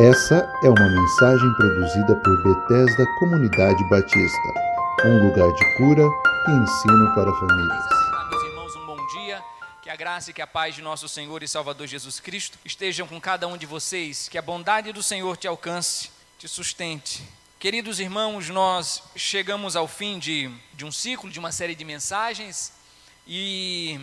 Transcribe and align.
Essa 0.00 0.48
é 0.62 0.68
uma 0.68 0.88
mensagem 0.88 1.52
produzida 1.54 2.14
por 2.14 2.42
Bethesda 2.44 3.04
Comunidade 3.18 3.82
Batista, 3.90 4.48
um 5.04 5.26
lugar 5.26 5.52
de 5.52 5.76
cura 5.76 6.04
e 6.46 6.50
ensino 6.52 7.14
para 7.16 7.34
famílias. 7.34 7.84
Meus 8.30 8.44
irmãos, 8.44 8.76
um 8.76 8.86
bom 8.86 9.06
dia. 9.08 9.42
Que 9.82 9.90
a 9.90 9.96
graça 9.96 10.30
e 10.30 10.32
que 10.32 10.40
a 10.40 10.46
paz 10.46 10.76
de 10.76 10.82
nosso 10.82 11.08
Senhor 11.08 11.42
e 11.42 11.48
Salvador 11.48 11.88
Jesus 11.88 12.20
Cristo 12.20 12.56
estejam 12.64 13.08
com 13.08 13.20
cada 13.20 13.48
um 13.48 13.56
de 13.56 13.66
vocês. 13.66 14.28
Que 14.28 14.38
a 14.38 14.42
bondade 14.42 14.92
do 14.92 15.02
Senhor 15.02 15.36
te 15.36 15.48
alcance, 15.48 16.10
te 16.38 16.46
sustente. 16.46 17.20
Queridos 17.58 17.98
irmãos, 17.98 18.48
nós 18.50 19.02
chegamos 19.16 19.74
ao 19.74 19.88
fim 19.88 20.20
de, 20.20 20.48
de 20.74 20.84
um 20.84 20.92
ciclo, 20.92 21.28
de 21.28 21.40
uma 21.40 21.50
série 21.50 21.74
de 21.74 21.84
mensagens 21.84 22.72
e 23.26 23.98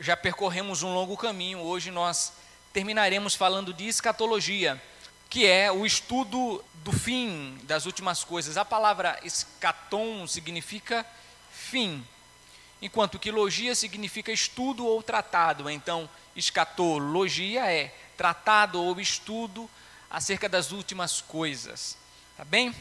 já 0.00 0.16
percorremos 0.16 0.82
um 0.82 0.92
longo 0.92 1.16
caminho. 1.16 1.60
Hoje 1.60 1.92
nós 1.92 2.32
terminaremos 2.72 3.36
falando 3.36 3.72
de 3.72 3.86
escatologia 3.86 4.82
que 5.36 5.44
é 5.44 5.70
o 5.70 5.84
estudo 5.84 6.64
do 6.76 6.90
fim 6.90 7.58
das 7.64 7.84
últimas 7.84 8.24
coisas. 8.24 8.56
A 8.56 8.64
palavra 8.64 9.20
escatom 9.22 10.26
significa 10.26 11.04
fim, 11.52 12.02
enquanto 12.80 13.18
que 13.18 13.30
logia 13.30 13.74
significa 13.74 14.32
estudo 14.32 14.86
ou 14.86 15.02
tratado. 15.02 15.68
Então, 15.68 16.08
escatologia 16.34 17.70
é 17.70 17.94
tratado 18.16 18.82
ou 18.82 18.98
estudo 18.98 19.68
acerca 20.08 20.48
das 20.48 20.72
últimas 20.72 21.20
coisas. 21.20 21.98
Tá 22.34 22.42
bem? 22.42 22.74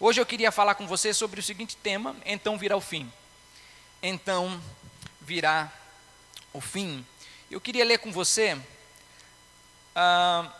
Hoje 0.00 0.20
eu 0.20 0.26
queria 0.26 0.50
falar 0.50 0.74
com 0.74 0.88
você 0.88 1.14
sobre 1.14 1.38
o 1.38 1.44
seguinte 1.44 1.76
tema: 1.76 2.16
então 2.26 2.58
virá 2.58 2.76
o 2.76 2.80
fim. 2.80 3.08
Então 4.02 4.60
virá 5.20 5.72
o 6.52 6.60
fim. 6.60 7.06
Eu 7.48 7.60
queria 7.60 7.84
ler 7.84 7.98
com 7.98 8.10
você. 8.10 8.54
Uh, 9.94 10.59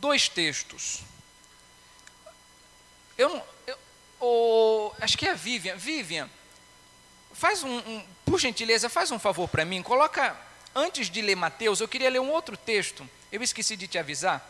dois 0.00 0.28
textos. 0.28 1.00
Eu. 3.16 3.42
Eu, 3.66 3.78
oh, 4.18 4.92
acho 5.00 5.16
que 5.16 5.26
é 5.26 5.30
a 5.30 5.34
Vivian. 5.34 5.76
Vivian, 5.76 6.28
faz 7.32 7.62
um, 7.62 7.78
um 7.78 8.06
por 8.24 8.40
gentileza, 8.40 8.88
faz 8.88 9.10
um 9.10 9.18
favor 9.18 9.48
para 9.48 9.64
mim. 9.64 9.82
Coloca, 9.82 10.36
antes 10.74 11.10
de 11.10 11.20
ler 11.20 11.36
Mateus, 11.36 11.80
eu 11.80 11.88
queria 11.88 12.10
ler 12.10 12.20
um 12.20 12.30
outro 12.30 12.56
texto. 12.56 13.08
Eu 13.30 13.42
esqueci 13.42 13.76
de 13.76 13.86
te 13.86 13.98
avisar. 13.98 14.44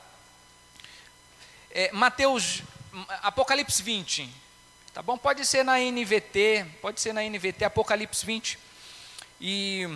É, 1.70 1.92
Mateus, 1.92 2.62
Apocalipse 3.22 3.82
20. 3.82 4.28
Tá 4.92 5.02
bom? 5.02 5.16
Pode 5.16 5.46
ser 5.46 5.64
na 5.64 5.78
NVT, 5.78 6.66
pode 6.82 7.00
ser 7.00 7.12
na 7.12 7.22
NVT, 7.22 7.64
Apocalipse 7.64 8.26
20. 8.26 8.58
E 9.40 9.88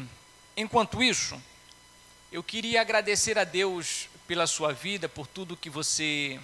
enquanto 0.56 1.02
isso, 1.02 1.40
eu 2.30 2.42
queria 2.42 2.80
agradecer 2.80 3.38
a 3.38 3.44
Deus 3.44 4.08
pela 4.26 4.46
sua 4.46 4.72
vida, 4.72 5.08
por 5.08 5.26
tudo 5.26 5.56
que 5.56 5.68
você 5.68 6.40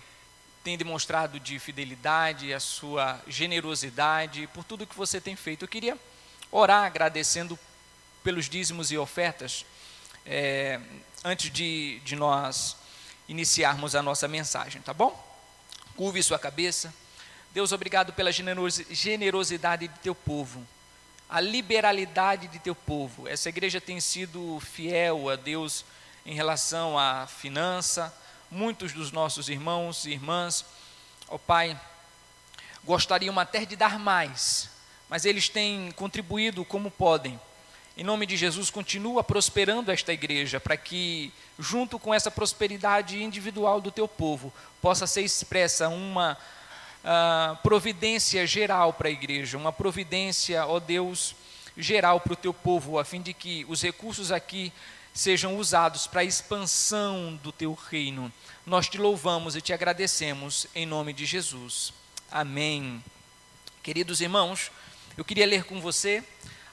tem 0.62 0.76
demonstrado 0.76 1.40
de 1.40 1.58
fidelidade, 1.58 2.52
a 2.52 2.60
sua 2.60 3.20
generosidade, 3.26 4.46
por 4.48 4.64
tudo 4.64 4.86
que 4.86 4.96
você 4.96 5.20
tem 5.20 5.34
feito. 5.34 5.64
Eu 5.64 5.68
queria 5.68 5.98
orar 6.52 6.84
agradecendo 6.84 7.58
pelos 8.22 8.48
dízimos 8.48 8.90
e 8.90 8.98
ofertas, 8.98 9.64
é, 10.26 10.78
antes 11.24 11.50
de, 11.50 12.00
de 12.00 12.14
nós 12.14 12.76
iniciarmos 13.28 13.94
a 13.94 14.02
nossa 14.02 14.28
mensagem, 14.28 14.82
tá 14.82 14.92
bom? 14.92 15.26
Curve 15.96 16.22
sua 16.22 16.38
cabeça. 16.38 16.92
Deus, 17.52 17.72
obrigado 17.72 18.12
pela 18.12 18.30
generosidade 18.30 19.88
de 19.88 19.98
teu 20.00 20.14
povo, 20.14 20.66
a 21.28 21.40
liberalidade 21.40 22.48
de 22.48 22.58
teu 22.58 22.74
povo. 22.74 23.26
Essa 23.26 23.48
igreja 23.48 23.80
tem 23.80 24.00
sido 24.00 24.60
fiel 24.60 25.30
a 25.30 25.36
Deus 25.36 25.84
em 26.30 26.34
relação 26.34 26.96
à 26.96 27.26
finança. 27.26 28.14
Muitos 28.48 28.92
dos 28.92 29.10
nossos 29.10 29.48
irmãos 29.48 30.04
e 30.04 30.12
irmãs, 30.12 30.64
ó 31.28 31.34
oh 31.34 31.38
Pai, 31.40 31.76
gostariam 32.84 33.36
até 33.36 33.64
de 33.64 33.74
dar 33.74 33.98
mais, 33.98 34.70
mas 35.08 35.24
eles 35.24 35.48
têm 35.48 35.90
contribuído 35.90 36.64
como 36.64 36.88
podem. 36.88 37.38
Em 37.96 38.04
nome 38.04 38.26
de 38.26 38.36
Jesus, 38.36 38.70
continua 38.70 39.24
prosperando 39.24 39.90
esta 39.90 40.12
igreja, 40.12 40.60
para 40.60 40.76
que, 40.76 41.32
junto 41.58 41.98
com 41.98 42.14
essa 42.14 42.30
prosperidade 42.30 43.20
individual 43.20 43.80
do 43.80 43.90
teu 43.90 44.06
povo, 44.06 44.52
possa 44.80 45.08
ser 45.08 45.22
expressa 45.22 45.88
uma 45.88 46.38
uh, 47.02 47.56
providência 47.56 48.46
geral 48.46 48.92
para 48.92 49.08
a 49.08 49.12
igreja, 49.12 49.58
uma 49.58 49.72
providência, 49.72 50.64
ó 50.64 50.78
Deus, 50.78 51.34
geral 51.76 52.20
para 52.20 52.34
o 52.34 52.36
teu 52.36 52.54
povo, 52.54 53.00
a 53.00 53.04
fim 53.04 53.20
de 53.20 53.34
que 53.34 53.66
os 53.68 53.82
recursos 53.82 54.30
aqui 54.30 54.72
sejam 55.12 55.56
usados 55.56 56.06
para 56.06 56.20
a 56.20 56.24
expansão 56.24 57.38
do 57.42 57.52
teu 57.52 57.74
reino. 57.74 58.32
Nós 58.64 58.88
te 58.88 58.98
louvamos 58.98 59.56
e 59.56 59.60
te 59.60 59.72
agradecemos 59.72 60.66
em 60.74 60.86
nome 60.86 61.12
de 61.12 61.26
Jesus. 61.26 61.92
Amém. 62.30 63.02
Queridos 63.82 64.20
irmãos, 64.20 64.70
eu 65.16 65.24
queria 65.24 65.46
ler 65.46 65.64
com 65.64 65.80
você 65.80 66.22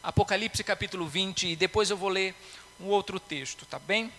Apocalipse 0.04 0.64
capítulo 0.64 1.08
20 1.08 1.48
e 1.48 1.56
depois 1.56 1.90
eu 1.90 1.98
vou 1.98 2.10
ler 2.10 2.36
um 2.80 2.86
outro 2.86 3.20
texto, 3.20 3.66
tá 3.66 3.80
bem? 3.80 4.12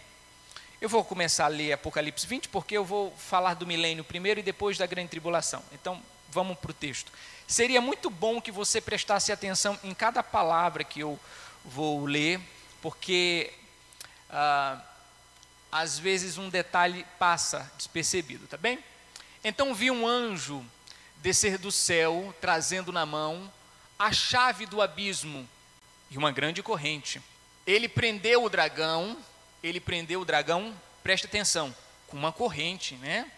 Eu 0.81 0.89
vou 0.89 1.03
começar 1.05 1.47
a 1.47 1.49
ler 1.49 1.73
Apocalipse 1.73 2.27
20 2.27 2.49
porque 2.49 2.77
eu 2.77 2.85
vou 2.85 3.13
falar 3.17 3.55
do 3.55 3.67
milênio 3.67 4.05
primeiro 4.05 4.41
e 4.41 4.43
depois 4.43 4.77
da 4.77 4.87
grande 4.87 5.09
tribulação. 5.09 5.63
Então, 5.73 6.03
vamos 6.31 6.59
para 6.59 6.71
o 6.71 6.75
texto. 6.75 7.11
Seria 7.47 7.81
muito 7.81 8.11
bom 8.11 8.41
que 8.41 8.53
você 8.53 8.81
prestasse 8.81 9.33
atenção 9.33 9.79
em 9.83 9.95
cada 9.95 10.23
palavra 10.23 10.85
que 10.85 11.01
eu 11.01 11.19
vou 11.65 12.05
ler, 12.05 12.39
porque 12.83 13.53
ah, 14.31 14.83
às 15.71 15.99
vezes 15.99 16.39
um 16.39 16.49
detalhe 16.49 17.07
passa 17.19 17.71
despercebido, 17.77 18.47
tá 18.47 18.57
bem? 18.57 18.83
Então 19.45 19.75
vi 19.75 19.91
um 19.91 20.07
anjo 20.07 20.65
descer 21.17 21.59
do 21.59 21.71
céu, 21.71 22.35
trazendo 22.41 22.93
na 22.93 23.05
mão 23.05 23.53
a 23.99 24.13
chave 24.13 24.67
do 24.67 24.81
abismo 24.81 25.49
e 26.11 26.17
uma 26.17 26.33
grande 26.33 26.63
corrente. 26.63 27.21
Ele 27.67 27.89
prendeu 27.89 28.45
o 28.45 28.49
dragão, 28.49 29.17
ele 29.63 29.81
prendeu 29.81 30.21
o 30.21 30.25
dragão, 30.25 30.75
preste 31.03 31.27
atenção, 31.27 31.75
com 32.07 32.17
uma 32.17 32.33
corrente, 32.33 32.95
né? 32.97 33.31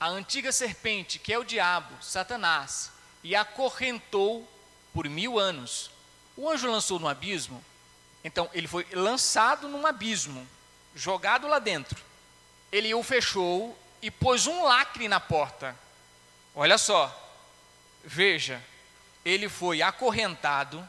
A 0.00 0.08
antiga 0.08 0.50
serpente, 0.50 1.18
que 1.18 1.32
é 1.32 1.38
o 1.38 1.44
diabo, 1.44 1.94
Satanás, 2.02 2.90
e 3.22 3.36
acorrentou 3.36 4.48
por 4.92 5.08
mil 5.08 5.38
anos. 5.38 5.90
O 6.36 6.50
anjo 6.50 6.70
lançou 6.70 6.98
no 6.98 7.08
abismo 7.08 7.64
então, 8.24 8.48
ele 8.54 8.66
foi 8.66 8.86
lançado 8.92 9.68
num 9.68 9.86
abismo, 9.86 10.48
jogado 10.96 11.46
lá 11.46 11.58
dentro. 11.58 12.02
Ele 12.72 12.94
o 12.94 13.02
fechou 13.02 13.78
e 14.00 14.10
pôs 14.10 14.46
um 14.46 14.64
lacre 14.64 15.06
na 15.08 15.20
porta. 15.20 15.76
Olha 16.54 16.78
só, 16.78 17.14
veja, 18.02 18.62
ele 19.24 19.46
foi 19.46 19.82
acorrentado, 19.82 20.88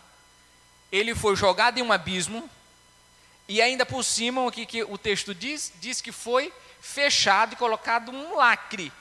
ele 0.90 1.14
foi 1.14 1.36
jogado 1.36 1.78
em 1.78 1.82
um 1.82 1.92
abismo, 1.92 2.50
e 3.50 3.62
ainda 3.62 3.86
por 3.86 4.04
cima, 4.04 4.46
o 4.46 4.52
que, 4.52 4.66
que 4.66 4.84
o 4.84 4.98
texto 4.98 5.36
diz? 5.36 5.74
Diz 5.76 6.00
que 6.00 6.14
foi 6.14 6.54
fechado 6.80 7.54
e 7.54 7.58
colocado 7.58 8.12
um 8.12 8.36
lacre 8.36 8.92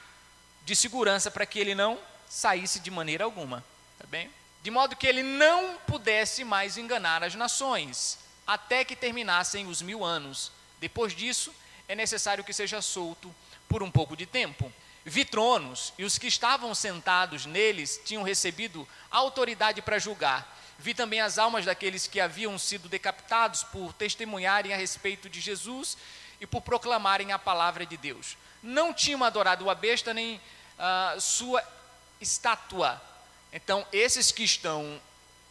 de 0.64 0.74
segurança 0.74 1.30
para 1.30 1.46
que 1.46 1.58
ele 1.58 1.74
não 1.74 1.98
saísse 2.28 2.80
de 2.80 2.90
maneira 2.90 3.24
alguma. 3.24 3.64
Tá 3.98 4.06
bem? 4.08 4.30
De 4.62 4.70
modo 4.70 4.96
que 4.96 5.06
ele 5.06 5.22
não 5.22 5.78
pudesse 5.86 6.42
mais 6.42 6.76
enganar 6.76 7.22
as 7.22 7.34
nações 7.34 8.23
até 8.46 8.84
que 8.84 8.96
terminassem 8.96 9.66
os 9.66 9.80
mil 9.82 10.04
anos. 10.04 10.52
Depois 10.80 11.14
disso, 11.14 11.54
é 11.88 11.94
necessário 11.94 12.44
que 12.44 12.52
seja 12.52 12.80
solto 12.82 13.34
por 13.68 13.82
um 13.82 13.90
pouco 13.90 14.16
de 14.16 14.26
tempo. 14.26 14.72
Vi 15.04 15.24
tronos, 15.24 15.92
e 15.98 16.04
os 16.04 16.16
que 16.16 16.26
estavam 16.26 16.74
sentados 16.74 17.44
neles 17.44 18.00
tinham 18.04 18.22
recebido 18.22 18.88
autoridade 19.10 19.82
para 19.82 19.98
julgar. 19.98 20.50
Vi 20.78 20.94
também 20.94 21.20
as 21.20 21.38
almas 21.38 21.64
daqueles 21.64 22.06
que 22.06 22.20
haviam 22.20 22.58
sido 22.58 22.88
decapitados 22.88 23.62
por 23.64 23.92
testemunharem 23.92 24.72
a 24.72 24.76
respeito 24.76 25.28
de 25.28 25.40
Jesus 25.40 25.96
e 26.40 26.46
por 26.46 26.62
proclamarem 26.62 27.32
a 27.32 27.38
palavra 27.38 27.84
de 27.84 27.96
Deus. 27.96 28.36
Não 28.62 28.94
tinham 28.94 29.22
adorado 29.22 29.68
a 29.68 29.74
besta 29.74 30.14
nem 30.14 30.36
uh, 30.36 31.20
sua 31.20 31.62
estátua. 32.20 33.00
Então, 33.52 33.86
esses 33.92 34.32
que 34.32 34.42
estão 34.42 35.00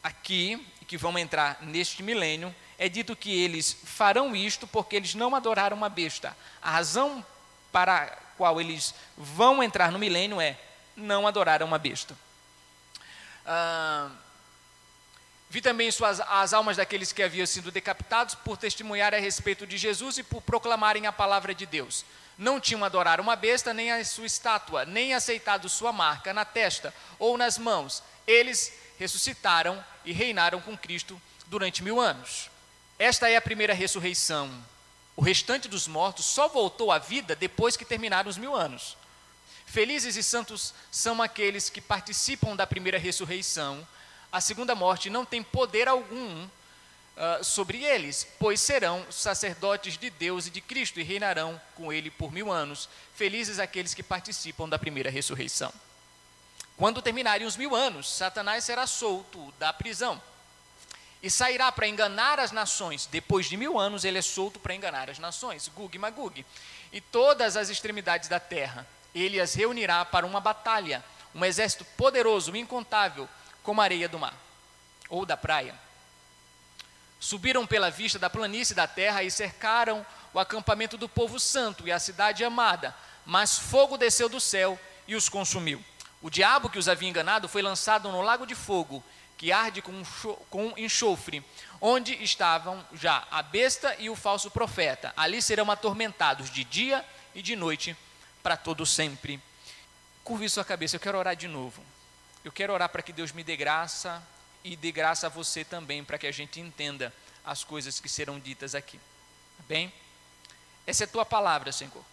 aqui 0.04 0.68
e 0.81 0.86
que 0.86 0.98
vão 0.98 1.18
entrar 1.18 1.62
neste 1.62 2.01
milênio 2.01 2.54
é 2.78 2.90
dito 2.90 3.16
que 3.16 3.44
eles 3.44 3.78
farão 3.84 4.36
isto 4.36 4.68
porque 4.68 4.96
eles 4.96 5.16
não 5.16 5.36
adoraram 5.36 5.78
uma 5.78 5.90
besta. 5.90 6.36
A 6.62 6.72
razão 6.72 7.25
para 7.72 8.04
a 8.04 8.08
qual 8.38 8.60
eles 8.60 8.94
vão 9.18 9.62
entrar 9.64 9.92
no 9.92 10.00
milênio 10.00 10.42
é 10.42 10.58
não 10.96 11.28
adoraram 11.28 11.66
uma 11.66 11.78
besta. 11.78 12.16
Ah, 13.46 14.10
vi 15.50 15.62
também 15.62 15.92
suas, 15.92 16.20
as 16.20 16.54
almas 16.54 16.78
daqueles 16.78 17.12
que 17.12 17.24
haviam 17.24 17.46
sido 17.46 17.72
decapitados 17.72 18.36
por 18.36 18.58
testemunhar 18.58 19.14
a 19.14 19.20
respeito 19.20 19.68
de 19.68 19.78
Jesus 19.78 20.18
e 20.18 20.24
por 20.24 20.42
proclamarem 20.42 21.08
a 21.08 21.12
palavra 21.12 21.54
de 21.54 21.66
Deus. 21.66 22.06
Não 22.38 22.60
tinham 22.60 22.84
adorado 22.84 23.22
uma 23.22 23.36
besta, 23.36 23.74
nem 23.74 23.92
a 23.92 24.04
sua 24.04 24.25
estátua, 24.25 24.86
nem 24.86 25.14
aceitado 25.14 25.70
sua 25.70 25.92
marca 25.92 26.34
na 26.34 26.44
testa 26.44 26.94
ou 27.20 27.38
nas 27.38 27.58
mãos. 27.58 28.02
Eles 28.25 28.74
ressuscitaram 28.98 29.84
e 30.04 30.12
reinaram 30.12 30.60
com 30.60 30.78
Cristo 30.78 31.22
durante 31.48 31.84
mil 31.84 32.00
anos. 32.00 32.50
Esta 32.98 33.30
é 33.30 33.36
a 33.36 33.42
primeira 33.42 33.74
ressurreição. 33.74 34.51
O 35.16 35.22
restante 35.22 35.68
dos 35.68 35.88
mortos 35.88 36.25
só 36.25 36.48
voltou 36.48 36.92
à 36.92 37.00
vida 37.00 37.36
depois 37.36 37.75
que 37.75 37.86
terminaram 37.86 38.30
os 38.30 38.38
mil 38.38 38.56
anos. 38.56 38.98
Felizes 39.66 40.16
e 40.16 40.24
santos 40.24 40.74
são 40.92 41.22
aqueles 41.22 41.69
que 41.69 41.81
participam 41.81 42.56
da 42.56 42.68
primeira 42.68 42.98
ressurreição. 42.98 43.88
A 44.31 44.40
segunda 44.40 44.75
morte 44.75 45.10
não 45.10 45.25
tem 45.25 45.42
poder 45.42 45.88
algum 45.88 46.45
uh, 46.45 47.44
sobre 47.44 47.84
eles, 47.84 48.28
pois 48.40 48.60
serão 48.62 49.06
sacerdotes 49.12 49.98
de 49.98 50.10
Deus 50.10 50.48
e 50.48 50.51
de 50.51 50.62
Cristo 50.62 51.00
e 51.00 51.04
reinarão 51.04 51.60
com 51.75 51.92
ele 51.92 52.12
por 52.12 52.31
mil 52.31 52.51
anos. 52.51 52.89
Felizes 53.16 53.60
aqueles 53.60 53.94
que 53.94 54.04
participam 54.04 54.69
da 54.69 54.78
primeira 54.78 55.10
ressurreição. 55.10 55.74
Quando 56.78 57.01
terminarem 57.01 57.46
os 57.46 57.57
mil 57.57 57.75
anos, 57.75 58.12
Satanás 58.12 58.63
será 58.63 58.86
solto 58.86 59.51
da 59.57 59.72
prisão 59.72 60.22
e 61.24 61.31
sairá 61.31 61.72
para 61.72 61.88
enganar 61.88 62.38
as 62.38 62.52
nações. 62.52 63.06
Depois 63.06 63.46
de 63.46 63.56
mil 63.56 63.80
anos, 63.80 64.04
ele 64.04 64.18
é 64.18 64.22
solto 64.22 64.60
para 64.60 64.75
enganar 64.75 65.10
as 65.10 65.18
nações, 65.18 65.70
Gug 65.70 65.96
e 65.96 66.00
Magug. 66.00 66.46
E 66.92 67.00
todas 67.00 67.56
as 67.56 67.70
extremidades 67.70 68.28
da 68.28 68.42
terra, 68.42 68.86
ele 69.16 69.40
as 69.40 69.54
reunirá 69.54 70.04
para 70.04 70.25
uma 70.25 70.42
batalha, 70.42 71.02
um 71.34 71.46
exército 71.46 71.86
poderoso, 71.98 72.54
incontável, 72.58 73.30
como 73.64 73.80
a 73.80 73.86
areia 73.86 74.10
do 74.10 74.20
mar 74.20 74.34
ou 75.08 75.25
da 75.25 75.38
praia. 75.38 75.74
Subiram 77.22 77.66
pela 77.66 77.90
vista 77.90 78.20
da 78.20 78.30
planície 78.30 78.75
da 78.75 78.86
terra 78.86 79.24
e 79.24 79.31
cercaram 79.31 80.06
o 80.34 80.40
acampamento 80.40 80.98
do 80.98 81.08
povo 81.08 81.40
santo 81.40 81.88
e 81.88 81.92
a 81.92 82.00
cidade 82.00 82.44
amada, 82.44 82.94
mas 83.25 83.58
fogo 83.58 83.98
desceu 83.98 84.28
do 84.28 84.42
céu 84.42 84.78
e 85.08 85.16
os 85.16 85.30
consumiu. 85.30 85.81
O 86.22 86.30
diabo 86.30 86.70
que 86.70 86.80
os 86.80 86.90
havia 86.90 87.08
enganado 87.08 87.48
foi 87.48 87.62
lançado 87.62 88.12
no 88.12 88.22
lago 88.22 88.46
de 88.46 88.56
fogo 88.56 89.02
que 89.44 89.51
arde 89.51 89.81
com, 89.81 90.74
enxofre, 90.78 91.44
onde 91.81 92.13
estavam 92.24 92.81
já 92.94 93.28
a 93.30 93.44
besta 93.44 93.94
e 94.00 94.10
o 94.10 94.16
falso 94.16 94.50
profeta. 94.50 95.12
Ali 95.18 95.42
serão 95.42 95.69
atormentados 95.69 96.50
de 96.50 96.63
dia 96.63 97.06
e 97.36 97.42
de 97.42 97.54
noite 97.54 97.94
para 98.42 98.56
todo 98.56 98.86
sempre. 98.86 99.38
Curve 100.24 100.48
sua 100.48 100.63
cabeça, 100.63 100.95
eu 100.95 101.00
quero 101.01 101.18
orar 101.18 101.36
de 101.36 101.50
novo. 101.50 101.84
Eu 102.42 102.54
quero 102.54 102.72
orar 102.72 102.88
para 102.88 103.01
que 103.01 103.12
Deus 103.12 103.34
me 103.34 103.44
dê 103.44 103.57
graça 103.57 104.24
e 104.63 104.78
dê 104.78 104.94
graça 104.94 105.28
a 105.28 105.30
você 105.30 105.66
também, 105.66 106.06
para 106.06 106.18
que 106.18 106.25
a 106.25 106.31
gente 106.31 106.62
entenda 106.62 107.13
as 107.44 107.66
coisas 107.66 108.00
que 108.00 108.07
serão 108.07 108.39
ditas 108.39 108.74
aqui. 108.74 108.98
Tá 108.98 109.63
bem? 109.68 109.92
Essa 110.88 111.04
é 111.04 111.06
a 111.06 111.10
tua 111.10 111.25
palavra, 111.25 111.69
Senhor. 111.74 112.06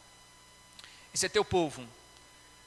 Esse 1.15 1.27
é 1.27 1.29
teu 1.29 1.45
povo. 1.45 1.87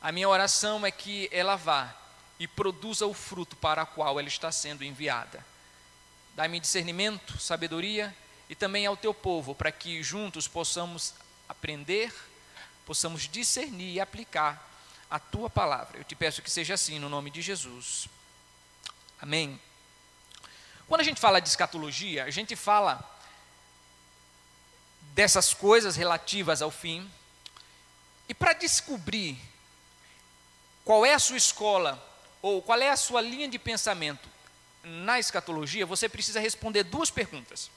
A 0.02 0.10
minha 0.10 0.30
oração 0.30 0.86
é 0.86 0.92
que 0.92 1.28
ela 1.34 1.58
vá 1.58 1.94
e 2.40 2.48
produza 2.48 3.06
o 3.06 3.14
fruto 3.14 3.56
para 3.56 3.84
o 3.84 3.88
qual 3.88 4.20
ela 4.20 4.28
está 4.28 4.52
sendo 4.52 4.84
enviada. 4.84 5.46
Dá-me 6.36 6.60
discernimento, 6.60 7.40
sabedoria 7.40 8.16
e 8.50 8.56
também 8.56 8.86
ao 8.86 8.98
teu 8.98 9.14
povo, 9.14 9.54
para 9.56 9.72
que 9.72 10.02
juntos 10.04 10.48
possamos 10.48 11.14
aprender, 11.48 12.14
possamos 12.86 13.28
discernir 13.28 13.94
e 13.94 14.00
aplicar 14.00 14.70
a 15.10 15.20
tua 15.20 15.50
palavra. 15.50 16.00
Eu 16.00 16.04
te 16.04 16.16
peço 16.16 16.42
que 16.42 16.50
seja 16.50 16.74
assim, 16.74 17.00
no 17.00 17.08
nome 17.08 17.30
de 17.30 17.42
Jesus. 17.42 18.08
Amém. 19.22 19.60
Quando 20.88 21.02
a 21.02 21.04
gente 21.04 21.22
fala 21.22 21.40
de 21.40 21.48
escatologia, 21.48 22.26
a 22.26 22.32
gente 22.32 22.56
fala 22.56 23.10
dessas 25.14 25.54
coisas 25.54 25.96
relativas 25.96 26.62
ao 26.62 26.72
fim. 26.72 27.10
E 28.28 28.34
para 28.34 28.54
descobrir 28.54 29.40
qual 30.84 31.06
é 31.06 31.14
a 31.14 31.20
sua 31.20 31.38
escola 31.38 32.13
ou 32.44 32.62
qual 32.62 32.80
é 32.82 32.90
a 32.90 32.98
sua 32.98 33.22
linha 33.22 33.48
de 33.48 33.58
pensamento 33.58 34.30
na 34.84 35.18
escatologia, 35.18 35.86
você 35.86 36.10
precisa 36.10 36.42
responder 36.42 36.84
duas 36.84 37.10
perguntas. 37.10 37.72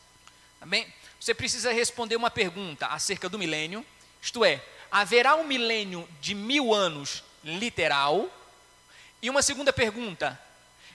Tá 0.58 0.66
bem? 0.66 0.92
Você 1.20 1.32
precisa 1.32 1.72
responder 1.72 2.16
uma 2.16 2.30
pergunta 2.32 2.88
acerca 2.88 3.28
do 3.28 3.38
milênio, 3.38 3.86
isto 4.20 4.44
é, 4.44 4.60
haverá 4.90 5.36
um 5.36 5.44
milênio 5.44 6.06
de 6.20 6.34
mil 6.34 6.74
anos 6.74 7.22
literal? 7.44 8.28
E 9.22 9.30
uma 9.30 9.40
segunda 9.40 9.72
pergunta: 9.72 10.38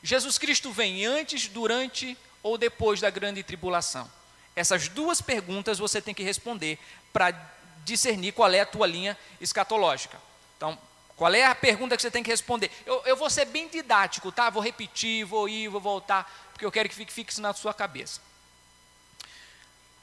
Jesus 0.03 0.37
Cristo 0.37 0.69
vem 0.71 1.05
antes, 1.05 1.47
durante 1.47 2.17
ou 2.43 2.57
depois 2.57 2.99
da 2.99 3.09
grande 3.09 3.41
tribulação? 3.41 4.11
Essas 4.53 4.89
duas 4.89 5.21
perguntas 5.21 5.79
você 5.79 6.01
tem 6.01 6.13
que 6.13 6.23
responder 6.23 6.77
para 7.13 7.31
discernir 7.85 8.33
qual 8.33 8.51
é 8.51 8.59
a 8.59 8.65
tua 8.65 8.85
linha 8.85 9.17
escatológica. 9.39 10.19
Então, 10.57 10.77
qual 11.15 11.33
é 11.33 11.45
a 11.45 11.53
pergunta 11.53 11.95
que 11.95 12.01
você 12.01 12.11
tem 12.11 12.23
que 12.23 12.29
responder? 12.29 12.71
Eu, 12.85 13.01
eu 13.05 13.15
vou 13.15 13.29
ser 13.29 13.45
bem 13.45 13.67
didático, 13.67 14.31
tá? 14.31 14.49
Vou 14.49 14.61
repetir, 14.61 15.25
vou 15.25 15.47
ir, 15.47 15.67
vou 15.67 15.81
voltar, 15.81 16.49
porque 16.51 16.65
eu 16.65 16.71
quero 16.71 16.89
que 16.89 16.95
fique 16.95 17.13
fixe 17.13 17.39
na 17.39 17.53
sua 17.53 17.73
cabeça. 17.73 18.19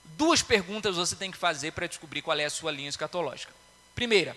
Duas 0.04 0.42
perguntas 0.42 0.96
você 0.96 1.14
tem 1.14 1.30
que 1.30 1.36
fazer 1.36 1.72
para 1.72 1.86
descobrir 1.86 2.22
qual 2.22 2.38
é 2.38 2.44
a 2.44 2.50
sua 2.50 2.72
linha 2.72 2.88
escatológica. 2.88 3.52
Primeira, 3.94 4.36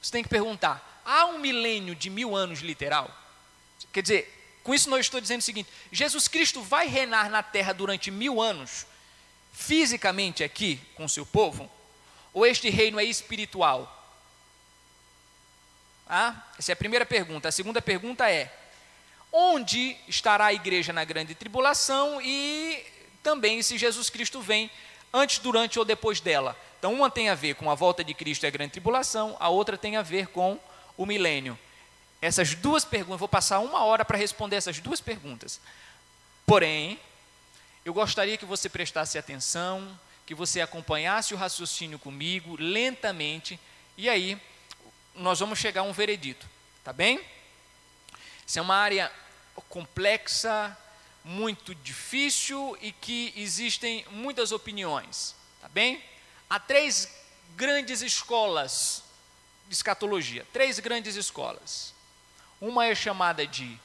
você 0.00 0.10
tem 0.10 0.22
que 0.22 0.28
perguntar: 0.28 1.02
há 1.04 1.26
um 1.26 1.38
milênio 1.38 1.94
de 1.94 2.08
mil 2.10 2.34
anos 2.34 2.60
literal? 2.60 3.10
Quer 3.92 4.02
dizer, 4.02 4.58
com 4.62 4.74
isso 4.74 4.88
não 4.88 4.98
estou 4.98 5.20
dizendo 5.20 5.40
o 5.40 5.44
seguinte: 5.44 5.68
Jesus 5.90 6.28
Cristo 6.28 6.62
vai 6.62 6.86
reinar 6.86 7.30
na 7.30 7.42
terra 7.42 7.72
durante 7.72 8.10
mil 8.10 8.40
anos, 8.40 8.86
fisicamente 9.52 10.42
aqui, 10.42 10.80
com 10.94 11.06
seu 11.08 11.26
povo? 11.26 11.70
Ou 12.32 12.46
este 12.46 12.70
reino 12.70 12.98
é 12.98 13.04
espiritual? 13.04 14.01
Ah, 16.14 16.34
essa 16.58 16.72
é 16.72 16.74
a 16.74 16.76
primeira 16.76 17.06
pergunta. 17.06 17.48
A 17.48 17.52
segunda 17.52 17.80
pergunta 17.80 18.30
é: 18.30 18.52
onde 19.32 19.96
estará 20.06 20.44
a 20.44 20.52
igreja 20.52 20.92
na 20.92 21.06
grande 21.06 21.34
tribulação 21.34 22.20
e 22.20 22.84
também 23.22 23.62
se 23.62 23.78
Jesus 23.78 24.10
Cristo 24.10 24.42
vem 24.42 24.70
antes, 25.10 25.38
durante 25.38 25.78
ou 25.78 25.86
depois 25.86 26.20
dela? 26.20 26.54
Então, 26.78 26.92
uma 26.92 27.10
tem 27.10 27.30
a 27.30 27.34
ver 27.34 27.54
com 27.54 27.70
a 27.70 27.74
volta 27.74 28.04
de 28.04 28.12
Cristo 28.12 28.44
e 28.44 28.46
a 28.46 28.50
grande 28.50 28.72
tribulação, 28.72 29.38
a 29.40 29.48
outra 29.48 29.78
tem 29.78 29.96
a 29.96 30.02
ver 30.02 30.26
com 30.26 30.60
o 30.98 31.06
milênio. 31.06 31.58
Essas 32.20 32.54
duas 32.54 32.84
perguntas, 32.84 33.18
vou 33.18 33.28
passar 33.28 33.60
uma 33.60 33.82
hora 33.82 34.04
para 34.04 34.18
responder 34.18 34.56
essas 34.56 34.80
duas 34.80 35.00
perguntas. 35.00 35.62
Porém, 36.44 37.00
eu 37.86 37.94
gostaria 37.94 38.36
que 38.36 38.44
você 38.44 38.68
prestasse 38.68 39.16
atenção, 39.16 39.98
que 40.26 40.34
você 40.34 40.60
acompanhasse 40.60 41.32
o 41.32 41.38
raciocínio 41.38 41.98
comigo 41.98 42.54
lentamente, 42.60 43.58
e 43.96 44.10
aí 44.10 44.38
nós 45.14 45.40
vamos 45.40 45.58
chegar 45.58 45.82
a 45.82 45.84
um 45.84 45.92
veredito, 45.92 46.46
tá 46.82 46.92
bem? 46.92 47.20
Isso 48.46 48.58
é 48.58 48.62
uma 48.62 48.76
área 48.76 49.10
complexa, 49.68 50.76
muito 51.24 51.74
difícil 51.74 52.76
e 52.80 52.92
que 52.92 53.32
existem 53.36 54.04
muitas 54.10 54.52
opiniões, 54.52 55.34
tá 55.60 55.68
bem? 55.68 56.02
Há 56.48 56.58
três 56.58 57.08
grandes 57.56 58.02
escolas 58.02 59.02
de 59.68 59.74
escatologia, 59.74 60.46
três 60.52 60.78
grandes 60.78 61.16
escolas. 61.16 61.94
Uma 62.60 62.86
é 62.86 62.94
chamada 62.94 63.46
de 63.46 63.78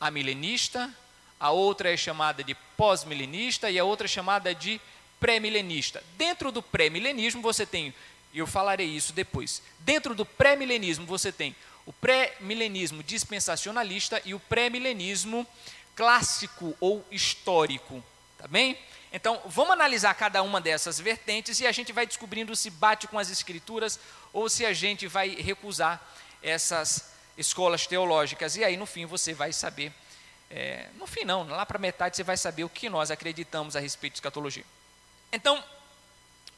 amilenista, 0.00 0.92
a 1.38 1.50
outra 1.50 1.92
é 1.92 1.96
chamada 1.96 2.44
de 2.44 2.54
pós-milenista 2.76 3.70
e 3.70 3.78
a 3.78 3.84
outra 3.84 4.06
é 4.06 4.08
chamada 4.08 4.54
de 4.54 4.80
pré-milenista. 5.18 6.02
Dentro 6.16 6.52
do 6.52 6.62
pré-milenismo 6.62 7.42
você 7.42 7.64
tem 7.64 7.94
e 8.32 8.38
eu 8.38 8.46
falarei 8.46 8.86
isso 8.86 9.12
depois. 9.12 9.62
Dentro 9.80 10.14
do 10.14 10.24
pré-milenismo 10.24 11.06
você 11.06 11.30
tem 11.30 11.54
o 11.84 11.92
pré-milenismo 11.92 13.02
dispensacionalista 13.02 14.20
e 14.24 14.34
o 14.34 14.40
pré-milenismo 14.40 15.46
clássico 15.94 16.76
ou 16.80 17.04
histórico, 17.10 18.02
tá 18.38 18.46
bem? 18.46 18.78
Então, 19.12 19.42
vamos 19.44 19.72
analisar 19.72 20.14
cada 20.14 20.42
uma 20.42 20.60
dessas 20.60 20.98
vertentes 20.98 21.60
e 21.60 21.66
a 21.66 21.72
gente 21.72 21.92
vai 21.92 22.06
descobrindo 22.06 22.56
se 22.56 22.70
bate 22.70 23.06
com 23.06 23.18
as 23.18 23.28
escrituras 23.28 24.00
ou 24.32 24.48
se 24.48 24.64
a 24.64 24.72
gente 24.72 25.06
vai 25.06 25.28
recusar 25.34 26.00
essas 26.42 27.12
escolas 27.36 27.86
teológicas. 27.86 28.56
E 28.56 28.64
aí, 28.64 28.76
no 28.76 28.86
fim, 28.86 29.04
você 29.04 29.34
vai 29.34 29.52
saber, 29.52 29.92
é, 30.50 30.86
no 30.96 31.06
fim 31.06 31.24
não, 31.24 31.46
lá 31.46 31.66
para 31.66 31.78
metade 31.78 32.16
você 32.16 32.22
vai 32.22 32.38
saber 32.38 32.64
o 32.64 32.70
que 32.70 32.88
nós 32.88 33.10
acreditamos 33.10 33.76
a 33.76 33.80
respeito 33.80 34.14
de 34.14 34.18
escatologia. 34.18 34.64
Então, 35.30 35.62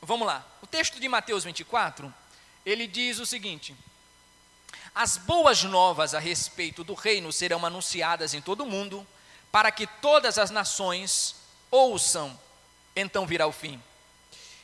Vamos 0.04 0.26
lá. 0.26 0.46
O 0.60 0.66
texto 0.66 1.00
de 1.00 1.08
Mateus 1.08 1.44
24, 1.44 2.12
ele 2.64 2.86
diz 2.86 3.18
o 3.18 3.26
seguinte: 3.26 3.74
As 4.94 5.16
boas 5.16 5.62
novas 5.62 6.14
a 6.14 6.18
respeito 6.18 6.84
do 6.84 6.94
reino 6.94 7.32
serão 7.32 7.64
anunciadas 7.64 8.34
em 8.34 8.40
todo 8.40 8.64
o 8.64 8.66
mundo, 8.66 9.06
para 9.50 9.70
que 9.70 9.86
todas 9.86 10.38
as 10.38 10.50
nações 10.50 11.36
ouçam, 11.70 12.38
então 12.94 13.26
virá 13.26 13.46
o 13.46 13.52
fim. 13.52 13.82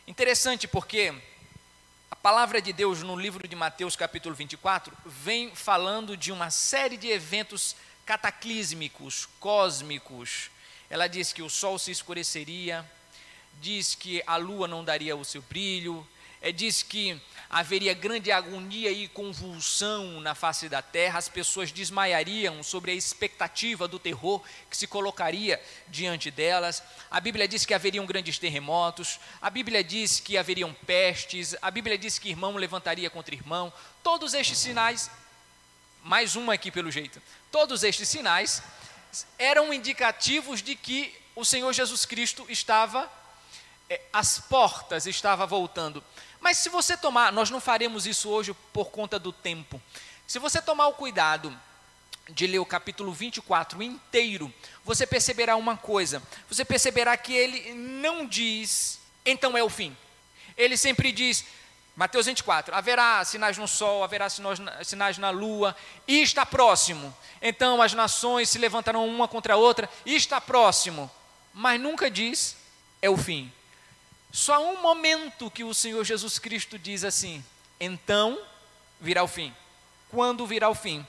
Interessante 0.07 0.69
porque 0.69 1.15
a 2.11 2.17
palavra 2.17 2.61
de 2.61 2.73
Deus 2.73 3.03
no 3.03 3.17
livro 3.17 3.47
de 3.47 3.57
Mateus, 3.57 3.97
capítulo 3.97 4.35
24, 4.35 4.97
vem 5.07 5.55
falando 5.55 6.17
de 6.17 6.33
uma 6.33 6.51
série 6.51 6.97
de 6.97 7.09
eventos 7.09 7.77
cataclísmicos, 8.05 9.29
cósmicos. 9.39 10.51
Ela 10.91 11.07
diz 11.07 11.33
que 11.33 11.43
o 11.43 11.49
sol 11.49 11.79
se 11.79 11.93
escureceria, 11.93 12.85
diz 13.61 13.95
que 13.95 14.23
a 14.26 14.37
lua 14.37 14.67
não 14.67 14.83
daria 14.83 15.14
o 15.14 15.25
seu 15.25 15.43
brilho, 15.43 16.07
é, 16.43 16.50
diz 16.50 16.83
que 16.83 17.21
haveria 17.50 17.93
grande 17.93 18.33
agonia 18.33 18.90
e 18.90 19.07
convulsão 19.09 20.21
na 20.21 20.35
face 20.35 20.69
da 20.69 20.81
terra, 20.81 21.19
as 21.19 21.29
pessoas 21.29 21.71
desmaiariam 21.71 22.62
sobre 22.62 22.93
a 22.93 22.95
expectativa 22.95 23.87
do 23.87 23.99
terror 23.99 24.40
que 24.71 24.76
se 24.76 24.87
colocaria 24.87 25.61
diante 25.88 26.31
delas. 26.31 26.83
A 27.11 27.21
Bíblia 27.21 27.47
diz 27.47 27.67
que 27.67 27.75
haveriam 27.75 28.07
grandes 28.07 28.38
terremotos, 28.38 29.21
a 29.43 29.50
Bíblia 29.50 29.85
diz 29.85 30.19
que 30.19 30.38
haveriam 30.38 30.73
pestes, 30.87 31.55
a 31.61 31.71
Bíblia 31.71 31.99
diz 31.99 32.19
que 32.19 32.31
irmão 32.31 32.57
levantaria 32.57 33.11
contra 33.11 33.35
irmão. 33.35 33.71
Todos 34.02 34.33
estes 34.33 34.59
sinais, 34.59 35.11
mais 36.02 36.37
uma 36.37 36.55
aqui 36.55 36.71
pelo 36.71 36.90
jeito, 36.90 37.21
todos 37.52 37.85
estes 37.85 38.09
sinais 38.09 38.62
eram 39.38 39.75
indicativos 39.75 40.62
de 40.62 40.75
que 40.75 41.14
o 41.35 41.45
Senhor 41.45 41.73
Jesus 41.73 42.07
Cristo 42.07 42.47
estava, 42.49 43.11
as 44.13 44.39
portas 44.39 45.07
estava 45.07 45.47
voltando. 45.47 46.03
Mas 46.41 46.59
se 46.59 46.69
você 46.69 46.97
tomar, 46.97 47.33
nós 47.33 47.51
não 47.51 47.61
faremos 47.61 48.07
isso 48.07 48.29
hoje 48.29 48.55
por 48.73 48.91
conta 48.91 49.19
do 49.19 49.33
tempo. 49.33 49.81
Se 50.27 50.39
você 50.39 50.63
tomar 50.63 50.87
o 50.87 50.95
cuidado 50.95 51.57
de 52.29 52.47
ler 52.47 52.61
o 52.61 52.67
capítulo 52.67 53.13
24 53.13 53.83
inteiro, 53.83 54.53
você 54.85 55.07
perceberá 55.07 55.57
uma 55.57 55.77
coisa. 55.77 56.23
Você 56.49 56.65
perceberá 56.65 57.17
que 57.17 57.33
ele 57.33 57.75
não 57.75 58.27
diz, 58.27 59.01
então 59.27 59.57
é 59.57 59.63
o 59.63 59.69
fim. 59.69 59.97
Ele 60.57 60.77
sempre 60.77 61.11
diz, 61.11 61.45
Mateus 61.97 62.27
24: 62.27 62.75
haverá 62.75 63.25
sinais 63.25 63.59
no 63.59 63.67
sol, 63.67 64.05
haverá 64.05 64.29
sinais 64.29 65.19
na 65.19 65.31
lua, 65.31 65.77
e 66.07 66.23
está 66.23 66.47
próximo. 66.47 67.15
Então 67.43 67.83
as 67.83 67.93
nações 67.93 68.49
se 68.49 68.59
levantarão 68.59 69.07
uma 69.07 69.27
contra 69.27 69.55
a 69.55 69.57
outra, 69.57 69.91
e 70.07 70.15
está 70.15 70.41
próximo. 70.41 71.11
Mas 71.53 71.81
nunca 71.81 72.11
diz, 72.11 72.57
é 73.03 73.11
o 73.11 73.17
fim. 73.17 73.53
Só 74.33 74.73
um 74.73 74.81
momento 74.81 75.51
que 75.51 75.65
o 75.65 75.75
Senhor 75.75 76.05
Jesus 76.05 76.39
Cristo 76.39 76.79
diz 76.79 77.05
assim: 77.05 77.45
então 77.79 78.41
virá 79.01 79.23
o 79.23 79.29
fim. 79.29 79.55
Quando 80.11 80.47
virá 80.47 80.69
o 80.69 80.75
fim? 80.75 81.07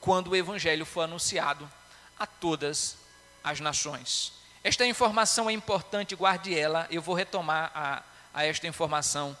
Quando 0.00 0.28
o 0.28 0.36
Evangelho 0.36 0.86
for 0.86 1.02
anunciado 1.02 1.70
a 2.18 2.26
todas 2.26 2.96
as 3.42 3.60
nações. 3.60 4.32
Esta 4.62 4.86
informação 4.86 5.50
é 5.50 5.52
importante, 5.52 6.14
guarde 6.14 6.58
ela. 6.58 6.86
Eu 6.90 7.02
vou 7.02 7.14
retomar 7.14 7.70
a, 7.74 8.02
a 8.32 8.46
esta 8.46 8.66
informação 8.66 9.36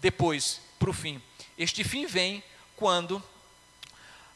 depois, 0.00 0.60
para 0.78 0.90
o 0.90 0.92
fim. 0.92 1.22
Este 1.56 1.82
fim 1.82 2.04
vem 2.04 2.44
quando 2.76 3.22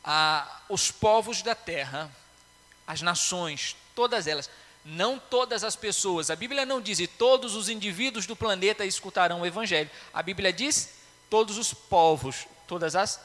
ah, 0.03 0.63
os 0.69 0.91
povos 0.91 1.43
da 1.43 1.55
terra, 1.55 2.11
as 2.87 3.03
nações, 3.03 3.77
todas 3.95 4.27
elas, 4.27 4.49
não 4.85 5.19
todas 5.19 5.63
as 5.63 5.77
pessoas, 5.77 6.31
a 6.31 6.37
Bíblia 6.37 6.65
não 6.65 6.81
diz 6.81 7.01
e 7.01 7.07
todos 7.07 7.55
os 7.55 7.69
indivíduos 7.69 8.27
do 8.27 8.35
planeta 8.35 8.85
escutarão 8.85 9.43
o 9.43 9.47
Evangelho. 9.47 9.91
A 10.13 10.23
Bíblia 10.23 10.53
diz 10.53 10.95
todos 11.29 11.59
os 11.59 11.75
povos, 11.75 12.47
todas 12.67 12.97
as 12.97 13.21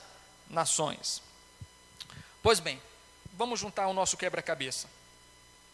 nações. 0.49 1.21
Pois 2.43 2.59
bem, 2.59 2.81
vamos 3.33 3.59
juntar 3.59 3.87
o 3.87 3.93
nosso 3.93 4.17
quebra-cabeça. 4.17 4.89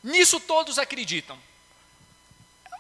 Nisso 0.04 0.40
todos 0.40 0.78
acreditam. 0.78 1.38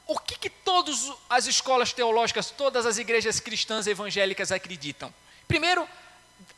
O 0.07 0.19
que, 0.19 0.37
que 0.37 0.49
todas 0.49 1.11
as 1.29 1.47
escolas 1.47 1.93
teológicas, 1.93 2.51
todas 2.51 2.85
as 2.85 2.97
igrejas 2.97 3.39
cristãs 3.39 3.87
evangélicas 3.87 4.51
acreditam? 4.51 5.13
Primeiro, 5.47 5.87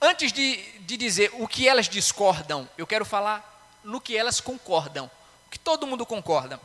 antes 0.01 0.31
de, 0.31 0.57
de 0.79 0.97
dizer 0.97 1.31
o 1.33 1.47
que 1.47 1.67
elas 1.67 1.87
discordam, 1.87 2.69
eu 2.77 2.87
quero 2.87 3.05
falar 3.05 3.79
no 3.83 3.99
que 3.99 4.15
elas 4.17 4.39
concordam 4.39 5.09
que 5.53 5.59
todo 5.59 5.85
mundo 5.85 6.03
concorda. 6.03 6.59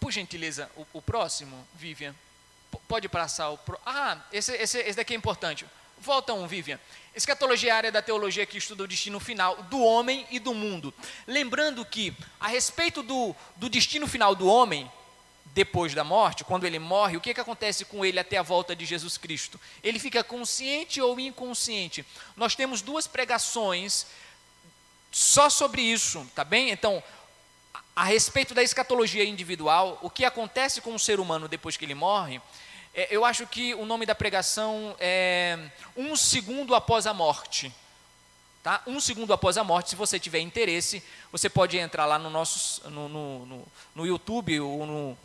Por 0.00 0.10
gentileza, 0.10 0.68
o, 0.76 0.84
o 0.94 1.00
próximo, 1.00 1.64
Vivian. 1.72 2.12
Pode 2.88 3.08
passar 3.08 3.50
o. 3.50 3.58
Pro... 3.58 3.78
Ah, 3.86 4.18
esse, 4.32 4.52
esse, 4.56 4.78
esse 4.80 4.96
daqui 4.96 5.14
é 5.14 5.16
importante. 5.16 5.64
Volta 6.00 6.34
um, 6.34 6.48
Vivian. 6.48 6.80
Escatologia 7.14 7.70
é 7.70 7.72
a 7.72 7.76
área 7.76 7.92
da 7.92 8.02
teologia 8.02 8.44
que 8.44 8.58
estuda 8.58 8.82
o 8.82 8.88
destino 8.88 9.20
final 9.20 9.62
do 9.64 9.80
homem 9.80 10.26
e 10.32 10.40
do 10.40 10.52
mundo. 10.52 10.92
Lembrando 11.28 11.84
que, 11.84 12.12
a 12.40 12.48
respeito 12.48 13.04
do, 13.04 13.34
do 13.54 13.68
destino 13.68 14.08
final 14.08 14.34
do 14.34 14.48
homem, 14.48 14.90
depois 15.46 15.94
da 15.94 16.02
morte, 16.02 16.42
quando 16.42 16.64
ele 16.64 16.80
morre, 16.80 17.16
o 17.16 17.20
que, 17.20 17.34
que 17.34 17.40
acontece 17.40 17.84
com 17.84 18.04
ele 18.04 18.18
até 18.18 18.36
a 18.36 18.42
volta 18.42 18.74
de 18.74 18.84
Jesus 18.84 19.16
Cristo? 19.16 19.60
Ele 19.82 20.00
fica 20.00 20.24
consciente 20.24 21.00
ou 21.00 21.20
inconsciente? 21.20 22.04
Nós 22.36 22.56
temos 22.56 22.82
duas 22.82 23.06
pregações 23.06 24.06
só 25.10 25.48
sobre 25.48 25.82
isso, 25.82 26.26
tá 26.34 26.44
bem? 26.44 26.70
Então, 26.70 27.02
a 27.98 28.04
respeito 28.04 28.54
da 28.54 28.62
escatologia 28.62 29.24
individual, 29.24 29.98
o 30.02 30.08
que 30.08 30.24
acontece 30.24 30.80
com 30.80 30.94
o 30.94 30.98
ser 31.00 31.18
humano 31.18 31.48
depois 31.48 31.76
que 31.76 31.84
ele 31.84 31.96
morre, 31.96 32.40
é, 32.94 33.08
eu 33.10 33.24
acho 33.24 33.44
que 33.44 33.74
o 33.74 33.84
nome 33.84 34.06
da 34.06 34.14
pregação 34.14 34.94
é 35.00 35.58
Um 35.96 36.14
Segundo 36.14 36.76
Após 36.76 37.08
a 37.08 37.12
Morte. 37.12 37.74
Tá? 38.62 38.82
Um 38.86 39.00
segundo 39.00 39.32
após 39.32 39.56
a 39.56 39.64
morte, 39.64 39.90
se 39.90 39.96
você 39.96 40.18
tiver 40.18 40.40
interesse, 40.40 41.02
você 41.32 41.48
pode 41.48 41.76
entrar 41.78 42.06
lá 42.06 42.18
no 42.18 42.28
nosso 42.28 42.88
no, 42.90 43.08
no, 43.08 43.46
no, 43.46 43.68
no 43.94 44.06
YouTube 44.06 44.60
ou 44.60 44.84
no 44.86 45.18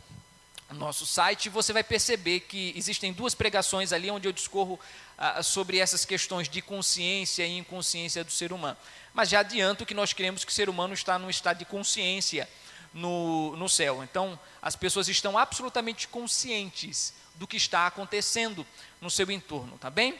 nosso 0.70 1.04
site, 1.04 1.48
você 1.48 1.72
vai 1.72 1.84
perceber 1.84 2.40
que 2.40 2.72
existem 2.76 3.12
duas 3.12 3.34
pregações 3.34 3.92
ali 3.92 4.10
onde 4.10 4.26
eu 4.26 4.32
discorro 4.32 4.80
ah, 5.18 5.42
sobre 5.42 5.78
essas 5.78 6.04
questões 6.04 6.48
de 6.48 6.62
consciência 6.62 7.46
e 7.46 7.58
inconsciência 7.58 8.24
do 8.24 8.32
ser 8.32 8.52
humano. 8.52 8.76
Mas 9.12 9.28
já 9.28 9.40
adianto 9.40 9.86
que 9.86 9.94
nós 9.94 10.12
queremos 10.12 10.44
que 10.44 10.50
o 10.50 10.54
ser 10.54 10.68
humano 10.68 10.94
está 10.94 11.18
num 11.18 11.30
estado 11.30 11.58
de 11.58 11.64
consciência 11.64 12.48
no, 12.94 13.56
no 13.56 13.68
céu. 13.68 14.02
Então, 14.02 14.38
as 14.62 14.76
pessoas 14.76 15.08
estão 15.08 15.36
absolutamente 15.36 16.08
conscientes 16.08 17.12
do 17.34 17.46
que 17.46 17.56
está 17.56 17.86
acontecendo 17.86 18.64
no 19.00 19.10
seu 19.10 19.30
entorno, 19.30 19.76
tá 19.76 19.90
bem? 19.90 20.18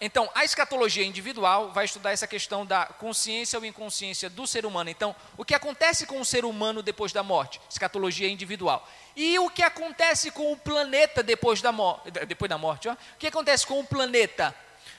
então, 0.00 0.28
a 0.34 0.44
escatologia 0.44 1.04
individual 1.04 1.70
vai 1.70 1.84
estudar 1.84 2.10
essa 2.10 2.26
questão 2.26 2.66
da 2.66 2.86
consciência 2.86 3.58
ou 3.58 3.64
inconsciência 3.64 4.28
do 4.28 4.46
ser 4.46 4.66
humano. 4.66 4.90
Então, 4.90 5.14
o 5.36 5.44
que 5.44 5.54
acontece 5.54 6.06
com 6.06 6.20
o 6.20 6.24
ser 6.24 6.44
humano 6.44 6.82
depois 6.82 7.12
da 7.12 7.22
morte? 7.22 7.60
Escatologia 7.70 8.28
individual. 8.28 8.86
E 9.14 9.38
o 9.38 9.48
que 9.48 9.62
acontece 9.62 10.30
com 10.30 10.52
o 10.52 10.56
planeta 10.56 11.22
depois 11.22 11.62
da, 11.62 11.70
mo 11.70 12.00
depois 12.26 12.48
da 12.48 12.58
morte? 12.58 12.88
Ó? 12.88 12.92
O 12.92 12.96
que 13.18 13.28
acontece 13.28 13.66
com 13.66 13.78
o 13.78 13.86
planeta 13.86 14.54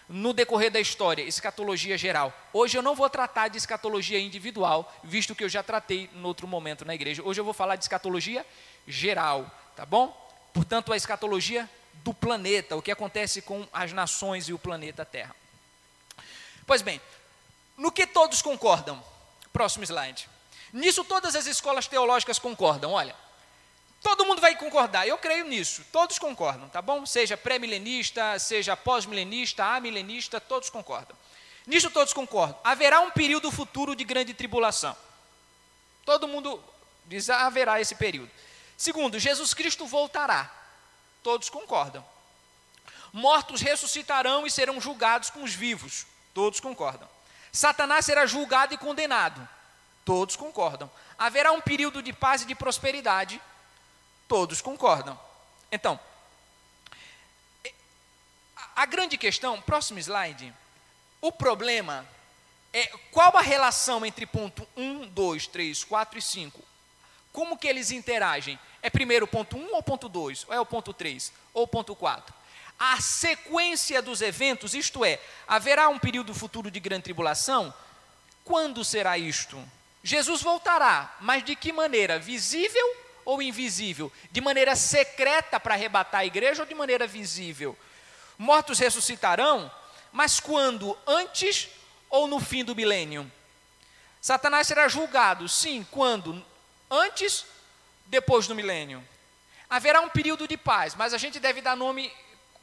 no 0.07 0.33
decorrer 0.33 0.71
da 0.71 0.79
história, 0.79 1.23
escatologia 1.23 1.97
geral. 1.97 2.33
Hoje 2.51 2.77
eu 2.77 2.81
não 2.81 2.95
vou 2.95 3.09
tratar 3.09 3.47
de 3.47 3.57
escatologia 3.57 4.19
individual, 4.19 4.93
visto 5.03 5.33
que 5.33 5.43
eu 5.43 5.49
já 5.49 5.63
tratei 5.63 6.09
em 6.13 6.23
outro 6.23 6.47
momento 6.47 6.85
na 6.85 6.93
igreja. 6.93 7.23
Hoje 7.23 7.39
eu 7.39 7.45
vou 7.45 7.53
falar 7.53 7.75
de 7.75 7.83
escatologia 7.83 8.45
geral, 8.87 9.49
tá 9.75 9.85
bom? 9.85 10.15
Portanto, 10.53 10.93
a 10.93 10.97
escatologia 10.97 11.69
do 12.03 12.13
planeta, 12.13 12.75
o 12.75 12.81
que 12.81 12.91
acontece 12.91 13.41
com 13.41 13.67
as 13.71 13.93
nações 13.93 14.47
e 14.49 14.53
o 14.53 14.59
planeta 14.59 15.05
Terra. 15.05 15.35
Pois 16.65 16.81
bem, 16.81 17.01
no 17.77 17.91
que 17.91 18.05
todos 18.05 18.41
concordam? 18.41 19.03
Próximo 19.51 19.83
slide. 19.83 20.29
Nisso 20.71 21.03
todas 21.03 21.35
as 21.35 21.45
escolas 21.45 21.87
teológicas 21.87 22.39
concordam. 22.39 22.91
Olha, 22.91 23.15
Todo 24.03 24.25
mundo 24.25 24.41
vai 24.41 24.53
concordar, 24.57 25.07
eu 25.07 25.17
creio 25.17 25.45
nisso, 25.45 25.81
todos 25.89 26.19
concordam, 26.19 26.67
tá 26.67 26.81
bom? 26.81 27.05
Seja 27.05 27.37
pré-milenista, 27.37 28.37
seja 28.37 28.75
pós-milenista, 28.75 29.63
amilenista, 29.63 30.41
todos 30.41 30.69
concordam. 30.69 31.15
Nisso 31.65 31.89
todos 31.89 32.11
concordam. 32.11 32.59
Haverá 32.65 32.99
um 32.99 33.09
período 33.09 33.49
futuro 33.49 33.95
de 33.95 34.03
grande 34.03 34.33
tribulação. 34.33 34.95
Todo 36.05 36.27
mundo 36.27 36.61
diz 37.05 37.29
ah, 37.29 37.45
haverá 37.45 37.79
esse 37.79 37.95
período. 37.95 38.29
Segundo, 38.75 39.17
Jesus 39.17 39.53
Cristo 39.53 39.85
voltará. 39.87 40.51
Todos 41.23 41.49
concordam. 41.49 42.05
Mortos 43.13 43.61
ressuscitarão 43.61 44.45
e 44.45 44.51
serão 44.51 44.81
julgados 44.81 45.29
com 45.29 45.43
os 45.43 45.53
vivos. 45.53 46.05
Todos 46.33 46.59
concordam. 46.59 47.07
Satanás 47.53 48.05
será 48.05 48.25
julgado 48.25 48.73
e 48.73 48.77
condenado. 48.77 49.47
Todos 50.03 50.35
concordam. 50.35 50.91
Haverá 51.17 51.53
um 51.53 51.61
período 51.61 52.03
de 52.03 52.11
paz 52.11 52.41
e 52.41 52.45
de 52.45 52.55
prosperidade 52.55 53.39
Todos 54.33 54.61
concordam. 54.61 55.19
Então, 55.71 55.99
a 58.75 58.83
grande 58.83 59.15
questão, 59.15 59.61
próximo 59.61 59.99
slide, 59.99 60.51
o 61.21 61.31
problema 61.31 62.03
é 62.73 62.87
qual 63.11 63.37
a 63.37 63.41
relação 63.41 64.03
entre 64.03 64.25
ponto 64.25 64.67
1, 64.75 65.05
2, 65.09 65.45
3, 65.45 65.83
4 65.83 66.17
e 66.17 66.21
5? 66.23 66.63
Como 67.31 67.59
que 67.59 67.67
eles 67.67 67.91
interagem? 67.91 68.57
É 68.81 68.89
primeiro 68.89 69.25
o 69.25 69.27
ponto 69.27 69.55
1 69.55 69.75
ou 69.75 69.83
ponto 69.83 70.09
2? 70.09 70.45
Ou 70.47 70.53
é 70.55 70.59
o 70.59 70.65
ponto 70.65 70.91
3? 70.91 71.31
Ou 71.53 71.67
ponto 71.67 71.95
4? 71.95 72.33
A 72.79 72.99
sequência 72.99 74.01
dos 74.01 74.19
eventos, 74.19 74.73
isto 74.73 75.05
é, 75.05 75.19
haverá 75.47 75.89
um 75.89 75.99
período 75.99 76.33
futuro 76.33 76.71
de 76.71 76.79
grande 76.79 77.03
tribulação? 77.03 77.71
Quando 78.43 78.83
será 78.83 79.15
isto? 79.15 79.63
Jesus 80.01 80.41
voltará, 80.41 81.15
mas 81.21 81.45
de 81.45 81.55
que 81.55 81.71
maneira? 81.71 82.17
Visível 82.17 83.02
ou 83.25 83.41
invisível? 83.41 84.11
De 84.31 84.41
maneira 84.41 84.75
secreta 84.75 85.59
para 85.59 85.73
arrebatar 85.73 86.21
a 86.21 86.25
igreja 86.25 86.63
ou 86.63 86.67
de 86.67 86.75
maneira 86.75 87.07
visível? 87.07 87.77
Mortos 88.37 88.79
ressuscitarão, 88.79 89.71
mas 90.11 90.39
quando? 90.39 90.97
Antes 91.07 91.69
ou 92.09 92.27
no 92.27 92.39
fim 92.39 92.63
do 92.63 92.75
milênio? 92.75 93.31
Satanás 94.21 94.67
será 94.67 94.87
julgado, 94.87 95.49
sim, 95.49 95.85
quando? 95.91 96.43
Antes, 96.89 97.45
depois 98.05 98.47
do 98.47 98.55
milênio. 98.55 99.03
haverá 99.69 100.01
um 100.01 100.09
período 100.09 100.47
de 100.47 100.55
paz, 100.55 100.93
mas 100.95 101.13
a 101.13 101.17
gente 101.17 101.39
deve 101.39 101.61
dar 101.61 101.75
nome. 101.75 102.11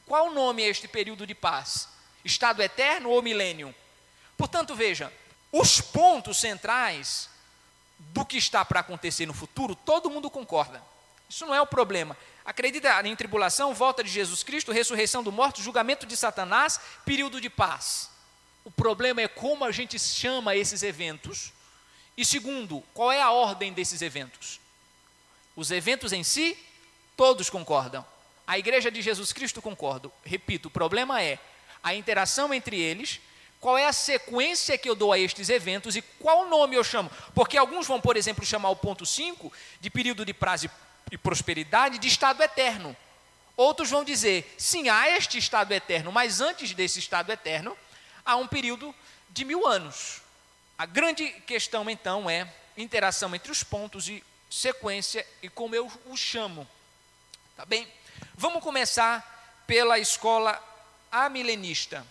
Qual 0.06 0.30
nome 0.32 0.62
é 0.62 0.68
este 0.68 0.86
período 0.86 1.26
de 1.26 1.34
paz? 1.34 1.88
Estado 2.24 2.62
eterno 2.62 3.10
ou 3.10 3.20
milênio? 3.20 3.74
Portanto, 4.36 4.74
veja, 4.74 5.12
os 5.52 5.80
pontos 5.80 6.38
centrais 6.38 7.28
do 8.00 8.24
que 8.24 8.38
está 8.38 8.64
para 8.64 8.80
acontecer 8.80 9.26
no 9.26 9.34
futuro, 9.34 9.74
todo 9.74 10.10
mundo 10.10 10.30
concorda. 10.30 10.82
Isso 11.28 11.46
não 11.46 11.54
é 11.54 11.60
o 11.60 11.66
problema. 11.66 12.16
Acredita 12.44 13.06
em 13.06 13.14
tribulação, 13.14 13.74
volta 13.74 14.02
de 14.02 14.10
Jesus 14.10 14.42
Cristo, 14.42 14.72
ressurreição 14.72 15.22
do 15.22 15.30
morto, 15.30 15.62
julgamento 15.62 16.06
de 16.06 16.16
Satanás, 16.16 16.80
período 17.04 17.40
de 17.40 17.48
paz. 17.48 18.10
O 18.64 18.70
problema 18.70 19.20
é 19.20 19.28
como 19.28 19.64
a 19.64 19.70
gente 19.70 19.98
chama 19.98 20.56
esses 20.56 20.82
eventos. 20.82 21.52
E 22.16 22.24
segundo, 22.24 22.82
qual 22.92 23.12
é 23.12 23.20
a 23.20 23.30
ordem 23.30 23.72
desses 23.72 24.02
eventos? 24.02 24.60
Os 25.54 25.70
eventos 25.70 26.12
em 26.12 26.24
si, 26.24 26.58
todos 27.16 27.48
concordam. 27.50 28.04
A 28.46 28.58
igreja 28.58 28.90
de 28.90 29.00
Jesus 29.00 29.32
Cristo 29.32 29.62
concorda. 29.62 30.10
Repito, 30.24 30.68
o 30.68 30.70
problema 30.70 31.22
é 31.22 31.38
a 31.82 31.94
interação 31.94 32.52
entre 32.52 32.80
eles, 32.80 33.20
qual 33.60 33.76
é 33.76 33.86
a 33.86 33.92
sequência 33.92 34.78
que 34.78 34.88
eu 34.88 34.94
dou 34.94 35.12
a 35.12 35.18
estes 35.18 35.50
eventos 35.50 35.94
e 35.94 36.00
qual 36.00 36.48
nome 36.48 36.76
eu 36.76 36.82
chamo. 36.82 37.10
Porque 37.34 37.58
alguns 37.58 37.86
vão, 37.86 38.00
por 38.00 38.16
exemplo, 38.16 38.44
chamar 38.44 38.70
o 38.70 38.76
ponto 38.76 39.04
5 39.04 39.52
de 39.80 39.90
período 39.90 40.24
de 40.24 40.32
prazo 40.32 40.70
e 41.12 41.18
prosperidade 41.18 41.98
de 41.98 42.08
estado 42.08 42.42
eterno. 42.42 42.96
Outros 43.56 43.90
vão 43.90 44.02
dizer, 44.02 44.54
sim, 44.56 44.88
há 44.88 45.10
este 45.10 45.36
estado 45.36 45.72
eterno, 45.72 46.10
mas 46.10 46.40
antes 46.40 46.72
desse 46.72 46.98
estado 46.98 47.30
eterno, 47.30 47.76
há 48.24 48.34
um 48.36 48.46
período 48.46 48.94
de 49.28 49.44
mil 49.44 49.66
anos. 49.66 50.22
A 50.78 50.86
grande 50.86 51.28
questão, 51.46 51.88
então, 51.90 52.30
é 52.30 52.50
interação 52.78 53.34
entre 53.34 53.52
os 53.52 53.62
pontos 53.62 54.08
e 54.08 54.24
sequência 54.50 55.26
e 55.42 55.50
como 55.50 55.74
eu 55.74 55.92
o 56.06 56.16
chamo. 56.16 56.66
Tá 57.54 57.66
bem? 57.66 57.86
Vamos 58.34 58.62
começar 58.62 59.62
pela 59.66 59.98
escola 59.98 60.58
amilenista. 61.12 62.06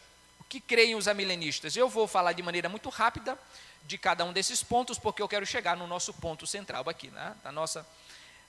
Que 0.50 0.60
creem 0.60 0.96
os 0.96 1.08
amilenistas? 1.08 1.75
Eu 1.75 1.88
vou 1.88 2.08
falar 2.08 2.34
de 2.34 2.44
maneira 2.44 2.68
muito 2.68 2.89
rápida 2.89 3.39
de 3.86 3.98
cada 3.98 4.25
um 4.25 4.34
desses 4.34 4.62
pontos, 4.62 5.00
porque 5.00 5.22
eu 5.22 5.27
quero 5.27 5.46
chegar 5.46 5.77
no 5.77 5.88
nosso 5.88 6.13
ponto 6.13 6.46
central 6.46 6.89
aqui, 6.89 7.08
né? 7.10 7.36
da 7.44 7.51
nossa, 7.51 7.88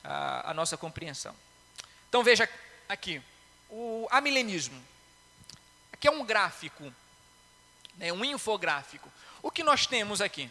a, 0.03 0.51
a 0.51 0.55
nossa 0.55 0.77
compreensão. 0.77 1.35
Então 2.09 2.25
veja 2.25 2.49
aqui, 2.89 3.23
o 3.69 4.09
amilenismo. 4.11 4.83
Aqui 5.93 6.09
é 6.09 6.11
um 6.11 6.25
gráfico 6.25 6.93
né, 8.01 8.13
um 8.13 8.25
infográfico. 8.25 9.13
O 9.43 9.51
que 9.51 9.63
nós 9.63 9.87
temos 9.87 10.21
aqui? 10.21 10.51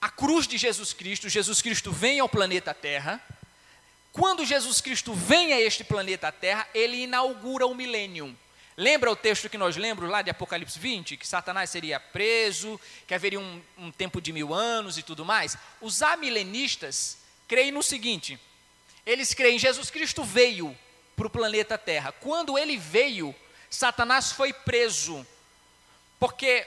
A 0.00 0.08
cruz 0.08 0.46
de 0.46 0.56
Jesus 0.56 0.92
Cristo, 0.92 1.28
Jesus 1.28 1.60
Cristo 1.60 1.92
vem 1.92 2.20
ao 2.20 2.28
planeta 2.28 2.72
Terra. 2.72 3.20
Quando 4.12 4.46
Jesus 4.46 4.80
Cristo 4.80 5.12
vem 5.12 5.52
a 5.52 5.60
este 5.60 5.84
planeta 5.84 6.32
Terra, 6.32 6.66
ele 6.72 7.02
inaugura 7.02 7.66
o 7.66 7.74
milênio. 7.74 8.36
Lembra 8.76 9.10
o 9.10 9.16
texto 9.16 9.48
que 9.48 9.58
nós 9.58 9.76
lembramos 9.76 10.10
lá 10.10 10.22
de 10.22 10.30
Apocalipse 10.30 10.78
20? 10.78 11.16
Que 11.16 11.26
Satanás 11.26 11.70
seria 11.70 12.00
preso, 12.00 12.80
que 13.06 13.14
haveria 13.14 13.40
um, 13.40 13.62
um 13.76 13.90
tempo 13.90 14.20
de 14.20 14.32
mil 14.32 14.54
anos 14.54 14.96
e 14.96 15.02
tudo 15.02 15.24
mais? 15.24 15.56
Os 15.80 16.02
amilenistas 16.02 17.18
creem 17.46 17.72
no 17.72 17.82
seguinte: 17.82 18.38
eles 19.04 19.34
creem 19.34 19.58
Jesus 19.58 19.90
Cristo 19.90 20.24
veio 20.24 20.76
para 21.16 21.26
o 21.26 21.30
planeta 21.30 21.76
Terra. 21.76 22.12
Quando 22.12 22.56
ele 22.56 22.76
veio, 22.76 23.34
Satanás 23.68 24.32
foi 24.32 24.52
preso 24.52 25.26
porque 26.20 26.66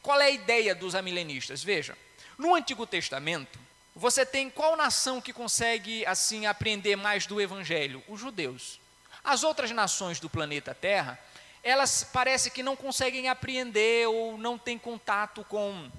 qual 0.00 0.20
é 0.20 0.26
a 0.26 0.30
ideia 0.30 0.74
dos 0.74 0.94
amilenistas? 0.94 1.62
Veja, 1.62 1.98
no 2.38 2.54
Antigo 2.54 2.86
Testamento, 2.86 3.58
você 3.94 4.24
tem 4.24 4.48
qual 4.48 4.76
nação 4.76 5.20
que 5.20 5.32
consegue 5.32 6.06
assim 6.06 6.46
aprender 6.46 6.96
mais 6.96 7.26
do 7.26 7.40
evangelho? 7.40 8.02
Os 8.08 8.20
judeus. 8.20 8.80
As 9.24 9.42
outras 9.42 9.70
nações 9.70 10.18
do 10.18 10.30
planeta 10.30 10.74
Terra, 10.74 11.18
elas 11.62 12.04
parece 12.12 12.50
que 12.50 12.62
não 12.62 12.74
conseguem 12.74 13.28
apreender 13.28 14.08
ou 14.08 14.36
não 14.36 14.58
têm 14.58 14.78
contato 14.78 15.44
com 15.44 15.90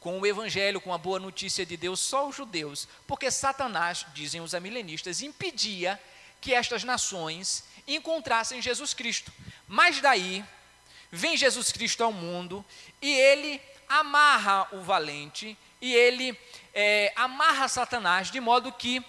com 0.00 0.20
o 0.20 0.26
evangelho, 0.26 0.80
com 0.80 0.94
a 0.94 0.98
boa 0.98 1.18
notícia 1.18 1.66
de 1.66 1.76
Deus, 1.76 1.98
só 1.98 2.28
os 2.28 2.36
judeus, 2.36 2.86
porque 3.06 3.30
Satanás, 3.30 4.06
dizem 4.14 4.40
os 4.40 4.54
amilenistas, 4.54 5.22
impedia 5.22 6.00
que 6.40 6.54
estas 6.54 6.84
nações 6.84 7.64
encontrassem 7.86 8.62
Jesus 8.62 8.94
Cristo. 8.94 9.32
Mas 9.66 10.00
daí 10.00 10.44
vem 11.10 11.36
Jesus 11.36 11.72
Cristo 11.72 12.04
ao 12.04 12.12
mundo 12.12 12.64
e 13.02 13.12
ele 13.12 13.60
amarra 13.88 14.68
o 14.72 14.82
valente 14.82 15.58
e 15.80 15.94
ele 15.94 16.38
é, 16.72 17.12
amarra 17.16 17.66
Satanás 17.66 18.30
de 18.30 18.40
modo 18.40 18.70
que 18.70 19.02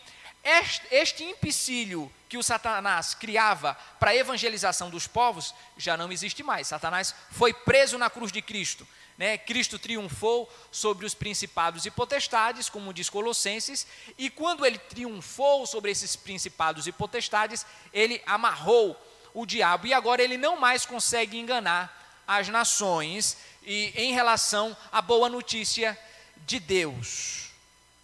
este, 0.43 0.88
este 0.91 1.23
empecilho 1.23 2.12
que 2.29 2.37
o 2.37 2.43
Satanás 2.43 3.15
criava 3.15 3.75
para 3.99 4.11
a 4.11 4.15
evangelização 4.15 4.91
dos 4.91 5.07
povos 5.07 5.53
já 5.75 5.97
não 5.97 6.11
existe 6.11 6.43
mais. 6.43 6.67
Satanás 6.67 7.15
foi 7.31 7.51
preso 7.51 7.97
na 7.97 8.07
cruz 8.07 8.31
de 8.31 8.39
Cristo. 8.39 8.87
Né? 9.17 9.35
Cristo 9.37 9.79
triunfou 9.79 10.47
sobre 10.71 11.07
os 11.07 11.15
principados 11.15 11.87
e 11.87 11.91
potestades, 11.91 12.69
como 12.69 12.93
diz 12.93 13.09
Colossenses, 13.09 13.87
e 14.15 14.29
quando 14.29 14.63
ele 14.63 14.77
triunfou 14.77 15.65
sobre 15.65 15.89
esses 15.89 16.15
principados 16.15 16.85
e 16.85 16.91
potestades, 16.91 17.65
ele 17.91 18.21
amarrou 18.27 18.95
o 19.33 19.45
diabo 19.45 19.87
e 19.87 19.93
agora 19.93 20.21
ele 20.21 20.37
não 20.37 20.55
mais 20.55 20.85
consegue 20.85 21.37
enganar 21.37 22.23
as 22.27 22.47
nações 22.47 23.37
e 23.63 23.91
em 23.95 24.13
relação 24.13 24.77
à 24.91 25.01
boa 25.01 25.27
notícia 25.27 25.99
de 26.45 26.59
Deus. 26.59 27.49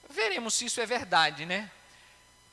Veremos 0.10 0.56
se 0.56 0.66
isso 0.66 0.82
é 0.82 0.86
verdade, 0.86 1.46
né? 1.46 1.70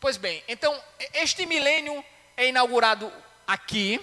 Pois 0.03 0.17
bem, 0.17 0.43
então 0.49 0.77
este 1.15 1.47
milênio 1.47 2.05
é 2.37 2.49
inaugurado 2.49 3.13
aqui 3.47 4.01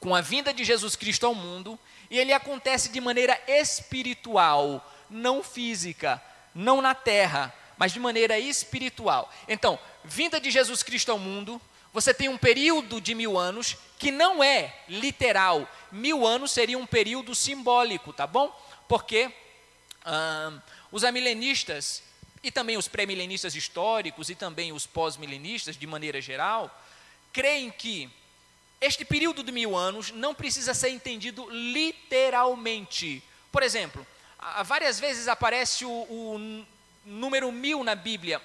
com 0.00 0.14
a 0.14 0.22
vinda 0.22 0.54
de 0.54 0.64
Jesus 0.64 0.96
Cristo 0.96 1.26
ao 1.26 1.34
mundo 1.34 1.78
e 2.10 2.18
ele 2.18 2.32
acontece 2.32 2.88
de 2.88 2.98
maneira 2.98 3.38
espiritual, 3.46 4.90
não 5.10 5.42
física, 5.42 6.20
não 6.54 6.80
na 6.80 6.94
terra, 6.94 7.52
mas 7.76 7.92
de 7.92 8.00
maneira 8.00 8.38
espiritual. 8.38 9.30
Então, 9.46 9.78
vinda 10.02 10.40
de 10.40 10.50
Jesus 10.50 10.82
Cristo 10.82 11.12
ao 11.12 11.18
mundo, 11.18 11.60
você 11.92 12.14
tem 12.14 12.30
um 12.30 12.38
período 12.38 12.98
de 12.98 13.14
mil 13.14 13.38
anos 13.38 13.76
que 13.98 14.10
não 14.10 14.42
é 14.42 14.74
literal. 14.88 15.68
Mil 15.90 16.26
anos 16.26 16.52
seria 16.52 16.78
um 16.78 16.86
período 16.86 17.34
simbólico, 17.34 18.14
tá 18.14 18.26
bom? 18.26 18.50
Porque 18.88 19.30
os 20.90 21.04
amilenistas 21.04 22.02
e 22.42 22.50
também 22.50 22.76
os 22.76 22.88
pré-milenistas 22.88 23.54
históricos 23.54 24.28
e 24.28 24.34
também 24.34 24.72
os 24.72 24.86
pós-milenistas, 24.86 25.76
de 25.76 25.86
maneira 25.86 26.20
geral, 26.20 26.70
creem 27.32 27.70
que 27.70 28.10
este 28.80 29.04
período 29.04 29.44
de 29.44 29.52
mil 29.52 29.76
anos 29.76 30.10
não 30.10 30.34
precisa 30.34 30.74
ser 30.74 30.90
entendido 30.90 31.48
literalmente. 31.50 33.22
Por 33.52 33.62
exemplo, 33.62 34.04
várias 34.64 34.98
vezes 34.98 35.28
aparece 35.28 35.84
o, 35.84 35.90
o 35.90 36.66
número 37.04 37.52
mil 37.52 37.84
na 37.84 37.94
Bíblia, 37.94 38.42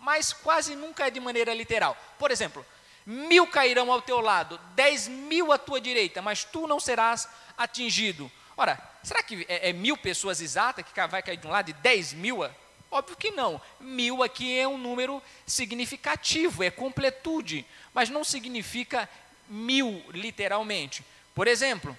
mas 0.00 0.32
quase 0.32 0.74
nunca 0.74 1.06
é 1.06 1.10
de 1.10 1.20
maneira 1.20 1.52
literal. 1.52 1.96
Por 2.18 2.30
exemplo, 2.30 2.64
mil 3.04 3.46
cairão 3.46 3.92
ao 3.92 4.00
teu 4.00 4.20
lado, 4.20 4.58
dez 4.74 5.06
mil 5.06 5.52
à 5.52 5.58
tua 5.58 5.80
direita, 5.80 6.22
mas 6.22 6.44
tu 6.44 6.66
não 6.66 6.80
serás 6.80 7.28
atingido. 7.58 8.30
Ora, 8.56 8.80
será 9.02 9.22
que 9.22 9.44
é, 9.48 9.68
é 9.68 9.72
mil 9.72 9.98
pessoas 9.98 10.40
exatas 10.40 10.84
que 10.84 11.06
vai 11.08 11.22
cair 11.22 11.36
de 11.36 11.46
um 11.46 11.50
lado 11.50 11.68
e 11.68 11.74
dez 11.74 12.14
mil? 12.14 12.42
Óbvio 12.90 13.16
que 13.16 13.30
não. 13.30 13.60
Mil 13.78 14.22
aqui 14.22 14.58
é 14.58 14.66
um 14.66 14.78
número 14.78 15.22
significativo, 15.46 16.62
é 16.62 16.70
completude, 16.70 17.66
mas 17.92 18.08
não 18.08 18.24
significa 18.24 19.08
mil 19.48 20.02
literalmente. 20.10 21.04
Por 21.34 21.46
exemplo, 21.46 21.96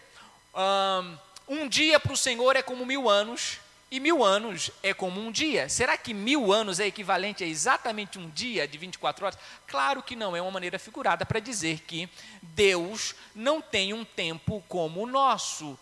um 1.47 1.67
dia 1.67 1.99
para 1.99 2.13
o 2.13 2.17
Senhor 2.17 2.55
é 2.55 2.61
como 2.61 2.85
mil 2.85 3.09
anos, 3.09 3.59
e 3.91 3.99
mil 3.99 4.23
anos 4.23 4.69
é 4.83 4.93
como 4.93 5.19
um 5.19 5.31
dia. 5.31 5.67
Será 5.67 5.97
que 5.97 6.13
mil 6.13 6.53
anos 6.53 6.79
é 6.79 6.85
equivalente 6.85 7.43
a 7.43 7.47
exatamente 7.47 8.19
um 8.19 8.29
dia 8.29 8.67
de 8.67 8.77
24 8.77 9.25
horas? 9.25 9.39
Claro 9.65 10.03
que 10.03 10.15
não, 10.15 10.35
é 10.35 10.41
uma 10.41 10.51
maneira 10.51 10.77
figurada 10.77 11.25
para 11.25 11.39
dizer 11.39 11.79
que 11.81 12.07
Deus 12.41 13.15
não 13.33 13.61
tem 13.61 13.93
um 13.93 14.05
tempo 14.05 14.63
como 14.67 15.01
o 15.01 15.07
nosso. 15.07 15.77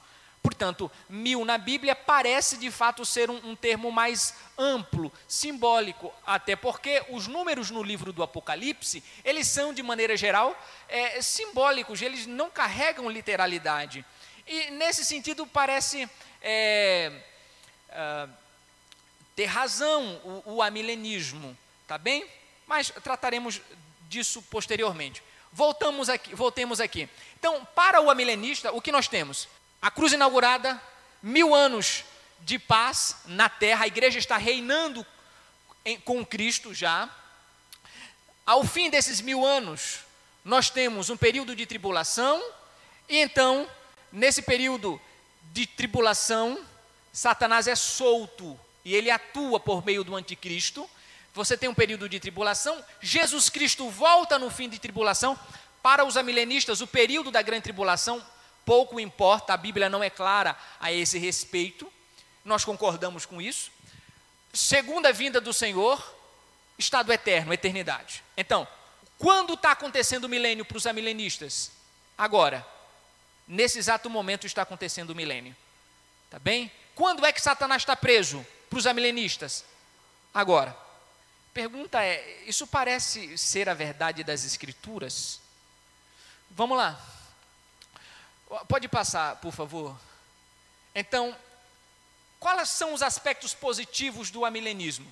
Portanto, 0.48 0.90
mil 1.10 1.44
na 1.44 1.58
Bíblia 1.58 1.94
parece 1.94 2.56
de 2.56 2.72
fato 2.72 3.06
ser 3.06 3.30
um, 3.30 3.36
um 3.50 3.54
termo 3.54 3.92
mais 3.92 4.34
amplo, 4.58 5.12
simbólico, 5.28 6.14
até 6.26 6.56
porque 6.56 7.04
os 7.10 7.28
números 7.28 7.70
no 7.70 7.84
livro 7.84 8.14
do 8.14 8.24
Apocalipse, 8.24 9.04
eles 9.26 9.46
são, 9.46 9.74
de 9.74 9.84
maneira 9.84 10.16
geral, 10.16 10.58
é, 10.88 11.22
simbólicos, 11.22 12.02
eles 12.02 12.26
não 12.26 12.50
carregam 12.50 13.10
literalidade. 13.10 14.06
E, 14.48 14.72
nesse 14.72 15.04
sentido, 15.04 15.46
parece. 15.46 16.10
É, 16.42 17.12
uh, 17.90 18.32
ter 19.36 19.48
razão 19.48 20.02
o, 20.46 20.54
o 20.56 20.62
amilenismo, 20.62 21.58
tá 21.86 21.98
bem? 21.98 22.26
Mas 22.66 22.90
trataremos 23.04 23.62
disso 24.08 24.42
posteriormente. 24.44 25.22
Voltamos 25.52 26.08
aqui, 26.08 26.34
voltemos 26.34 26.80
aqui. 26.80 27.10
Então, 27.38 27.68
para 27.76 28.00
o 28.00 28.10
amilenista, 28.10 28.72
o 28.72 28.82
que 28.82 28.94
nós 28.94 29.10
temos? 29.10 29.50
A 29.82 29.92
cruz 29.92 30.14
inaugurada, 30.14 30.82
mil 31.22 31.54
anos 31.54 32.04
de 32.42 32.58
paz 32.58 33.18
na 33.26 33.50
terra, 33.50 33.84
a 33.84 33.88
igreja 33.88 34.18
está 34.18 34.38
reinando 34.38 35.06
em, 35.86 36.00
com 36.00 36.26
Cristo 36.26 36.74
já. 36.74 37.10
ao 38.46 38.64
fim 38.64 38.90
desses 38.90 39.22
mil 39.22 39.46
anos, 39.46 40.00
nós 40.44 40.70
temos 40.70 41.10
um 41.10 41.18
período 41.18 41.56
de 41.56 41.66
tribulação, 41.66 42.42
e 43.10 43.18
então, 43.18 43.70
nesse 44.12 44.42
período 44.42 45.00
de 45.52 45.66
tribulação, 45.68 46.64
Satanás 47.12 47.68
é 47.68 47.76
solto 47.76 48.60
e 48.86 48.96
ele 48.96 49.12
atua 49.12 49.60
por 49.60 49.86
meio 49.86 50.04
do 50.04 50.16
anticristo. 50.16 50.90
Você 51.34 51.58
tem 51.58 51.68
um 51.68 51.74
período 51.74 52.08
de 52.08 52.20
tribulação, 52.20 52.84
Jesus 53.02 53.50
Cristo 53.50 53.90
volta 53.90 54.40
no 54.40 54.50
fim 54.50 54.70
de 54.70 54.80
tribulação. 54.80 55.38
Para 55.84 56.06
os 56.06 56.18
amilenistas, 56.18 56.82
o 56.82 56.88
período 56.88 57.32
da 57.32 57.42
grande 57.42 57.64
tribulação 57.64 58.24
pouco 58.68 59.00
importa, 59.00 59.54
a 59.54 59.58
Bíblia 59.58 59.90
não 59.90 60.04
é 60.04 60.10
clara 60.10 60.54
a 60.78 60.92
esse 60.92 61.18
respeito. 61.18 61.90
Nós 62.44 62.66
concordamos 62.66 63.26
com 63.26 63.42
isso. 63.42 63.72
Segunda 64.52 65.14
vinda 65.14 65.40
do 65.40 65.54
Senhor, 65.54 66.04
estado 66.78 67.14
eterno, 67.14 67.54
eternidade. 67.54 68.22
Então, 68.36 68.68
quando 69.18 69.54
está 69.54 69.72
acontecendo 69.72 70.26
o 70.26 70.30
milênio 70.30 70.66
para 70.66 70.78
os 70.78 70.86
amilenistas? 70.86 71.72
Agora. 72.18 72.68
Nesse 73.48 73.80
exato 73.80 74.10
momento 74.10 74.46
está 74.46 74.64
acontecendo 74.64 75.12
o 75.12 75.16
milênio. 75.16 75.56
Tá 76.30 76.38
bem? 76.38 76.70
Quando 76.94 77.26
é 77.26 77.32
que 77.32 77.42
Satanás 77.42 77.84
está 77.84 77.96
preso 77.96 78.46
para 78.70 78.80
os 78.80 78.86
amilenistas? 78.86 79.64
Agora. 80.34 80.76
Pergunta 81.54 82.04
é: 82.04 82.44
isso 82.46 82.68
parece 82.68 83.38
ser 83.38 83.70
a 83.70 83.74
verdade 83.74 84.26
das 84.26 84.44
Escrituras? 84.44 85.40
Vamos 86.52 86.78
lá. 86.78 87.17
Pode 88.68 88.88
passar, 88.88 89.36
por 89.38 89.52
favor. 89.52 89.96
Então, 90.96 91.36
quais 92.40 92.70
são 92.70 92.94
os 92.94 93.04
aspectos 93.04 93.54
positivos 93.54 94.32
do 94.32 94.46
amilenismo? 94.46 95.12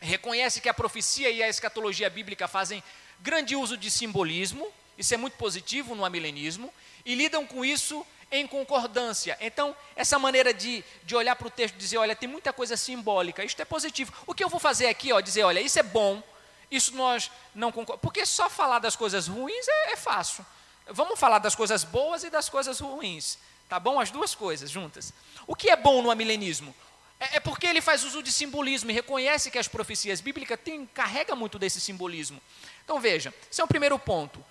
Reconhece 0.00 0.60
que 0.60 0.68
a 0.68 0.74
profecia 0.74 1.30
e 1.30 1.42
a 1.42 1.48
escatologia 1.48 2.10
bíblica 2.10 2.48
fazem 2.48 2.82
grande 3.20 3.56
uso 3.56 3.76
de 3.76 3.90
simbolismo, 3.90 4.66
isso 4.96 5.14
é 5.14 5.16
muito 5.16 5.36
positivo 5.36 5.94
no 5.94 6.04
amilenismo, 6.04 6.72
e 7.04 7.14
lidam 7.14 7.46
com 7.46 7.64
isso 7.64 8.04
em 8.30 8.46
concordância. 8.46 9.36
Então, 9.40 9.74
essa 9.96 10.18
maneira 10.18 10.52
de, 10.52 10.84
de 11.04 11.16
olhar 11.16 11.34
para 11.36 11.46
o 11.46 11.50
texto 11.50 11.74
e 11.74 11.78
dizer, 11.78 11.96
olha, 11.96 12.14
tem 12.14 12.28
muita 12.28 12.52
coisa 12.52 12.76
simbólica, 12.76 13.44
isto 13.44 13.60
é 13.62 13.64
positivo. 13.64 14.12
O 14.26 14.34
que 14.34 14.44
eu 14.44 14.48
vou 14.48 14.60
fazer 14.60 14.88
aqui, 14.88 15.12
ó, 15.12 15.20
dizer, 15.20 15.44
olha, 15.44 15.60
isso 15.60 15.78
é 15.78 15.82
bom, 15.82 16.22
isso 16.70 16.94
nós 16.94 17.30
não 17.54 17.72
concordamos. 17.72 18.02
Porque 18.02 18.26
só 18.26 18.50
falar 18.50 18.78
das 18.78 18.96
coisas 18.96 19.26
ruins 19.26 19.66
é, 19.68 19.92
é 19.92 19.96
fácil. 19.96 20.44
Vamos 20.90 21.18
falar 21.18 21.38
das 21.38 21.54
coisas 21.54 21.84
boas 21.84 22.24
e 22.24 22.30
das 22.30 22.48
coisas 22.48 22.80
ruins. 22.80 23.38
Tá 23.68 23.78
bom? 23.78 24.00
As 24.00 24.10
duas 24.10 24.34
coisas 24.34 24.70
juntas. 24.70 25.12
O 25.46 25.54
que 25.54 25.68
é 25.68 25.76
bom 25.76 26.00
no 26.00 26.10
amilenismo? 26.10 26.74
É, 27.20 27.36
é 27.36 27.40
porque 27.40 27.66
ele 27.66 27.80
faz 27.80 28.04
uso 28.04 28.22
de 28.22 28.32
simbolismo 28.32 28.90
e 28.90 28.94
reconhece 28.94 29.50
que 29.50 29.58
as 29.58 29.68
profecias 29.68 30.20
bíblicas 30.20 30.58
têm, 30.62 30.86
carrega 30.86 31.36
muito 31.36 31.58
desse 31.58 31.80
simbolismo. 31.80 32.40
Então 32.84 33.00
veja, 33.00 33.34
esse 33.50 33.60
é 33.60 33.64
o 33.64 33.68
primeiro 33.68 33.98
ponto. 33.98 34.44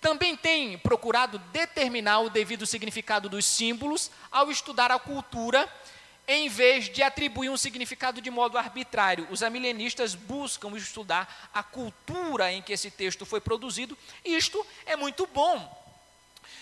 Também 0.00 0.36
tem 0.36 0.76
procurado 0.78 1.38
determinar 1.38 2.20
o 2.20 2.30
devido 2.30 2.66
significado 2.66 3.28
dos 3.28 3.46
símbolos 3.46 4.10
ao 4.30 4.50
estudar 4.50 4.90
a 4.90 4.98
cultura, 4.98 5.72
em 6.26 6.48
vez 6.48 6.90
de 6.90 7.02
atribuir 7.02 7.48
um 7.48 7.56
significado 7.56 8.20
de 8.20 8.30
modo 8.30 8.58
arbitrário. 8.58 9.26
Os 9.30 9.42
amilenistas 9.42 10.14
buscam 10.14 10.76
estudar 10.76 11.50
a 11.54 11.62
cultura 11.62 12.52
em 12.52 12.60
que 12.60 12.72
esse 12.72 12.90
texto 12.90 13.24
foi 13.24 13.40
produzido, 13.40 13.96
isto 14.24 14.66
é 14.84 14.96
muito 14.96 15.26
bom. 15.26 15.83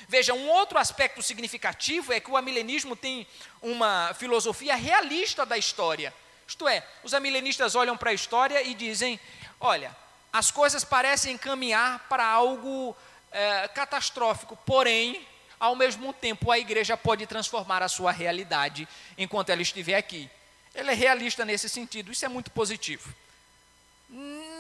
Veja, 0.09 0.35
um 0.35 0.49
outro 0.51 0.79
aspecto 0.79 1.23
significativo 1.23 2.13
é 2.13 2.21
que 2.21 2.31
o 2.31 2.37
amilenismo 2.37 2.95
tem 2.97 3.27
uma 3.61 4.13
filosofia 4.15 4.75
realista 4.75 5.47
da 5.47 5.57
história. 5.57 6.13
Isto 6.47 6.69
é, 6.69 6.87
os 7.03 7.15
amilenistas 7.15 7.75
olham 7.75 7.97
para 7.97 8.11
a 8.11 8.15
história 8.15 8.63
e 8.63 8.75
dizem: 8.75 9.19
olha, 9.61 9.97
as 10.33 10.51
coisas 10.51 10.85
parecem 10.85 11.39
caminhar 11.39 12.01
para 12.09 12.27
algo 12.27 12.97
é, 13.31 13.69
catastrófico, 13.69 14.57
porém, 14.67 15.27
ao 15.59 15.77
mesmo 15.77 16.13
tempo, 16.13 16.51
a 16.51 16.59
igreja 16.59 16.97
pode 16.97 17.27
transformar 17.27 17.83
a 17.83 17.89
sua 17.89 18.11
realidade 18.11 18.89
enquanto 19.17 19.51
ela 19.51 19.63
estiver 19.63 19.97
aqui. 19.97 20.29
Ele 20.75 20.91
é 20.91 20.95
realista 20.95 21.45
nesse 21.45 21.69
sentido, 21.69 22.11
isso 22.11 22.25
é 22.25 22.29
muito 22.29 22.51
positivo. 22.51 23.15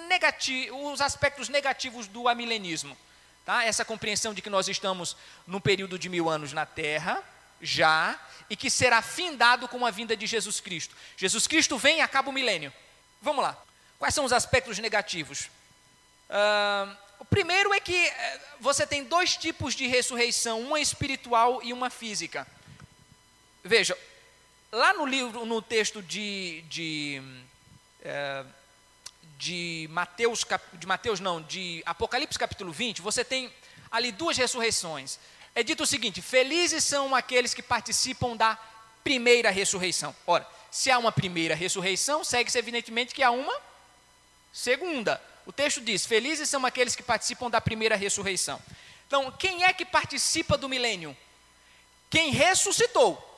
Negativo, 0.08 0.92
os 0.92 1.00
aspectos 1.00 1.48
negativos 1.48 2.06
do 2.06 2.28
amilenismo. 2.28 2.96
Tá? 3.44 3.64
Essa 3.64 3.84
compreensão 3.84 4.32
de 4.32 4.40
que 4.40 4.50
nós 4.50 4.68
estamos 4.68 5.16
num 5.46 5.60
período 5.60 5.98
de 5.98 6.08
mil 6.08 6.28
anos 6.28 6.52
na 6.52 6.64
Terra, 6.64 7.22
já, 7.60 8.18
e 8.50 8.56
que 8.56 8.70
será 8.70 9.00
findado 9.00 9.68
com 9.68 9.86
a 9.86 9.90
vinda 9.90 10.16
de 10.16 10.26
Jesus 10.26 10.60
Cristo. 10.60 10.94
Jesus 11.16 11.46
Cristo 11.46 11.78
vem 11.78 11.98
e 11.98 12.00
acaba 12.00 12.30
o 12.30 12.32
milênio. 12.32 12.72
Vamos 13.20 13.42
lá. 13.42 13.56
Quais 13.98 14.14
são 14.14 14.24
os 14.24 14.32
aspectos 14.32 14.78
negativos? 14.78 15.48
Uh, 16.28 16.96
o 17.20 17.24
primeiro 17.24 17.72
é 17.72 17.78
que 17.78 17.94
eh, 17.94 18.40
você 18.58 18.84
tem 18.84 19.04
dois 19.04 19.36
tipos 19.36 19.74
de 19.74 19.86
ressurreição, 19.86 20.60
uma 20.60 20.80
espiritual 20.80 21.62
e 21.62 21.72
uma 21.72 21.88
física. 21.88 22.44
Veja, 23.62 23.96
lá 24.72 24.92
no 24.92 25.06
livro, 25.06 25.46
no 25.46 25.62
texto 25.62 26.02
de, 26.02 26.62
de 26.62 27.22
é, 28.02 28.44
de 29.42 29.88
Mateus, 29.90 30.46
de 30.74 30.86
Mateus 30.86 31.18
não, 31.18 31.42
de 31.42 31.82
Apocalipse 31.84 32.38
capítulo 32.38 32.70
20, 32.70 33.02
você 33.02 33.24
tem 33.24 33.52
ali 33.90 34.12
duas 34.12 34.36
ressurreições. 34.36 35.18
É 35.52 35.64
dito 35.64 35.82
o 35.82 35.86
seguinte: 35.86 36.22
felizes 36.22 36.84
são 36.84 37.12
aqueles 37.12 37.52
que 37.52 37.60
participam 37.60 38.36
da 38.36 38.56
primeira 39.02 39.50
ressurreição. 39.50 40.14
Ora, 40.24 40.48
se 40.70 40.92
há 40.92 40.98
uma 40.98 41.10
primeira 41.10 41.56
ressurreição, 41.56 42.22
segue-se 42.22 42.56
evidentemente 42.56 43.12
que 43.12 43.22
há 43.22 43.32
uma 43.32 43.60
segunda. 44.52 45.20
O 45.44 45.52
texto 45.52 45.80
diz: 45.80 46.06
felizes 46.06 46.48
são 46.48 46.64
aqueles 46.64 46.94
que 46.94 47.02
participam 47.02 47.50
da 47.50 47.60
primeira 47.60 47.96
ressurreição. 47.96 48.62
Então, 49.08 49.28
quem 49.32 49.64
é 49.64 49.72
que 49.72 49.84
participa 49.84 50.56
do 50.56 50.68
milênio? 50.68 51.16
Quem 52.08 52.30
ressuscitou. 52.30 53.28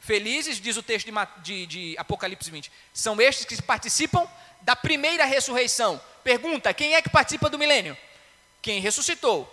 Felizes, 0.00 0.60
diz 0.60 0.76
o 0.76 0.82
texto 0.82 1.06
de, 1.06 1.42
de, 1.42 1.66
de 1.66 1.98
Apocalipse 1.98 2.50
20, 2.50 2.70
são 2.92 3.20
estes 3.20 3.44
que 3.46 3.62
participam 3.62 4.26
da 4.64 4.74
primeira 4.74 5.24
ressurreição. 5.24 6.00
Pergunta: 6.24 6.72
quem 6.72 6.94
é 6.94 7.02
que 7.02 7.10
participa 7.10 7.50
do 7.50 7.58
milênio? 7.58 7.96
Quem 8.62 8.80
ressuscitou? 8.80 9.46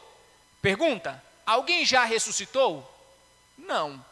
Pergunta: 0.62 1.22
alguém 1.46 1.86
já 1.86 2.06
ressuscitou? 2.06 2.88
Não. 3.58 4.04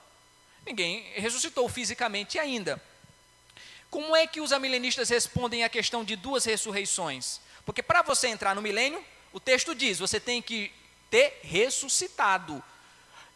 Ninguém 0.66 1.04
ressuscitou 1.16 1.68
fisicamente 1.70 2.38
ainda. 2.38 2.82
Como 3.90 4.16
é 4.16 4.28
que 4.28 4.42
os 4.42 4.52
amilenistas 4.52 5.10
respondem 5.10 5.64
à 5.64 5.70
questão 5.70 6.04
de 6.04 6.16
duas 6.16 6.46
ressurreições? 6.46 7.40
Porque 7.66 7.82
para 7.82 8.02
você 8.02 8.28
entrar 8.28 8.54
no 8.54 8.62
milênio, 8.62 9.04
o 9.32 9.40
texto 9.40 9.74
diz: 9.74 10.00
você 10.00 10.20
tem 10.20 10.42
que 10.42 10.72
ter 11.10 11.40
ressuscitado. 11.44 12.62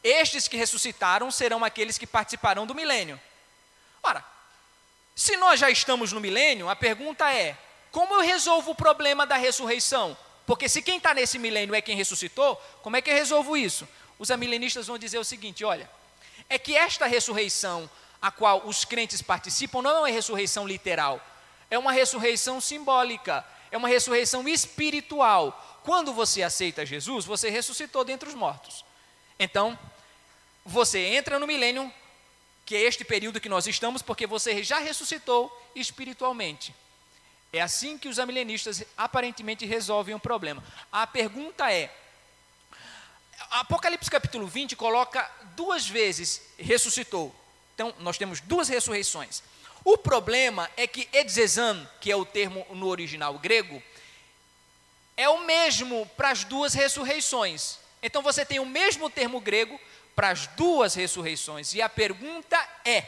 Estes 0.03 0.49
que 0.49 0.57
ressuscitaram 0.57 1.31
serão 1.31 1.63
aqueles 1.63 1.97
que 1.97 2.05
participarão 2.05 2.67
do 2.67 2.75
milênio. 2.75 3.19
Ora, 4.03 4.32
se 5.15 5.37
nós 5.37 5.59
já 5.59 5.69
estamos 5.69 6.11
no 6.11 6.19
milênio, 6.19 6.69
a 6.69 6.75
pergunta 6.75 7.31
é: 7.31 7.57
como 7.91 8.15
eu 8.15 8.21
resolvo 8.21 8.71
o 8.71 8.75
problema 8.75 9.25
da 9.25 9.37
ressurreição? 9.37 10.17
Porque 10.45 10.67
se 10.67 10.81
quem 10.81 10.97
está 10.97 11.13
nesse 11.13 11.37
milênio 11.39 11.75
é 11.75 11.81
quem 11.81 11.95
ressuscitou, 11.95 12.55
como 12.81 12.97
é 12.97 13.01
que 13.01 13.09
eu 13.09 13.15
resolvo 13.15 13.55
isso? 13.55 13.87
Os 14.17 14.31
amilenistas 14.31 14.87
vão 14.87 14.97
dizer 14.97 15.19
o 15.19 15.23
seguinte: 15.23 15.63
olha, 15.63 15.89
é 16.49 16.57
que 16.57 16.75
esta 16.75 17.05
ressurreição 17.05 17.89
a 18.21 18.31
qual 18.31 18.65
os 18.65 18.85
crentes 18.85 19.21
participam 19.21 19.81
não 19.81 19.91
é 19.91 19.99
uma 19.99 20.09
ressurreição 20.09 20.67
literal, 20.67 21.21
é 21.69 21.77
uma 21.77 21.91
ressurreição 21.91 22.59
simbólica, 22.59 23.45
é 23.69 23.77
uma 23.77 23.87
ressurreição 23.87 24.47
espiritual. 24.47 25.81
Quando 25.83 26.13
você 26.13 26.41
aceita 26.41 26.85
Jesus, 26.85 27.25
você 27.25 27.49
ressuscitou 27.49 28.03
dentre 28.05 28.29
os 28.29 28.35
mortos. 28.35 28.85
Então, 29.37 29.77
você 30.65 30.99
entra 30.99 31.37
no 31.37 31.45
milênio 31.45 31.93
que 32.73 32.77
é 32.77 32.81
este 32.81 33.05
período 33.05 33.39
que 33.39 33.47
nós 33.47 33.67
estamos, 33.67 34.01
porque 34.01 34.25
você 34.25 34.63
já 34.63 34.79
ressuscitou 34.79 35.55
espiritualmente. 35.75 36.73
É 37.53 37.61
assim 37.61 37.99
que 37.99 38.07
os 38.07 38.17
amilenistas 38.17 38.83
aparentemente 38.97 39.63
resolvem 39.63 40.15
o 40.15 40.19
problema. 40.19 40.63
A 40.91 41.05
pergunta 41.05 41.71
é: 41.71 41.95
Apocalipse 43.51 44.09
capítulo 44.09 44.47
20 44.47 44.75
coloca 44.75 45.29
duas 45.55 45.87
vezes 45.87 46.41
ressuscitou. 46.57 47.31
Então, 47.75 47.93
nós 47.99 48.17
temos 48.17 48.39
duas 48.39 48.69
ressurreições. 48.69 49.43
O 49.85 49.95
problema 49.95 50.67
é 50.75 50.87
que 50.87 51.07
Edzezan, 51.13 51.87
que 52.01 52.11
é 52.11 52.15
o 52.15 52.25
termo 52.25 52.65
no 52.71 52.87
original 52.87 53.37
grego, 53.37 53.83
é 55.15 55.29
o 55.29 55.45
mesmo 55.45 56.07
para 56.17 56.31
as 56.31 56.43
duas 56.43 56.73
ressurreições. 56.73 57.77
Então 58.01 58.23
você 58.23 58.43
tem 58.43 58.57
o 58.57 58.65
mesmo 58.65 59.11
termo 59.11 59.39
grego 59.39 59.79
para 60.15 60.29
as 60.29 60.47
duas 60.47 60.93
ressurreições. 60.95 61.73
E 61.73 61.81
a 61.81 61.89
pergunta 61.89 62.57
é: 62.85 63.05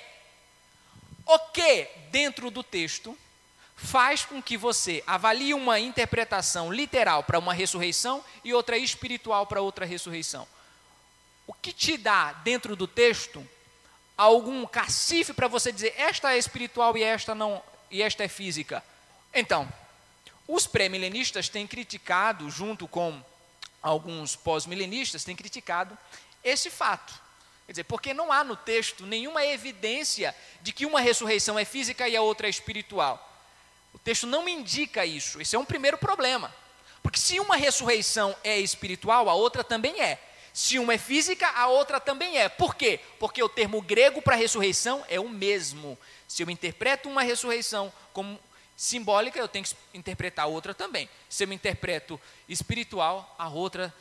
o 1.26 1.40
que 1.40 1.88
dentro 2.12 2.52
do 2.52 2.64
texto 2.64 3.18
faz 3.76 4.24
com 4.24 4.42
que 4.42 4.58
você 4.58 5.04
avalie 5.06 5.54
uma 5.54 5.80
interpretação 5.80 6.72
literal 6.72 7.24
para 7.24 7.40
uma 7.40 7.54
ressurreição 7.54 8.24
e 8.44 8.54
outra 8.54 8.78
espiritual 8.78 9.46
para 9.48 9.62
outra 9.62 9.86
ressurreição? 9.86 10.48
O 11.48 11.54
que 11.54 11.74
te 11.74 11.98
dá 11.98 12.34
dentro 12.34 12.76
do 12.76 12.88
texto 12.88 13.48
algum 14.18 14.66
cacife 14.66 15.34
para 15.34 15.48
você 15.48 15.72
dizer 15.72 15.94
esta 15.98 16.34
é 16.34 16.38
espiritual 16.38 16.98
e 16.98 17.04
esta 17.04 17.36
não 17.36 17.62
e 17.92 18.02
esta 18.02 18.24
é 18.24 18.28
física? 18.28 18.84
Então, 19.34 19.72
os 20.48 20.68
pré-milenistas 20.68 21.50
têm 21.50 21.68
criticado, 21.68 22.50
junto 22.50 22.88
com 22.88 23.22
alguns 23.82 24.36
pós-milenistas, 24.36 25.24
têm 25.24 25.36
criticado 25.36 25.98
esse 26.46 26.70
fato. 26.70 27.14
Quer 27.66 27.72
dizer, 27.74 27.84
porque 27.86 28.14
não 28.14 28.32
há 28.32 28.44
no 28.44 28.56
texto 28.56 29.06
nenhuma 29.06 29.44
evidência 29.44 30.36
de 30.62 30.72
que 30.72 30.86
uma 30.86 31.02
ressurreição 31.02 31.58
é 31.58 31.66
física 31.66 32.08
e 32.08 32.16
a 32.16 32.22
outra 32.22 32.48
é 32.48 32.50
espiritual. 32.50 33.32
O 33.92 33.98
texto 33.98 34.28
não 34.28 34.48
indica 34.48 35.06
isso. 35.06 35.42
Esse 35.42 35.56
é 35.56 35.60
um 35.60 35.66
primeiro 35.66 35.98
problema. 35.98 36.54
Porque 37.02 37.20
se 37.20 37.40
uma 37.40 37.56
ressurreição 37.56 38.36
é 38.44 38.60
espiritual, 38.60 39.28
a 39.30 39.34
outra 39.34 39.64
também 39.64 40.00
é. 40.00 40.22
Se 40.54 40.78
uma 40.80 40.94
é 40.94 40.98
física, 40.98 41.48
a 41.50 41.68
outra 41.68 42.00
também 42.00 42.38
é. 42.38 42.48
Por 42.48 42.76
quê? 42.76 43.00
Porque 43.20 43.42
o 43.42 43.50
termo 43.50 43.82
grego 43.82 44.22
para 44.22 44.36
ressurreição 44.36 45.04
é 45.10 45.20
o 45.20 45.28
mesmo. 45.28 45.98
Se 46.28 46.44
eu 46.44 46.50
interpreto 46.50 47.10
uma 47.10 47.24
ressurreição 47.24 47.92
como 48.14 48.40
simbólica, 48.78 49.40
eu 49.40 49.48
tenho 49.48 49.66
que 49.66 49.76
interpretar 49.94 50.46
a 50.46 50.48
outra 50.48 50.74
também. 50.74 51.10
Se 51.30 51.44
eu 51.44 51.52
interpreto 51.52 52.20
espiritual, 52.48 53.36
a 53.38 53.50
outra 53.50 53.94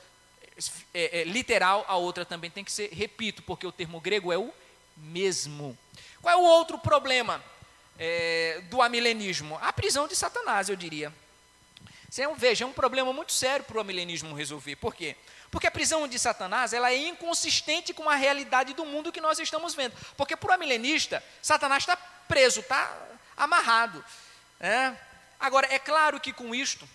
é, 0.93 1.21
é, 1.21 1.25
literal, 1.25 1.85
a 1.89 1.97
outra 1.97 2.25
também 2.25 2.51
tem 2.51 2.65
que 2.65 2.71
ser, 2.71 2.91
repito, 2.93 3.43
porque 3.43 3.67
o 3.67 3.73
termo 3.73 4.01
grego 4.01 4.33
é 4.33 4.39
o 4.39 4.53
mesmo. 4.97 5.77
Qual 6.23 6.33
é 6.33 6.37
o 6.37 6.45
outro 6.45 6.79
problema 6.79 7.43
é, 7.99 8.63
do 8.71 8.81
amilenismo? 8.81 9.59
A 9.61 9.73
prisão 9.73 10.07
de 10.07 10.15
Satanás, 10.15 10.69
eu 10.69 10.77
diria. 10.77 11.13
Você, 12.09 12.27
veja, 12.37 12.65
é 12.65 12.67
um 12.67 12.73
problema 12.73 13.13
muito 13.13 13.33
sério 13.33 13.65
para 13.65 13.77
o 13.77 13.81
amilenismo 13.81 14.37
resolver. 14.37 14.77
Por 14.77 14.95
quê? 14.95 15.17
Porque 15.51 15.67
a 15.67 15.71
prisão 15.71 16.07
de 16.07 16.19
Satanás 16.19 16.73
ela 16.73 16.91
é 16.91 16.97
inconsistente 17.09 17.93
com 17.93 18.09
a 18.09 18.15
realidade 18.15 18.73
do 18.75 18.85
mundo 18.85 19.11
que 19.11 19.21
nós 19.21 19.39
estamos 19.41 19.75
vendo. 19.75 19.95
Porque 20.17 20.37
para 20.37 20.51
o 20.51 20.53
amilenista, 20.53 21.23
Satanás 21.43 21.83
está 21.83 21.97
preso, 21.97 22.61
está 22.61 22.97
amarrado. 23.37 24.05
É? 24.61 24.95
Agora, 25.41 25.67
é 25.73 25.79
claro 25.79 26.21
que 26.21 26.33
com 26.33 26.55
isto, 26.55 26.89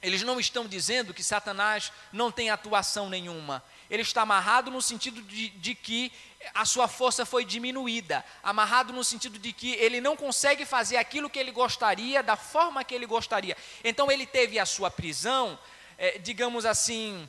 eles 0.00 0.22
não 0.22 0.38
estão 0.38 0.66
dizendo 0.66 1.12
que 1.12 1.24
Satanás 1.24 1.92
não 2.12 2.30
tem 2.30 2.50
atuação 2.50 3.08
nenhuma. 3.08 3.62
Ele 3.90 4.02
está 4.02 4.22
amarrado 4.22 4.70
no 4.70 4.80
sentido 4.80 5.20
de, 5.22 5.48
de, 5.50 5.74
que 5.74 6.12
a 6.54 6.64
sua 6.64 6.86
força 6.86 7.26
foi 7.26 7.44
diminuída, 7.44 8.24
amarrado 8.42 8.92
no 8.92 9.02
sentido 9.02 9.38
de 9.38 9.52
que 9.52 9.72
ele 9.72 10.00
não 10.00 10.16
consegue 10.16 10.64
fazer 10.64 10.96
aquilo 10.98 11.28
que 11.28 11.38
ele 11.38 11.50
gostaria, 11.50 12.22
da 12.22 12.36
forma 12.36 12.84
que 12.84 12.94
ele 12.94 13.06
gostaria. 13.06 13.56
Então 13.82 14.10
ele 14.10 14.24
teve 14.24 14.58
a 14.58 14.66
sua 14.66 14.90
prisão, 14.90 15.58
é, 15.96 16.18
digamos 16.18 16.64
assim, 16.64 17.28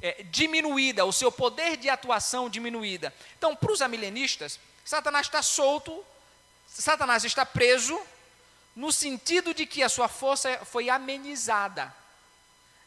é, 0.00 0.22
diminuída, 0.24 1.04
o 1.04 1.12
seu 1.12 1.32
poder 1.32 1.76
de 1.76 1.88
atuação 1.88 2.48
diminuída. 2.48 3.12
Então, 3.36 3.56
para 3.56 3.72
os 3.72 3.82
amilenistas, 3.82 4.60
Satanás 4.84 5.26
está 5.26 5.42
solto, 5.42 6.04
Satanás 6.68 7.24
está 7.24 7.44
preso, 7.46 7.98
no 8.74 8.92
sentido 8.92 9.54
de 9.54 9.66
que 9.66 9.82
a 9.82 9.88
sua 9.88 10.08
força 10.08 10.60
foi 10.64 10.88
amenizada. 10.88 11.94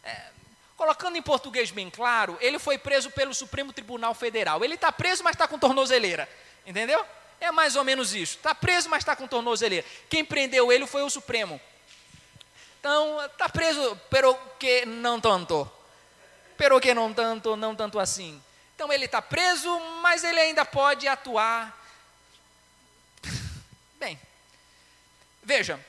É, 0.03 0.29
colocando 0.75 1.17
em 1.17 1.21
português 1.21 1.71
bem 1.71 1.89
claro, 1.89 2.37
ele 2.39 2.59
foi 2.59 2.77
preso 2.77 3.09
pelo 3.11 3.33
Supremo 3.33 3.73
Tribunal 3.73 4.13
Federal. 4.13 4.63
Ele 4.63 4.75
está 4.75 4.91
preso, 4.91 5.23
mas 5.23 5.33
está 5.33 5.47
com 5.47 5.57
tornozeleira. 5.57 6.29
Entendeu? 6.65 7.05
É 7.39 7.51
mais 7.51 7.75
ou 7.75 7.83
menos 7.83 8.13
isso. 8.13 8.37
Está 8.37 8.53
preso, 8.53 8.89
mas 8.89 8.99
está 8.99 9.15
com 9.15 9.27
tornozeleira. 9.27 9.85
Quem 10.09 10.23
prendeu 10.25 10.71
ele 10.71 10.85
foi 10.85 11.03
o 11.03 11.09
Supremo. 11.09 11.59
Então, 12.79 13.23
está 13.25 13.49
preso, 13.49 13.99
pero 14.09 14.37
que 14.59 14.85
não 14.85 15.19
tanto. 15.19 15.69
Pero 16.57 16.79
que 16.79 16.93
não 16.93 17.13
tanto, 17.13 17.55
não 17.55 17.75
tanto 17.75 17.99
assim. 17.99 18.41
Então, 18.75 18.91
ele 18.91 19.05
está 19.05 19.21
preso, 19.21 19.79
mas 20.01 20.23
ele 20.23 20.39
ainda 20.39 20.63
pode 20.63 21.07
atuar. 21.07 21.75
Bem, 23.99 24.19
Veja, 25.47 25.79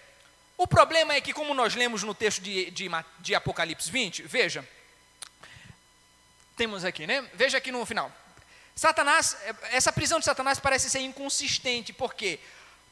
o 0.56 0.68
problema 0.68 1.14
é 1.14 1.20
que, 1.20 1.32
como 1.32 1.52
nós 1.52 1.74
lemos 1.74 2.04
no 2.04 2.14
texto 2.14 2.40
de, 2.40 2.70
de, 2.70 2.88
de 3.18 3.34
Apocalipse 3.34 3.90
20, 3.90 4.22
veja, 4.22 4.64
temos 6.56 6.84
aqui, 6.84 7.08
né? 7.08 7.28
Veja 7.34 7.58
aqui 7.58 7.72
no 7.72 7.84
final. 7.84 8.08
Satanás, 8.76 9.36
essa 9.72 9.92
prisão 9.92 10.20
de 10.20 10.26
Satanás 10.26 10.60
parece 10.60 10.88
ser 10.88 11.00
inconsistente, 11.00 11.92
por 11.92 12.14
quê? 12.14 12.38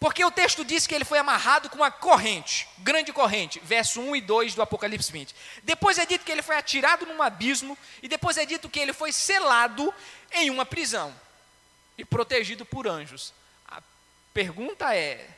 Porque 0.00 0.24
o 0.24 0.30
texto 0.32 0.64
diz 0.64 0.88
que 0.88 0.94
ele 0.96 1.04
foi 1.04 1.18
amarrado 1.18 1.70
com 1.70 1.76
uma 1.76 1.90
corrente, 1.92 2.66
grande 2.78 3.12
corrente, 3.12 3.60
verso 3.60 4.00
1 4.00 4.16
e 4.16 4.20
2 4.20 4.56
do 4.56 4.62
Apocalipse 4.62 5.12
20. 5.12 5.36
Depois 5.62 5.98
é 5.98 6.04
dito 6.04 6.24
que 6.24 6.32
ele 6.32 6.42
foi 6.42 6.56
atirado 6.56 7.06
num 7.06 7.22
abismo, 7.22 7.78
e 8.02 8.08
depois 8.08 8.36
é 8.36 8.44
dito 8.44 8.68
que 8.68 8.80
ele 8.80 8.92
foi 8.92 9.12
selado 9.12 9.94
em 10.32 10.50
uma 10.50 10.66
prisão 10.66 11.14
e 11.96 12.04
protegido 12.04 12.66
por 12.66 12.88
anjos. 12.88 13.32
A 13.68 13.80
pergunta 14.34 14.92
é: 14.96 15.35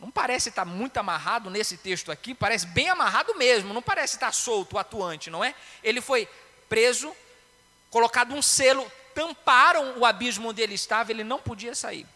não 0.00 0.10
parece 0.10 0.48
estar 0.48 0.64
muito 0.64 0.96
amarrado 0.96 1.50
nesse 1.50 1.76
texto 1.76 2.10
aqui, 2.10 2.34
parece 2.34 2.66
bem 2.66 2.88
amarrado 2.88 3.34
mesmo, 3.36 3.74
não 3.74 3.82
parece 3.82 4.14
estar 4.16 4.32
solto, 4.32 4.78
atuante, 4.78 5.28
não 5.28 5.44
é? 5.44 5.54
Ele 5.84 6.00
foi 6.00 6.26
preso, 6.68 7.14
colocado 7.90 8.34
um 8.34 8.40
selo, 8.40 8.90
tamparam 9.14 9.98
o 9.98 10.06
abismo 10.06 10.48
onde 10.48 10.62
ele 10.62 10.74
estava, 10.74 11.12
ele 11.12 11.22
não 11.22 11.38
podia 11.38 11.74
sair. 11.74 12.06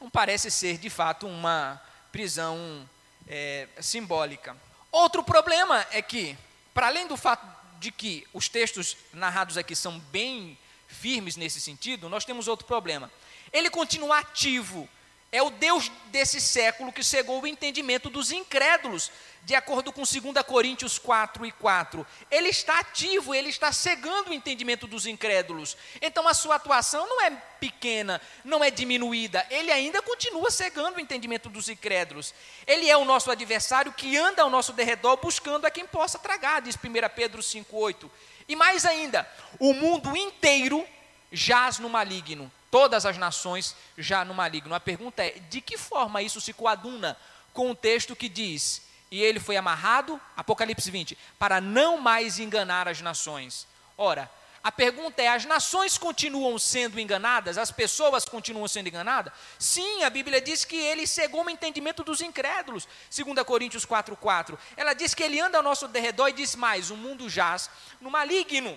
Não 0.00 0.10
parece 0.10 0.50
ser, 0.50 0.76
de 0.76 0.90
fato, 0.90 1.28
uma 1.28 1.80
prisão 2.10 2.88
é, 3.28 3.68
simbólica. 3.80 4.56
Outro 4.90 5.22
problema 5.22 5.86
é 5.92 6.02
que, 6.02 6.36
para 6.72 6.88
além 6.88 7.06
do 7.06 7.16
fato 7.16 7.46
de 7.78 7.92
que 7.92 8.26
os 8.32 8.48
textos 8.48 8.96
narrados 9.12 9.56
aqui 9.56 9.76
são 9.76 9.98
bem 9.98 10.58
firmes 10.88 11.36
nesse 11.36 11.60
sentido, 11.60 12.08
nós 12.08 12.24
temos 12.24 12.48
outro 12.48 12.66
problema. 12.66 13.10
Ele 13.52 13.70
continua 13.70 14.18
ativo 14.18 14.88
é 15.34 15.42
o 15.42 15.50
Deus 15.50 15.90
desse 16.12 16.40
século 16.40 16.92
que 16.92 17.02
cegou 17.02 17.42
o 17.42 17.46
entendimento 17.46 18.08
dos 18.08 18.30
incrédulos, 18.30 19.10
de 19.42 19.52
acordo 19.52 19.92
com 19.92 20.02
2 20.02 20.46
Coríntios 20.46 20.96
4 20.96 21.44
e 21.44 21.50
4. 21.50 22.06
Ele 22.30 22.50
está 22.50 22.78
ativo, 22.78 23.34
ele 23.34 23.48
está 23.48 23.72
cegando 23.72 24.30
o 24.30 24.32
entendimento 24.32 24.86
dos 24.86 25.06
incrédulos. 25.06 25.76
Então 26.00 26.28
a 26.28 26.34
sua 26.34 26.54
atuação 26.54 27.04
não 27.08 27.20
é 27.20 27.32
pequena, 27.58 28.22
não 28.44 28.62
é 28.62 28.70
diminuída, 28.70 29.44
ele 29.50 29.72
ainda 29.72 30.00
continua 30.00 30.52
cegando 30.52 30.98
o 30.98 31.00
entendimento 31.00 31.48
dos 31.48 31.68
incrédulos. 31.68 32.32
Ele 32.64 32.88
é 32.88 32.96
o 32.96 33.04
nosso 33.04 33.28
adversário 33.28 33.92
que 33.92 34.16
anda 34.16 34.40
ao 34.40 34.48
nosso 34.48 34.72
derredor 34.72 35.16
buscando 35.16 35.66
a 35.66 35.70
quem 35.70 35.84
possa 35.84 36.16
tragar, 36.16 36.62
diz 36.62 36.76
1 36.76 36.78
Pedro 37.12 37.42
5,8. 37.42 38.08
E 38.48 38.54
mais 38.54 38.86
ainda, 38.86 39.28
o 39.58 39.74
mundo 39.74 40.16
inteiro 40.16 40.86
jaz 41.32 41.80
no 41.80 41.88
maligno 41.88 42.52
todas 42.74 43.06
as 43.06 43.16
nações 43.16 43.76
já 43.96 44.24
no 44.24 44.34
maligno. 44.34 44.74
A 44.74 44.80
pergunta 44.80 45.24
é: 45.24 45.38
de 45.48 45.60
que 45.60 45.78
forma 45.78 46.20
isso 46.22 46.40
se 46.40 46.52
coaduna 46.52 47.16
com 47.52 47.70
o 47.70 47.74
texto 47.74 48.16
que 48.16 48.28
diz: 48.28 48.82
E 49.12 49.22
ele 49.22 49.38
foi 49.38 49.56
amarrado, 49.56 50.20
Apocalipse 50.36 50.90
20, 50.90 51.16
para 51.38 51.60
não 51.60 51.98
mais 51.98 52.40
enganar 52.40 52.88
as 52.88 53.00
nações? 53.00 53.68
Ora, 53.96 54.28
a 54.60 54.72
pergunta 54.72 55.22
é: 55.22 55.28
as 55.28 55.44
nações 55.44 55.96
continuam 55.96 56.58
sendo 56.58 56.98
enganadas? 56.98 57.58
As 57.58 57.70
pessoas 57.70 58.24
continuam 58.24 58.66
sendo 58.66 58.88
enganadas? 58.88 59.32
Sim, 59.56 60.02
a 60.02 60.10
Bíblia 60.10 60.40
diz 60.40 60.64
que 60.64 60.74
ele 60.74 61.06
cegou 61.06 61.44
o 61.44 61.50
entendimento 61.50 62.02
dos 62.02 62.20
incrédulos. 62.20 62.88
2 63.16 63.40
Coríntios 63.46 63.86
4,4. 63.86 64.58
Ela 64.76 64.94
diz 64.94 65.14
que 65.14 65.22
ele 65.22 65.38
anda 65.38 65.58
ao 65.58 65.62
nosso 65.62 65.86
derredor 65.86 66.28
e 66.28 66.32
diz 66.32 66.56
mais: 66.56 66.90
o 66.90 66.96
mundo 66.96 67.30
jaz 67.30 67.70
no 68.00 68.10
maligno. 68.10 68.76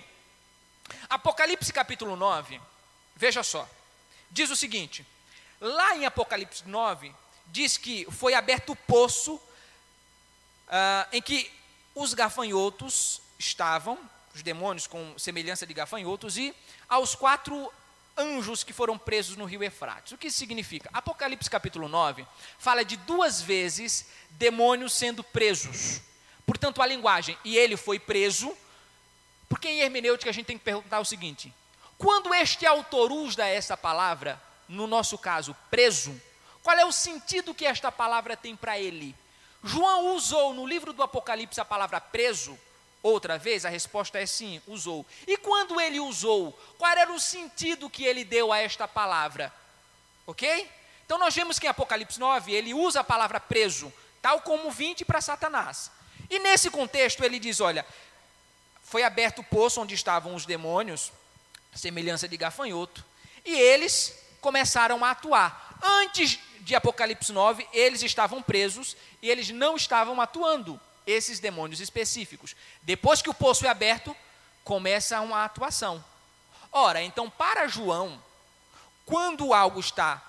Apocalipse 1.10 1.72
capítulo 1.72 2.14
9, 2.14 2.60
veja 3.16 3.42
só 3.42 3.68
diz 4.30 4.50
o 4.50 4.56
seguinte: 4.56 5.06
lá 5.60 5.96
em 5.96 6.06
Apocalipse 6.06 6.66
9, 6.66 7.14
diz 7.46 7.76
que 7.76 8.06
foi 8.10 8.34
aberto 8.34 8.72
o 8.72 8.76
poço 8.76 9.34
uh, 9.34 11.08
em 11.12 11.20
que 11.20 11.50
os 11.94 12.14
gafanhotos 12.14 13.20
estavam, 13.38 13.98
os 14.34 14.42
demônios 14.42 14.86
com 14.86 15.18
semelhança 15.18 15.66
de 15.66 15.74
gafanhotos, 15.74 16.36
e 16.36 16.54
aos 16.88 17.14
quatro 17.14 17.72
anjos 18.16 18.64
que 18.64 18.72
foram 18.72 18.98
presos 18.98 19.36
no 19.36 19.44
rio 19.44 19.62
Efrates. 19.62 20.12
O 20.12 20.18
que 20.18 20.26
isso 20.26 20.38
significa? 20.38 20.90
Apocalipse 20.92 21.48
capítulo 21.48 21.88
9 21.88 22.26
fala 22.58 22.84
de 22.84 22.96
duas 22.96 23.40
vezes 23.40 24.06
demônios 24.30 24.92
sendo 24.92 25.22
presos. 25.22 26.00
Portanto, 26.44 26.82
a 26.82 26.86
linguagem, 26.86 27.38
e 27.44 27.56
ele 27.56 27.76
foi 27.76 27.98
preso, 27.98 28.56
porque 29.48 29.68
em 29.68 29.80
hermenêutica 29.80 30.30
a 30.30 30.32
gente 30.32 30.46
tem 30.46 30.58
que 30.58 30.64
perguntar 30.64 30.98
o 30.98 31.04
seguinte: 31.04 31.52
quando 31.98 32.32
este 32.32 32.64
autor 32.64 33.10
usa 33.10 33.44
essa 33.44 33.76
palavra, 33.76 34.40
no 34.68 34.86
nosso 34.86 35.18
caso, 35.18 35.54
preso, 35.68 36.18
qual 36.62 36.78
é 36.78 36.84
o 36.84 36.92
sentido 36.92 37.52
que 37.52 37.66
esta 37.66 37.90
palavra 37.90 38.36
tem 38.36 38.54
para 38.54 38.78
ele? 38.78 39.14
João 39.64 40.14
usou 40.14 40.54
no 40.54 40.64
livro 40.64 40.92
do 40.92 41.02
Apocalipse 41.02 41.60
a 41.60 41.64
palavra 41.64 42.00
preso, 42.00 42.56
outra 43.02 43.36
vez? 43.36 43.64
A 43.64 43.68
resposta 43.68 44.18
é 44.18 44.26
sim, 44.26 44.62
usou. 44.66 45.04
E 45.26 45.36
quando 45.36 45.80
ele 45.80 45.98
usou, 45.98 46.52
qual 46.78 46.92
era 46.92 47.12
o 47.12 47.18
sentido 47.18 47.90
que 47.90 48.04
ele 48.04 48.24
deu 48.24 48.52
a 48.52 48.58
esta 48.58 48.86
palavra? 48.86 49.52
Ok? 50.24 50.70
Então 51.04 51.18
nós 51.18 51.34
vemos 51.34 51.58
que 51.58 51.66
em 51.66 51.70
Apocalipse 51.70 52.20
9 52.20 52.52
ele 52.52 52.74
usa 52.74 53.00
a 53.00 53.04
palavra 53.04 53.40
preso, 53.40 53.92
tal 54.22 54.40
como 54.42 54.70
20 54.70 55.04
para 55.04 55.20
Satanás. 55.20 55.90
E 56.30 56.38
nesse 56.38 56.70
contexto 56.70 57.24
ele 57.24 57.38
diz: 57.38 57.60
olha, 57.60 57.84
foi 58.82 59.02
aberto 59.02 59.40
o 59.40 59.44
poço 59.44 59.80
onde 59.80 59.94
estavam 59.94 60.34
os 60.34 60.44
demônios, 60.44 61.10
semelhança 61.78 62.28
de 62.28 62.36
gafanhoto, 62.36 63.04
e 63.44 63.54
eles 63.54 64.14
começaram 64.40 65.04
a 65.04 65.10
atuar. 65.10 65.78
Antes 65.82 66.38
de 66.60 66.74
Apocalipse 66.74 67.32
9, 67.32 67.66
eles 67.72 68.02
estavam 68.02 68.42
presos 68.42 68.96
e 69.22 69.30
eles 69.30 69.50
não 69.50 69.76
estavam 69.76 70.20
atuando, 70.20 70.78
esses 71.06 71.40
demônios 71.40 71.80
específicos. 71.80 72.54
Depois 72.82 73.22
que 73.22 73.30
o 73.30 73.34
poço 73.34 73.64
é 73.64 73.68
aberto, 73.70 74.14
começa 74.62 75.20
uma 75.20 75.44
atuação. 75.44 76.04
Ora, 76.70 77.02
então, 77.02 77.30
para 77.30 77.66
João, 77.66 78.22
quando 79.06 79.54
algo 79.54 79.80
está 79.80 80.22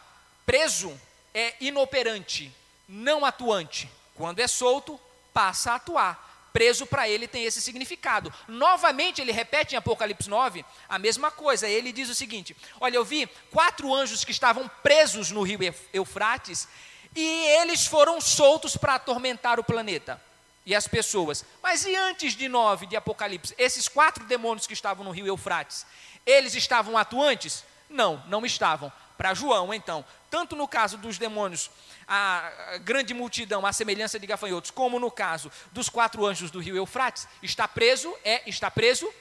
preso, 0.46 0.98
é 1.34 1.54
inoperante, 1.60 2.56
não 2.88 3.26
atuante. 3.26 3.92
Quando 4.16 4.40
é 4.40 4.48
solto, 4.48 5.00
passa 5.34 5.74
a 5.74 5.76
atuar. 5.76 6.29
Preso 6.52 6.86
para 6.86 7.08
ele 7.08 7.28
tem 7.28 7.46
esse 7.46 7.62
significado. 7.62 8.34
Novamente 8.48 9.22
ele 9.22 9.32
repete 9.32 9.76
em 9.76 9.78
Apocalipse 9.78 10.30
9 10.30 10.66
a 10.88 10.98
mesma 10.98 11.30
coisa. 11.32 11.68
Ele 11.68 11.92
diz 11.92 12.10
o 12.10 12.16
seguinte: 12.16 12.56
Olha, 12.80 12.96
eu 12.96 13.06
vi 13.06 13.28
quatro 13.52 13.94
anjos 13.94 14.24
que 14.24 14.32
estavam 14.32 14.70
presos 14.82 15.32
no 15.32 15.44
rio 15.44 15.60
Eufrates 15.94 16.68
e 17.16 17.26
eles 17.62 17.86
foram 17.86 18.20
soltos 18.22 18.78
para 18.78 18.96
atormentar 18.96 19.60
o 19.60 19.64
planeta 19.64 20.22
e 20.66 20.76
as 20.76 20.88
pessoas. 20.88 21.44
Mas 21.64 21.86
e 21.86 21.96
antes 21.96 22.36
de 22.36 22.48
9 22.48 22.86
de 22.86 22.96
Apocalipse? 22.96 23.56
Esses 23.58 23.88
quatro 23.88 24.26
demônios 24.26 24.68
que 24.68 24.74
estavam 24.74 25.04
no 25.04 25.12
rio 25.12 25.28
Eufrates, 25.28 25.86
eles 26.26 26.54
estavam 26.54 26.98
atuantes? 26.98 27.64
Não, 27.90 28.24
não 28.28 28.46
estavam. 28.46 28.92
Para 29.20 29.34
João, 29.34 29.74
então, 29.74 30.06
tanto 30.32 30.56
no 30.56 30.66
caso 30.66 30.98
dos 30.98 31.18
demônios, 31.18 31.70
a 32.08 32.78
grande 32.84 33.14
multidão, 33.14 33.66
a 33.66 33.74
semelhança 33.74 34.18
de 34.18 34.26
gafanhotos, 34.26 34.72
como 34.72 34.98
no 34.98 35.12
caso 35.12 35.52
dos 35.74 35.90
quatro 35.90 36.26
anjos 36.26 36.50
do 36.50 36.62
rio 36.62 36.78
Eufrates, 36.78 37.28
está 37.44 37.68
preso, 37.68 38.16
é 38.24 38.50
está 38.50 38.72
preso 38.72 39.14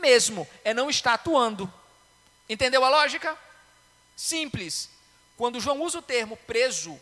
mesmo, 0.00 0.48
é 0.64 0.72
não 0.72 0.88
está 0.88 1.12
atuando. 1.12 1.70
Entendeu 2.48 2.82
a 2.82 2.88
lógica? 2.88 3.36
Simples. 4.16 4.88
Quando 5.36 5.60
João 5.60 5.82
usa 5.82 5.98
o 5.98 6.02
termo 6.02 6.34
preso, 6.46 6.98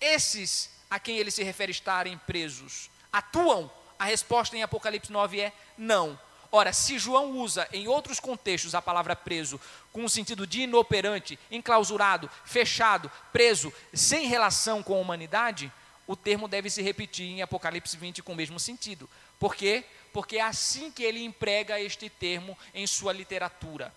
esses 0.00 0.70
a 0.88 1.00
quem 1.00 1.18
ele 1.18 1.32
se 1.32 1.42
refere 1.42 1.72
estarem 1.72 2.16
presos 2.18 2.88
atuam? 3.12 3.68
A 3.98 4.04
resposta 4.04 4.56
em 4.56 4.62
Apocalipse 4.62 5.10
9 5.10 5.40
é 5.40 5.52
não. 5.76 6.16
Ora, 6.50 6.72
se 6.72 6.98
João 6.98 7.32
usa 7.32 7.68
em 7.72 7.88
outros 7.88 8.18
contextos 8.18 8.74
a 8.74 8.80
palavra 8.80 9.14
preso 9.14 9.60
com 9.92 10.04
o 10.04 10.08
sentido 10.08 10.46
de 10.46 10.62
inoperante, 10.62 11.38
enclausurado, 11.50 12.30
fechado, 12.44 13.10
preso, 13.32 13.72
sem 13.92 14.26
relação 14.26 14.82
com 14.82 14.94
a 14.94 14.98
humanidade, 14.98 15.70
o 16.06 16.16
termo 16.16 16.48
deve 16.48 16.70
se 16.70 16.80
repetir 16.80 17.26
em 17.26 17.42
Apocalipse 17.42 17.94
20 17.96 18.22
com 18.22 18.32
o 18.32 18.36
mesmo 18.36 18.58
sentido. 18.58 19.08
Por 19.38 19.54
quê? 19.54 19.84
Porque 20.10 20.38
é 20.38 20.40
assim 20.40 20.90
que 20.90 21.02
ele 21.02 21.22
emprega 21.22 21.78
este 21.78 22.08
termo 22.08 22.56
em 22.72 22.86
sua 22.86 23.12
literatura. 23.12 23.92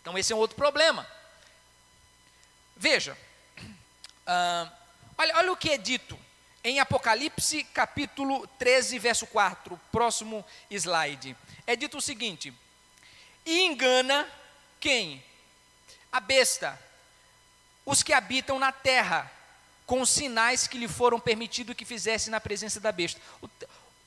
Então, 0.00 0.16
esse 0.16 0.32
é 0.32 0.36
um 0.36 0.38
outro 0.38 0.56
problema. 0.56 1.06
Veja, 2.76 3.18
uh, 3.58 4.72
olha, 5.18 5.36
olha 5.36 5.52
o 5.52 5.56
que 5.56 5.70
é 5.70 5.76
dito 5.76 6.16
em 6.62 6.78
Apocalipse 6.78 7.64
capítulo 7.64 8.46
13, 8.58 8.98
verso 8.98 9.26
4, 9.26 9.80
próximo 9.90 10.44
slide, 10.70 11.36
é 11.66 11.74
dito 11.74 11.98
o 11.98 12.02
seguinte: 12.02 12.52
E 13.46 13.62
engana 13.62 14.28
quem? 14.78 15.22
A 16.12 16.20
besta, 16.20 16.78
os 17.86 18.02
que 18.02 18.12
habitam 18.12 18.58
na 18.58 18.72
terra, 18.72 19.30
com 19.86 20.04
sinais 20.04 20.66
que 20.66 20.78
lhe 20.78 20.88
foram 20.88 21.18
permitidos 21.18 21.74
que 21.74 21.84
fizesse 21.84 22.30
na 22.30 22.40
presença 22.40 22.78
da 22.78 22.92
besta. 22.92 23.20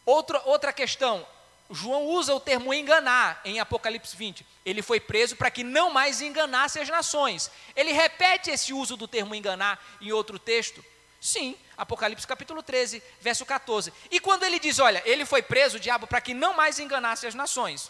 Outra, 0.06 0.42
outra 0.46 0.74
questão, 0.74 1.26
João 1.70 2.06
usa 2.06 2.34
o 2.36 2.40
termo 2.40 2.74
enganar 2.74 3.42
em 3.44 3.60
Apocalipse 3.60 4.16
20. 4.16 4.46
Ele 4.66 4.82
foi 4.82 5.00
preso 5.00 5.36
para 5.36 5.50
que 5.50 5.64
não 5.64 5.90
mais 5.90 6.22
enganasse 6.22 6.80
as 6.80 6.90
nações. 6.90 7.50
Ele 7.76 7.92
repete 7.92 8.52
esse 8.52 8.74
uso 8.74 8.96
do 8.96 9.08
termo 9.08 9.34
enganar 9.34 9.84
em 10.00 10.12
outro 10.12 10.38
texto. 10.38 10.84
Sim, 11.24 11.56
Apocalipse 11.78 12.28
capítulo 12.28 12.62
13, 12.62 13.02
verso 13.22 13.46
14. 13.46 13.94
E 14.12 14.20
quando 14.20 14.44
ele 14.44 14.60
diz, 14.60 14.78
olha, 14.80 15.02
ele 15.06 15.24
foi 15.24 15.42
preso, 15.42 15.78
o 15.78 15.80
diabo, 15.80 16.06
para 16.06 16.20
que 16.20 16.34
não 16.34 16.54
mais 16.54 16.80
enganasse 16.80 17.26
as 17.26 17.34
nações. 17.34 17.90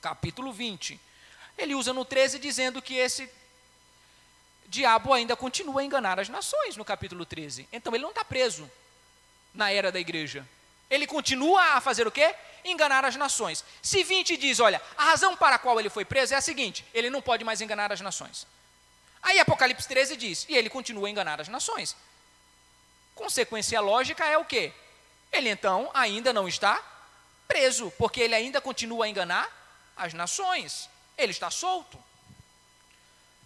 Capítulo 0.00 0.52
20. 0.52 1.00
Ele 1.58 1.74
usa 1.74 1.92
no 1.92 2.04
13 2.04 2.38
dizendo 2.38 2.80
que 2.80 2.94
esse 2.94 3.28
diabo 4.68 5.12
ainda 5.12 5.34
continua 5.34 5.80
a 5.80 5.84
enganar 5.84 6.20
as 6.20 6.28
nações, 6.28 6.76
no 6.76 6.84
capítulo 6.84 7.26
13. 7.26 7.68
Então 7.72 7.92
ele 7.92 8.04
não 8.04 8.10
está 8.10 8.24
preso 8.24 8.70
na 9.52 9.72
era 9.72 9.90
da 9.90 9.98
igreja. 9.98 10.46
Ele 10.88 11.08
continua 11.08 11.60
a 11.74 11.80
fazer 11.80 12.06
o 12.06 12.12
quê? 12.12 12.32
Enganar 12.64 13.04
as 13.04 13.16
nações. 13.16 13.64
Se 13.82 14.04
20 14.04 14.36
diz, 14.36 14.60
olha, 14.60 14.80
a 14.96 15.06
razão 15.06 15.36
para 15.36 15.56
a 15.56 15.58
qual 15.58 15.80
ele 15.80 15.90
foi 15.90 16.04
preso 16.04 16.34
é 16.34 16.36
a 16.36 16.40
seguinte: 16.40 16.84
ele 16.94 17.10
não 17.10 17.20
pode 17.20 17.42
mais 17.42 17.60
enganar 17.60 17.90
as 17.92 18.00
nações. 18.00 18.46
Aí 19.20 19.40
Apocalipse 19.40 19.88
13 19.88 20.16
diz, 20.16 20.46
e 20.48 20.56
ele 20.56 20.70
continua 20.70 21.08
a 21.08 21.10
enganar 21.10 21.40
as 21.40 21.48
nações. 21.48 21.96
Consequência 23.18 23.80
lógica 23.80 24.24
é 24.24 24.38
o 24.38 24.44
quê? 24.44 24.72
Ele 25.32 25.48
então 25.48 25.90
ainda 25.92 26.32
não 26.32 26.46
está 26.46 26.80
preso, 27.48 27.92
porque 27.98 28.20
ele 28.20 28.32
ainda 28.32 28.60
continua 28.60 29.06
a 29.06 29.08
enganar 29.08 29.50
as 29.96 30.14
nações. 30.14 30.88
Ele 31.16 31.32
está 31.32 31.50
solto. 31.50 31.98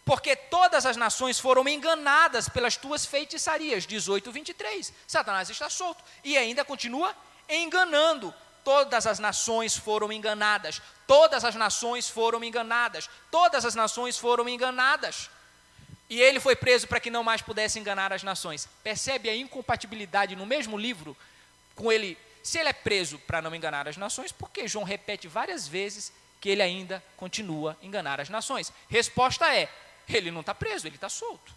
Porque 0.04 0.36
todas 0.36 0.84
as 0.84 0.98
nações 0.98 1.40
foram 1.40 1.66
enganadas 1.66 2.50
pelas 2.50 2.76
tuas 2.76 3.06
feitiçarias. 3.06 3.86
18, 3.86 4.30
23. 4.30 4.92
Satanás 5.06 5.48
está 5.48 5.70
solto 5.70 6.04
e 6.22 6.36
ainda 6.36 6.66
continua 6.66 7.16
enganando. 7.48 8.34
Todas 8.62 9.06
as 9.06 9.18
nações 9.18 9.74
foram 9.74 10.12
enganadas. 10.12 10.82
Todas 11.06 11.46
as 11.46 11.54
nações 11.54 12.10
foram 12.10 12.44
enganadas. 12.44 13.08
Todas 13.30 13.64
as 13.64 13.74
nações 13.74 14.18
foram 14.18 14.46
enganadas. 14.46 15.30
E 16.08 16.20
ele 16.20 16.40
foi 16.40 16.54
preso 16.54 16.86
para 16.86 17.00
que 17.00 17.10
não 17.10 17.24
mais 17.24 17.40
pudesse 17.40 17.78
enganar 17.78 18.12
as 18.12 18.22
nações. 18.22 18.68
Percebe 18.82 19.30
a 19.30 19.36
incompatibilidade 19.36 20.36
no 20.36 20.44
mesmo 20.44 20.76
livro 20.76 21.16
com 21.74 21.90
ele? 21.90 22.18
Se 22.42 22.58
ele 22.58 22.68
é 22.68 22.72
preso 22.72 23.18
para 23.20 23.40
não 23.40 23.54
enganar 23.54 23.88
as 23.88 23.96
nações, 23.96 24.32
por 24.32 24.50
que 24.50 24.66
João 24.66 24.84
repete 24.84 25.28
várias 25.28 25.66
vezes 25.66 26.12
que 26.40 26.48
ele 26.48 26.60
ainda 26.60 27.02
continua 27.16 27.78
a 27.80 27.86
enganar 27.86 28.20
as 28.20 28.28
nações? 28.28 28.72
Resposta 28.88 29.54
é: 29.54 29.70
ele 30.08 30.30
não 30.30 30.40
está 30.40 30.54
preso, 30.54 30.86
ele 30.86 30.96
está 30.96 31.08
solto. 31.08 31.54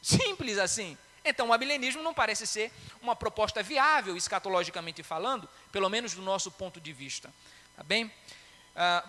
Simples 0.00 0.58
assim. 0.58 0.96
Então, 1.24 1.48
o 1.48 1.52
amilenismo 1.52 2.02
não 2.02 2.12
parece 2.12 2.46
ser 2.46 2.70
uma 3.00 3.16
proposta 3.16 3.62
viável, 3.62 4.16
escatologicamente 4.16 5.02
falando, 5.02 5.48
pelo 5.72 5.88
menos 5.88 6.12
do 6.12 6.20
nosso 6.20 6.50
ponto 6.50 6.78
de 6.78 6.92
vista. 6.92 7.32
Tá 7.74 7.82
bem? 7.82 8.12
Ah, 8.76 9.02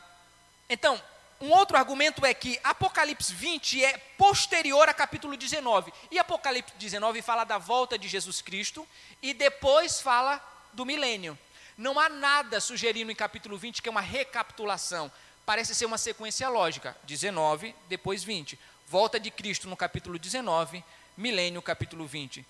então, 0.69 1.01
um 1.45 1.51
outro 1.51 1.77
argumento 1.77 2.25
é 2.25 2.33
que 2.33 2.59
Apocalipse 2.63 3.31
20 3.31 3.85
é 3.85 3.97
posterior 4.17 4.89
a 4.89 4.93
capítulo 4.95 5.37
19. 5.37 5.93
E 6.09 6.17
Apocalipse 6.17 6.73
19 6.75 7.21
fala 7.21 7.43
da 7.43 7.59
volta 7.59 7.99
de 7.99 8.07
Jesus 8.07 8.41
Cristo 8.41 8.87
e 9.21 9.31
depois 9.31 10.01
fala 10.01 10.41
do 10.73 10.83
milênio. 10.83 11.37
Não 11.77 11.99
há 11.99 12.09
nada 12.09 12.59
sugerindo 12.59 13.11
em 13.11 13.15
capítulo 13.15 13.59
20 13.59 13.79
que 13.79 13.87
é 13.87 13.91
uma 13.91 14.01
recapitulação. 14.01 15.11
Parece 15.45 15.75
ser 15.75 15.85
uma 15.85 15.99
sequência 15.99 16.49
lógica. 16.49 16.97
19, 17.03 17.75
depois 17.87 18.23
20. 18.23 18.57
Volta 18.87 19.19
de 19.19 19.29
Cristo 19.29 19.69
no 19.69 19.77
capítulo 19.77 20.17
19, 20.17 20.83
milênio, 21.15 21.61
capítulo 21.61 22.07
20. 22.07 22.43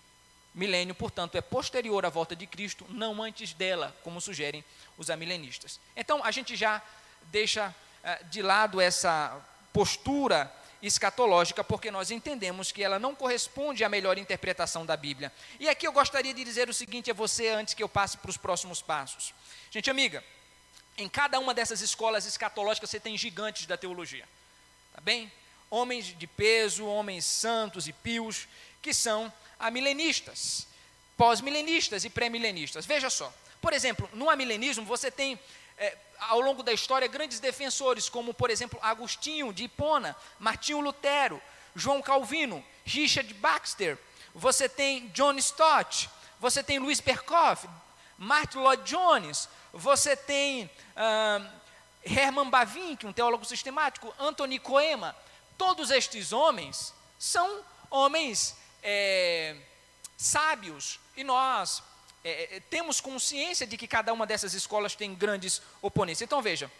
Milênio, 0.54 0.96
portanto, 0.96 1.36
é 1.36 1.42
posterior 1.42 2.06
à 2.06 2.10
volta 2.10 2.34
de 2.34 2.48
Cristo, 2.48 2.86
não 2.88 3.22
antes 3.22 3.52
dela, 3.52 3.94
como 4.04 4.22
sugerem 4.22 4.64
os 4.98 5.10
amilenistas. 5.10 5.82
Então, 5.98 6.24
a 6.24 6.32
gente 6.32 6.56
já 6.56 6.82
deixa 7.26 7.76
de 8.30 8.42
lado 8.42 8.80
essa 8.80 9.40
postura 9.74 10.52
escatológica, 10.82 11.64
porque 11.64 11.90
nós 11.90 12.12
entendemos 12.12 12.72
que 12.72 12.84
ela 12.84 13.00
não 13.00 13.16
corresponde 13.16 13.84
à 13.84 13.90
melhor 13.90 14.18
interpretação 14.18 14.86
da 14.86 14.96
Bíblia. 14.96 15.32
E 15.60 15.68
aqui 15.68 15.88
eu 15.88 15.92
gostaria 15.92 16.34
de 16.34 16.44
dizer 16.44 16.70
o 16.70 16.74
seguinte 16.74 17.10
a 17.10 17.14
você 17.14 17.50
antes 17.50 17.74
que 17.74 17.82
eu 17.82 17.90
passe 17.90 18.18
para 18.18 18.30
os 18.30 18.38
próximos 18.38 18.82
passos. 18.82 19.34
Gente 19.72 19.90
amiga, 19.90 20.24
em 20.98 21.10
cada 21.10 21.40
uma 21.40 21.54
dessas 21.54 21.82
escolas 21.82 22.26
escatológicas 22.26 22.90
você 22.90 23.00
tem 23.00 23.18
gigantes 23.18 23.66
da 23.66 23.78
teologia. 23.78 24.28
Tá 24.94 25.02
bem? 25.02 25.32
Homens 25.70 26.18
de 26.18 26.28
peso, 26.28 26.86
homens 26.86 27.26
santos 27.26 27.88
e 27.88 27.94
pios, 27.94 28.48
que 28.82 28.94
são 28.94 29.32
amilenistas, 29.60 30.68
pós-milenistas 31.18 32.06
e 32.06 32.10
pré-milenistas. 32.10 32.86
Veja 32.86 33.10
só. 33.10 33.34
Por 33.60 33.74
exemplo, 33.74 34.08
no 34.14 34.30
amilenismo 34.30 34.86
você 34.86 35.10
tem 35.10 35.40
é, 35.78 35.98
ao 36.20 36.40
longo 36.40 36.64
da 36.64 36.74
história 36.74 37.08
grandes 37.08 37.40
defensores, 37.40 38.10
como 38.10 38.34
por 38.34 38.50
exemplo 38.50 38.80
Agostinho 38.82 39.54
de 39.54 39.66
Hipona, 39.66 40.16
Martinho 40.40 40.80
Lutero, 40.80 41.42
João 41.76 42.02
Calvino, 42.02 42.64
Richard 42.86 43.34
Baxter, 43.36 43.98
você 44.34 44.68
tem 44.68 45.08
John 45.10 45.34
Stott, 45.34 46.10
você 46.40 46.64
tem 46.64 46.80
Luiz 46.80 47.00
Berkoff, 47.00 47.68
Martin 48.18 48.60
Lloyd 48.60 48.84
Jones, 48.84 49.50
você 49.74 50.16
tem 50.16 50.66
uh, 50.66 51.46
Herman 52.04 52.50
Bavinck, 52.50 53.06
um 53.06 53.14
teólogo 53.14 53.44
sistemático, 53.46 54.14
Anthony 54.20 54.60
Coema. 54.60 55.16
Todos 55.58 55.90
estes 55.90 56.32
homens 56.32 56.94
são 57.18 57.64
homens 57.90 58.56
é, 58.84 59.56
sábios 60.18 61.00
e 61.18 61.24
nós 61.24 61.82
é, 62.26 62.56
é, 62.56 62.60
temos 62.60 63.00
consciência 63.00 63.68
de 63.68 63.78
que 63.78 63.88
cada 63.88 64.12
uma 64.12 64.26
dessas 64.26 64.56
escolas 64.56 64.96
tem 64.96 65.14
grandes 65.14 65.62
oponentes. 65.80 66.24
Então 66.24 66.42
veja, 66.42 66.72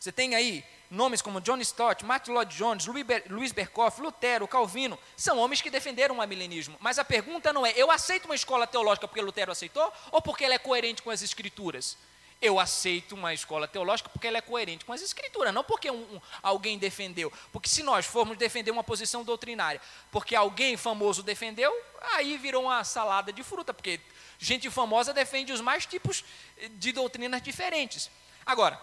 você 0.00 0.10
tem 0.10 0.34
aí 0.34 0.64
nomes 0.90 1.22
como 1.22 1.40
John 1.40 1.58
Stott, 1.58 2.04
Martin 2.04 2.32
Lloyd 2.32 2.56
Jones, 2.56 2.86
Luiz 3.30 3.52
Berkoff, 3.52 4.00
Lutero, 4.00 4.48
Calvino, 4.48 4.98
são 5.16 5.38
homens 5.38 5.62
que 5.62 5.70
defenderam 5.70 6.16
o 6.16 6.20
amilenismo. 6.20 6.76
Mas 6.80 6.98
a 6.98 7.04
pergunta 7.04 7.52
não 7.52 7.64
é: 7.64 7.72
eu 7.76 7.88
aceito 7.88 8.24
uma 8.24 8.34
escola 8.34 8.66
teológica 8.66 9.06
porque 9.06 9.20
Lutero 9.20 9.52
aceitou 9.52 9.92
ou 10.10 10.20
porque 10.20 10.44
ela 10.44 10.54
é 10.54 10.58
coerente 10.58 11.02
com 11.02 11.10
as 11.10 11.22
escrituras? 11.22 11.96
Eu 12.40 12.60
aceito 12.60 13.16
uma 13.16 13.34
escola 13.34 13.66
teológica 13.66 14.08
porque 14.08 14.28
ela 14.28 14.38
é 14.38 14.40
coerente 14.40 14.84
com 14.84 14.92
as 14.92 15.02
escrituras, 15.02 15.52
não 15.52 15.64
porque 15.64 15.90
um, 15.90 15.96
um, 15.96 16.20
alguém 16.40 16.78
defendeu. 16.78 17.32
Porque 17.52 17.68
se 17.68 17.82
nós 17.82 18.06
formos 18.06 18.38
defender 18.38 18.70
uma 18.70 18.84
posição 18.84 19.24
doutrinária, 19.24 19.80
porque 20.12 20.36
alguém 20.36 20.76
famoso 20.76 21.22
defendeu, 21.22 21.72
aí 22.12 22.38
virou 22.38 22.64
uma 22.64 22.84
salada 22.84 23.32
de 23.32 23.42
fruta, 23.42 23.74
porque 23.74 24.00
gente 24.38 24.70
famosa 24.70 25.12
defende 25.12 25.52
os 25.52 25.60
mais 25.60 25.84
tipos 25.84 26.24
de 26.72 26.92
doutrinas 26.92 27.42
diferentes. 27.42 28.08
Agora, 28.46 28.80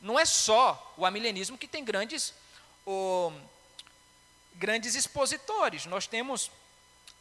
não 0.00 0.18
é 0.18 0.24
só 0.24 0.94
o 0.96 1.04
amilenismo 1.04 1.58
que 1.58 1.66
tem 1.66 1.84
grandes, 1.84 2.32
oh, 2.86 3.32
grandes 4.54 4.94
expositores. 4.94 5.86
Nós 5.86 6.06
temos 6.06 6.50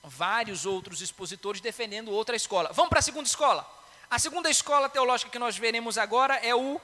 vários 0.03 0.65
outros 0.65 1.01
expositores 1.01 1.61
defendendo 1.61 2.11
outra 2.11 2.35
escola. 2.35 2.71
Vamos 2.71 2.89
para 2.89 2.99
a 2.99 3.03
segunda 3.03 3.27
escola. 3.27 3.80
A 4.11 4.19
segunda 4.19 4.49
escola 4.49 4.89
teológica 4.89 5.31
que 5.31 5.39
nós 5.39 5.57
veremos 5.57 5.97
agora 5.97 6.35
é 6.35 6.53
o 6.53 6.81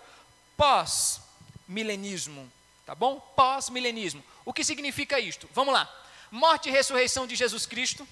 pós-milenismo, 0.55 2.49
tá 2.85 2.95
bom? 2.95 3.19
Pós-milenismo. 3.35 4.23
O 4.45 4.53
que 4.53 4.63
significa 4.63 5.19
isto? 5.19 5.49
Vamos 5.53 5.73
lá. 5.73 5.93
Morte 6.31 6.69
e 6.69 6.71
ressurreição 6.71 7.27
de 7.27 7.35
Jesus 7.35 7.65
Cristo. 7.65 8.07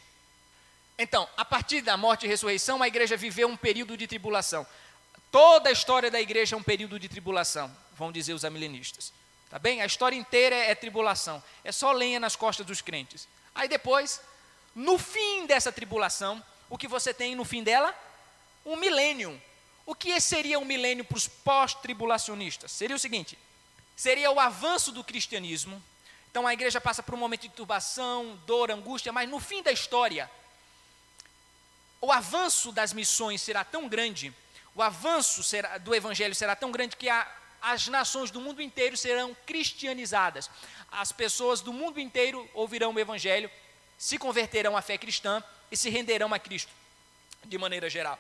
Então, 0.97 1.30
a 1.38 1.45
partir 1.45 1.80
da 1.80 1.95
morte 1.95 2.26
e 2.26 2.28
ressurreição, 2.28 2.84
a 2.84 2.89
igreja 2.89 3.16
viveu 3.16 3.47
um 3.47 3.55
período 3.55 3.95
de 3.95 4.05
tribulação. 4.05 4.68
Toda 5.32 5.70
a 5.70 5.72
história 5.72 6.11
da 6.11 6.20
igreja 6.20 6.57
é 6.57 6.59
um 6.59 6.63
período 6.63 6.99
de 6.99 7.07
tribulação, 7.07 7.74
vão 7.97 8.11
dizer 8.11 8.34
os 8.34 8.43
amilenistas. 8.43 9.13
Tá 9.49 9.57
bem? 9.57 9.82
A 9.82 9.86
história 9.86 10.18
inteira 10.18 10.53
é, 10.53 10.72
é 10.72 10.76
tribulação. 10.76 11.41
É 11.63 11.72
só 11.72 11.93
lenha 11.93 12.20
nas 12.20 12.36
costas 12.36 12.66
dos 12.66 12.82
crentes. 12.82 13.30
Aí 13.53 13.70
depois, 13.70 14.20
no 14.76 14.97
fim 14.97 15.45
dessa 15.45 15.72
tribulação, 15.72 16.43
o 16.70 16.78
que 16.78 16.86
você 16.88 17.13
tem 17.13 17.34
no 17.34 17.45
fim 17.45 17.63
dela? 17.63 17.95
Um 18.66 18.76
milênio. 18.76 19.39
O 19.86 19.93
que 19.93 20.20
seria 20.20 20.57
um 20.57 20.66
milênio 20.66 21.05
para 21.05 21.18
os 21.18 21.28
pós-tribulacionistas? 21.28 22.72
Seria 22.72 22.95
o 22.95 22.99
seguinte: 22.99 23.38
seria 23.95 24.32
o 24.32 24.39
avanço 24.39 24.91
do 24.91 25.03
cristianismo. 25.03 25.82
Então 26.32 26.45
a 26.45 26.53
igreja 26.53 26.82
passa 26.82 27.03
por 27.03 27.13
um 27.13 27.18
momento 27.18 27.43
de 27.43 27.49
turbação, 27.49 28.38
dor, 28.45 28.72
angústia, 28.72 29.13
mas 29.13 29.30
no 29.30 29.39
fim 29.39 29.61
da 29.61 29.72
história, 29.72 30.30
o 32.01 32.11
avanço 32.11 32.74
das 32.74 32.91
missões 32.91 33.41
será 33.41 33.63
tão 33.63 33.88
grande, 33.88 34.34
o 34.74 34.82
avanço 34.82 35.41
será, 35.43 35.78
do 35.78 35.95
evangelho 35.95 36.36
será 36.36 36.53
tão 36.53 36.72
grande 36.72 36.97
que 36.97 37.07
a, 37.07 37.26
as 37.61 37.88
nações 37.88 38.32
do 38.32 38.41
mundo 38.41 38.61
inteiro 38.61 38.97
serão 38.97 39.36
cristianizadas. 39.45 40.49
As 40.91 41.13
pessoas 41.13 41.61
do 41.61 41.72
mundo 41.72 42.01
inteiro 42.01 42.49
ouvirão 42.53 42.93
o 42.93 42.99
evangelho, 42.99 43.49
se 43.97 44.18
converterão 44.18 44.76
à 44.76 44.82
fé 44.82 44.97
cristã 44.97 45.41
e 45.72 45.78
se 45.78 45.89
renderão 45.89 46.34
a 46.34 46.39
Cristo, 46.39 46.72
de 47.45 47.57
maneira 47.57 47.89
geral 47.89 48.20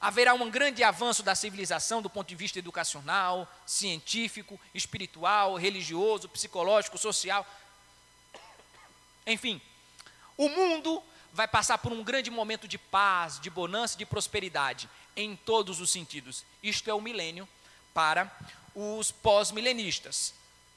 haverá 0.00 0.34
um 0.34 0.50
grande 0.50 0.84
avanço 0.84 1.22
da 1.22 1.34
civilização 1.34 2.00
do 2.00 2.08
ponto 2.10 2.28
de 2.28 2.34
vista 2.34 2.58
educacional, 2.58 3.50
científico, 3.66 4.58
espiritual, 4.74 5.56
religioso, 5.56 6.28
psicológico, 6.28 6.96
social. 6.96 7.46
Enfim, 9.26 9.60
o 10.36 10.48
mundo 10.48 11.02
vai 11.32 11.48
passar 11.48 11.78
por 11.78 11.92
um 11.92 12.02
grande 12.02 12.30
momento 12.30 12.68
de 12.68 12.78
paz, 12.78 13.40
de 13.40 13.50
bonança, 13.50 13.98
de 13.98 14.06
prosperidade, 14.06 14.88
em 15.16 15.34
todos 15.34 15.80
os 15.80 15.90
sentidos. 15.90 16.44
Isto 16.62 16.88
é 16.88 16.94
o 16.94 17.00
milênio 17.00 17.48
para 17.92 18.30
os 18.74 19.10
pós-milenistas. 19.10 20.32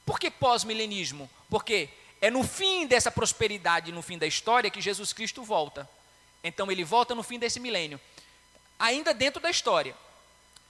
Por 0.05 0.19
que 0.19 0.32
pós-milenismo? 0.32 1.30
Porque 1.49 1.89
é 2.19 2.32
no 2.32 2.43
fim 2.43 2.88
dessa 2.88 3.11
prosperidade, 3.11 3.91
no 3.91 4.01
fim 4.01 4.17
da 4.17 4.26
história, 4.26 4.69
que 4.69 4.82
Jesus 4.82 5.13
Cristo 5.13 5.43
volta. 5.43 5.88
Então 6.43 6.72
ele 6.72 6.84
volta 6.84 7.13
no 7.13 7.22
fim 7.22 7.38
desse 7.38 7.59
milênio 7.59 7.99
ainda 8.82 9.13
dentro 9.13 9.39
da 9.39 9.49
história. 9.49 9.95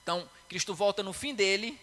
Então, 0.03 0.29
Cristo 0.49 0.75
volta 0.75 1.01
no 1.01 1.13
fim 1.13 1.33
dele, 1.33 1.79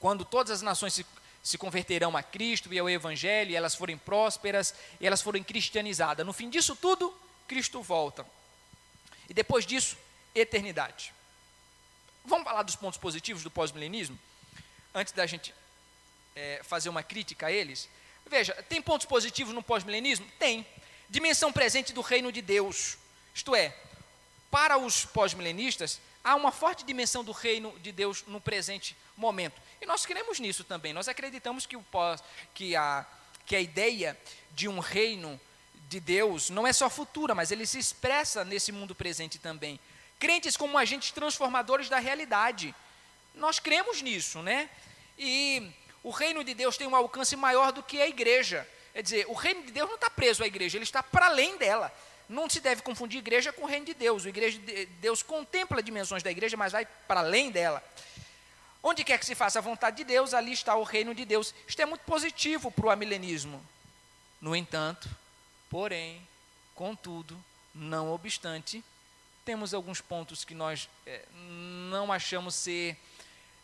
quando 0.00 0.24
todas 0.24 0.50
as 0.50 0.62
nações 0.62 0.94
se, 0.94 1.06
se 1.42 1.58
converterão 1.58 2.16
a 2.16 2.22
Cristo 2.22 2.72
e 2.72 2.78
ao 2.78 2.88
Evangelho, 2.88 3.50
e 3.50 3.54
elas 3.54 3.74
forem 3.74 3.98
prósperas, 3.98 4.74
e 4.98 5.06
elas 5.06 5.20
forem 5.20 5.44
cristianizadas. 5.44 6.24
No 6.24 6.32
fim 6.32 6.48
disso 6.48 6.74
tudo, 6.74 7.14
Cristo 7.46 7.82
volta. 7.82 8.26
E 9.28 9.34
depois 9.34 9.66
disso, 9.66 9.98
eternidade. 10.34 11.12
Vamos 12.24 12.44
falar 12.44 12.62
dos 12.62 12.74
pontos 12.74 12.98
positivos 12.98 13.42
do 13.42 13.50
pós-milenismo? 13.50 14.18
Antes 14.94 15.12
da 15.12 15.26
gente 15.26 15.54
é, 16.34 16.62
fazer 16.64 16.88
uma 16.88 17.02
crítica 17.02 17.48
a 17.48 17.52
eles. 17.52 17.88
Veja, 18.24 18.54
tem 18.68 18.80
pontos 18.80 19.06
positivos 19.06 19.54
no 19.54 19.62
pós-milenismo? 19.62 20.26
Tem. 20.38 20.66
Dimensão 21.08 21.52
presente 21.52 21.92
do 21.92 22.00
reino 22.00 22.32
de 22.32 22.40
Deus. 22.40 22.96
Isto 23.34 23.54
é, 23.54 23.76
para 24.50 24.78
os 24.78 25.04
pós-milenistas, 25.04 26.00
há 26.22 26.34
uma 26.34 26.50
forte 26.50 26.84
dimensão 26.84 27.22
do 27.22 27.32
reino 27.32 27.78
de 27.80 27.92
Deus 27.92 28.24
no 28.26 28.40
presente 28.40 28.96
momento. 29.16 29.60
E 29.80 29.86
nós 29.86 30.04
cremos 30.04 30.40
nisso 30.40 30.64
também. 30.64 30.92
Nós 30.92 31.08
acreditamos 31.08 31.66
que, 31.66 31.76
o 31.76 31.82
pós, 31.82 32.22
que, 32.54 32.74
a, 32.74 33.06
que 33.44 33.54
a 33.54 33.60
ideia 33.60 34.18
de 34.52 34.68
um 34.68 34.78
reino 34.78 35.40
de 35.88 36.00
Deus 36.00 36.50
não 36.50 36.66
é 36.66 36.72
só 36.72 36.90
futura, 36.90 37.34
mas 37.34 37.50
ele 37.50 37.66
se 37.66 37.78
expressa 37.78 38.44
nesse 38.44 38.72
mundo 38.72 38.94
presente 38.94 39.38
também. 39.38 39.78
Crentes 40.18 40.56
como 40.56 40.78
agentes 40.78 41.10
transformadores 41.10 41.88
da 41.88 41.98
realidade. 41.98 42.74
Nós 43.34 43.58
cremos 43.58 44.02
nisso, 44.02 44.42
né? 44.42 44.68
E 45.18 45.70
o 46.02 46.10
reino 46.10 46.42
de 46.42 46.54
Deus 46.54 46.76
tem 46.76 46.86
um 46.86 46.96
alcance 46.96 47.36
maior 47.36 47.70
do 47.70 47.82
que 47.82 48.00
a 48.00 48.08
igreja. 48.08 48.66
Quer 48.92 49.02
dizer, 49.02 49.26
o 49.28 49.34
reino 49.34 49.62
de 49.62 49.70
Deus 49.70 49.88
não 49.88 49.96
está 49.96 50.08
preso 50.08 50.42
à 50.42 50.46
igreja, 50.46 50.78
ele 50.78 50.84
está 50.84 51.02
para 51.02 51.26
além 51.26 51.58
dela 51.58 51.92
não 52.28 52.48
se 52.48 52.60
deve 52.60 52.82
confundir 52.82 53.18
igreja 53.18 53.52
com 53.52 53.62
o 53.62 53.66
reino 53.66 53.86
de 53.86 53.94
Deus. 53.94 54.24
O 54.24 54.28
igreja 54.28 54.58
de 54.58 54.86
Deus 54.86 55.22
contempla 55.22 55.82
dimensões 55.82 56.22
da 56.22 56.30
igreja, 56.30 56.56
mas 56.56 56.72
vai 56.72 56.86
para 56.86 57.20
além 57.20 57.50
dela. 57.50 57.82
Onde 58.82 59.04
quer 59.04 59.18
que 59.18 59.26
se 59.26 59.34
faça 59.34 59.58
a 59.58 59.62
vontade 59.62 59.96
de 59.98 60.04
Deus, 60.04 60.34
ali 60.34 60.52
está 60.52 60.76
o 60.76 60.82
reino 60.82 61.14
de 61.14 61.24
Deus. 61.24 61.54
Isto 61.66 61.82
é 61.82 61.86
muito 61.86 62.02
positivo 62.02 62.70
para 62.70 62.86
o 62.86 62.90
amilenismo. 62.90 63.64
No 64.40 64.54
entanto, 64.54 65.08
porém, 65.68 66.20
contudo, 66.74 67.42
não 67.74 68.12
obstante, 68.12 68.84
temos 69.44 69.72
alguns 69.72 70.00
pontos 70.00 70.44
que 70.44 70.54
nós 70.54 70.88
é, 71.06 71.24
não 71.90 72.12
achamos 72.12 72.54
ser 72.54 72.96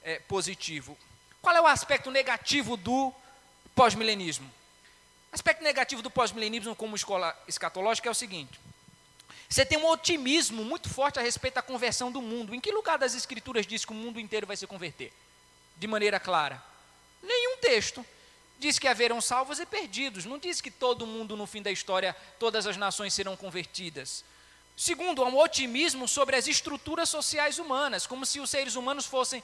é, 0.03 0.19
positivo. 0.21 0.97
Qual 1.41 1.55
é 1.55 1.61
o 1.61 1.67
aspecto 1.67 2.11
negativo 2.11 2.77
do 2.77 3.13
pós-milenismo? 3.75 4.49
Aspecto 5.33 5.65
negativo 5.65 6.03
do 6.03 6.11
pós-milenismo 6.11 6.77
como 6.77 6.95
escola 6.95 7.35
escatológica 7.49 8.09
é 8.09 8.13
o 8.13 8.15
seguinte: 8.15 8.61
você 9.49 9.65
tem 9.65 9.79
um 9.79 9.87
otimismo 9.87 10.65
muito 10.65 10.89
forte 10.89 11.19
a 11.19 11.23
respeito 11.23 11.55
da 11.55 11.63
conversão 11.63 12.13
do 12.13 12.23
mundo. 12.23 12.55
Em 12.55 12.61
que 12.61 12.71
lugar 12.71 12.99
das 12.99 13.15
Escrituras 13.15 13.67
diz 13.67 13.85
que 13.85 13.93
o 13.93 13.95
mundo 13.95 14.21
inteiro 14.21 14.47
vai 14.47 14.57
se 14.57 14.67
converter? 14.67 15.13
De 15.77 15.87
maneira 15.87 16.19
clara? 16.21 16.63
Nenhum 17.23 17.59
texto. 17.59 18.05
Diz 18.59 18.79
que 18.79 18.87
haverão 18.87 19.21
salvos 19.21 19.59
e 19.59 19.67
perdidos. 19.67 20.25
Não 20.25 20.39
diz 20.39 20.61
que 20.61 20.71
todo 20.71 21.07
mundo, 21.07 21.37
no 21.37 21.47
fim 21.47 21.61
da 21.61 21.71
história, 21.71 22.17
todas 22.39 22.67
as 22.67 22.77
nações 22.77 23.13
serão 23.13 23.37
convertidas. 23.37 24.25
Segundo, 24.77 25.23
há 25.23 25.29
um 25.29 25.39
otimismo 25.39 26.09
sobre 26.09 26.37
as 26.37 26.47
estruturas 26.47 27.09
sociais 27.09 27.59
humanas, 27.59 28.07
como 28.07 28.25
se 28.25 28.41
os 28.41 28.49
seres 28.49 28.75
humanos 28.75 29.05
fossem 29.05 29.43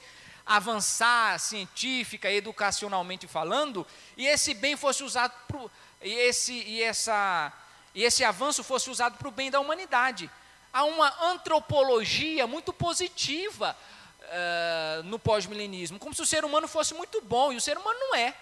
avançar 0.49 1.39
científica, 1.39 2.31
educacionalmente 2.31 3.27
falando, 3.27 3.85
e 4.17 4.25
esse 4.25 4.55
bem 4.55 4.75
fosse 4.75 5.03
usado 5.03 5.31
pro, 5.47 5.69
e 6.01 6.11
esse 6.11 6.53
e 6.53 6.81
essa 6.81 7.53
e 7.93 8.03
esse 8.03 8.23
avanço 8.23 8.63
fosse 8.63 8.89
usado 8.89 9.15
para 9.17 9.27
o 9.27 9.31
bem 9.31 9.51
da 9.51 9.59
humanidade. 9.59 10.29
Há 10.73 10.83
uma 10.85 11.13
antropologia 11.25 12.47
muito 12.47 12.73
positiva 12.73 13.77
uh, 14.21 15.03
no 15.03 15.19
pós-milenismo, 15.19 15.99
como 15.99 16.15
se 16.15 16.21
o 16.23 16.25
ser 16.25 16.43
humano 16.43 16.67
fosse 16.67 16.95
muito 16.95 17.21
bom, 17.21 17.53
e 17.53 17.55
o 17.55 17.61
ser 17.61 17.77
humano 17.77 17.99
não 17.99 18.15
é. 18.15 18.33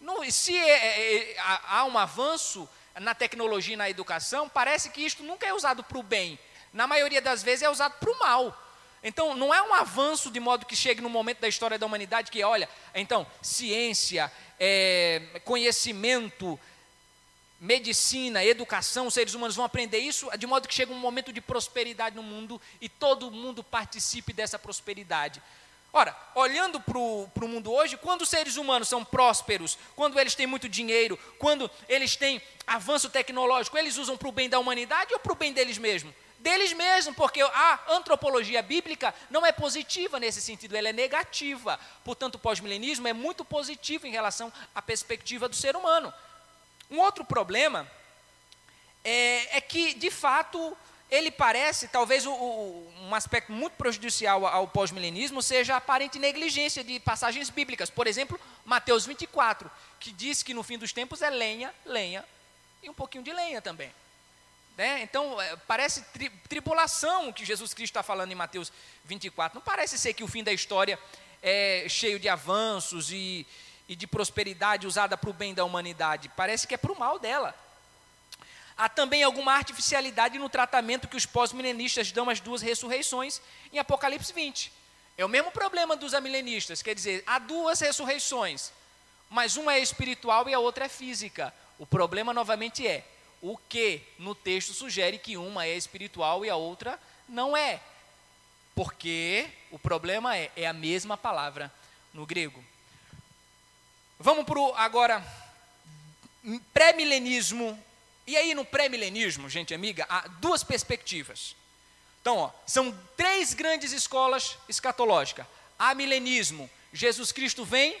Não, 0.00 0.30
se 0.30 0.56
é, 0.56 0.70
é, 0.70 1.32
é, 1.32 1.36
há 1.38 1.84
um 1.84 1.98
avanço 1.98 2.68
na 3.00 3.14
tecnologia 3.14 3.74
e 3.74 3.76
na 3.76 3.90
educação, 3.90 4.48
parece 4.48 4.88
que 4.88 5.02
isto 5.02 5.22
nunca 5.22 5.46
é 5.46 5.52
usado 5.52 5.84
para 5.84 5.98
o 5.98 6.02
bem. 6.02 6.38
Na 6.72 6.86
maioria 6.86 7.20
das 7.20 7.42
vezes 7.42 7.62
é 7.62 7.70
usado 7.70 7.98
para 7.98 8.10
o 8.10 8.18
mal. 8.18 8.63
Então, 9.06 9.36
não 9.36 9.52
é 9.52 9.62
um 9.62 9.74
avanço 9.74 10.30
de 10.30 10.40
modo 10.40 10.64
que 10.64 10.74
chegue 10.74 11.02
no 11.02 11.10
momento 11.10 11.38
da 11.38 11.46
história 11.46 11.78
da 11.78 11.84
humanidade 11.84 12.30
que, 12.30 12.42
olha, 12.42 12.66
então, 12.94 13.26
ciência, 13.42 14.32
é, 14.58 15.20
conhecimento, 15.44 16.58
medicina, 17.60 18.42
educação, 18.42 19.06
os 19.06 19.12
seres 19.12 19.34
humanos 19.34 19.54
vão 19.54 19.64
aprender 19.66 19.98
isso, 19.98 20.30
de 20.38 20.46
modo 20.46 20.66
que 20.66 20.74
chega 20.74 20.90
um 20.90 20.98
momento 20.98 21.34
de 21.34 21.42
prosperidade 21.42 22.16
no 22.16 22.22
mundo 22.22 22.58
e 22.80 22.88
todo 22.88 23.30
mundo 23.30 23.62
participe 23.62 24.32
dessa 24.32 24.58
prosperidade. 24.58 25.42
Ora, 25.92 26.16
olhando 26.34 26.80
para 26.80 26.98
o 26.98 27.48
mundo 27.48 27.70
hoje, 27.70 27.98
quando 27.98 28.22
os 28.22 28.28
seres 28.30 28.56
humanos 28.56 28.88
são 28.88 29.04
prósperos, 29.04 29.78
quando 29.94 30.18
eles 30.18 30.34
têm 30.34 30.46
muito 30.46 30.66
dinheiro, 30.66 31.18
quando 31.38 31.70
eles 31.90 32.16
têm 32.16 32.40
avanço 32.66 33.10
tecnológico, 33.10 33.76
eles 33.76 33.98
usam 33.98 34.16
para 34.16 34.28
o 34.28 34.32
bem 34.32 34.48
da 34.48 34.58
humanidade 34.58 35.12
ou 35.12 35.20
para 35.20 35.32
o 35.32 35.36
bem 35.36 35.52
deles 35.52 35.76
mesmos? 35.76 36.12
Deles 36.44 36.74
mesmos, 36.74 37.16
porque 37.16 37.40
a 37.40 37.80
antropologia 37.88 38.60
bíblica 38.60 39.14
não 39.30 39.46
é 39.46 39.50
positiva 39.50 40.20
nesse 40.20 40.42
sentido, 40.42 40.76
ela 40.76 40.90
é 40.90 40.92
negativa. 40.92 41.80
Portanto, 42.04 42.34
o 42.34 42.38
pós-milenismo 42.38 43.08
é 43.08 43.14
muito 43.14 43.46
positivo 43.46 44.06
em 44.06 44.10
relação 44.10 44.52
à 44.74 44.82
perspectiva 44.82 45.48
do 45.48 45.56
ser 45.56 45.74
humano. 45.74 46.12
Um 46.90 46.98
outro 47.00 47.24
problema 47.24 47.90
é, 49.02 49.56
é 49.56 49.60
que, 49.62 49.94
de 49.94 50.10
fato, 50.10 50.76
ele 51.10 51.30
parece, 51.30 51.88
talvez 51.88 52.26
o, 52.26 52.32
o, 52.32 52.92
um 53.04 53.14
aspecto 53.14 53.50
muito 53.50 53.72
prejudicial 53.78 54.46
ao 54.46 54.68
pós-milenismo 54.68 55.40
seja 55.40 55.72
a 55.72 55.78
aparente 55.78 56.18
negligência 56.18 56.84
de 56.84 57.00
passagens 57.00 57.48
bíblicas. 57.48 57.88
Por 57.88 58.06
exemplo, 58.06 58.38
Mateus 58.66 59.06
24, 59.06 59.70
que 59.98 60.12
diz 60.12 60.42
que 60.42 60.52
no 60.52 60.62
fim 60.62 60.76
dos 60.76 60.92
tempos 60.92 61.22
é 61.22 61.30
lenha, 61.30 61.74
lenha 61.86 62.22
e 62.82 62.90
um 62.90 62.94
pouquinho 62.94 63.24
de 63.24 63.32
lenha 63.32 63.62
também. 63.62 63.90
Né? 64.76 65.02
Então, 65.02 65.40
é, 65.40 65.56
parece 65.68 66.02
tri, 66.12 66.28
tribulação 66.48 67.32
que 67.32 67.44
Jesus 67.44 67.72
Cristo 67.72 67.92
está 67.92 68.02
falando 68.02 68.32
em 68.32 68.34
Mateus 68.34 68.72
24. 69.04 69.56
Não 69.56 69.62
parece 69.62 69.98
ser 69.98 70.14
que 70.14 70.24
o 70.24 70.28
fim 70.28 70.42
da 70.42 70.52
história 70.52 70.98
é 71.42 71.86
cheio 71.88 72.18
de 72.18 72.28
avanços 72.28 73.12
e, 73.12 73.46
e 73.88 73.94
de 73.94 74.06
prosperidade 74.06 74.86
usada 74.86 75.16
para 75.16 75.30
o 75.30 75.32
bem 75.32 75.54
da 75.54 75.64
humanidade. 75.64 76.30
Parece 76.36 76.66
que 76.66 76.74
é 76.74 76.78
para 76.78 76.92
o 76.92 76.98
mal 76.98 77.18
dela. 77.18 77.54
Há 78.76 78.88
também 78.88 79.22
alguma 79.22 79.52
artificialidade 79.52 80.38
no 80.38 80.48
tratamento 80.48 81.06
que 81.06 81.16
os 81.16 81.26
pós-milenistas 81.26 82.10
dão 82.10 82.28
às 82.28 82.40
duas 82.40 82.60
ressurreições 82.60 83.40
em 83.72 83.78
Apocalipse 83.78 84.32
20. 84.32 84.72
É 85.16 85.24
o 85.24 85.28
mesmo 85.28 85.52
problema 85.52 85.94
dos 85.94 86.12
amilenistas, 86.12 86.82
quer 86.82 86.92
dizer, 86.92 87.22
há 87.24 87.38
duas 87.38 87.78
ressurreições, 87.78 88.72
mas 89.30 89.56
uma 89.56 89.74
é 89.74 89.78
espiritual 89.78 90.48
e 90.48 90.54
a 90.54 90.58
outra 90.58 90.86
é 90.86 90.88
física. 90.88 91.54
O 91.78 91.86
problema 91.86 92.34
novamente 92.34 92.84
é 92.84 93.04
o 93.44 93.58
que 93.68 94.00
no 94.18 94.34
texto 94.34 94.72
sugere 94.72 95.18
que 95.18 95.36
uma 95.36 95.66
é 95.66 95.76
espiritual 95.76 96.46
e 96.46 96.50
a 96.50 96.56
outra 96.56 96.98
não 97.28 97.54
é. 97.54 97.80
Porque 98.74 99.46
o 99.70 99.78
problema 99.78 100.36
é, 100.36 100.50
é 100.56 100.66
a 100.66 100.72
mesma 100.72 101.16
palavra 101.16 101.72
no 102.12 102.24
grego. 102.24 102.64
Vamos 104.18 104.46
para 104.46 104.58
o 104.58 104.74
agora 104.74 105.22
pré-milenismo 106.72 107.78
e 108.26 108.34
aí, 108.34 108.54
no 108.54 108.64
pré-milenismo, 108.64 109.50
gente 109.50 109.74
amiga, 109.74 110.06
há 110.08 110.26
duas 110.26 110.64
perspectivas. 110.64 111.54
Então, 112.22 112.38
ó, 112.38 112.50
são 112.66 112.98
três 113.14 113.52
grandes 113.52 113.92
escolas 113.92 114.56
escatológicas. 114.66 115.46
Há 115.78 115.94
milenismo, 115.94 116.70
Jesus 116.92 117.30
Cristo 117.30 117.62
vem 117.66 118.00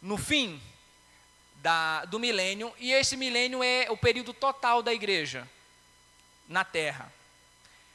no 0.00 0.16
fim 0.16 0.58
da, 1.62 2.04
do 2.06 2.18
milênio, 2.18 2.72
e 2.78 2.92
esse 2.92 3.16
milênio 3.16 3.62
é 3.62 3.90
o 3.90 3.96
período 3.96 4.32
total 4.32 4.82
da 4.82 4.92
igreja 4.92 5.48
na 6.48 6.64
terra. 6.64 7.12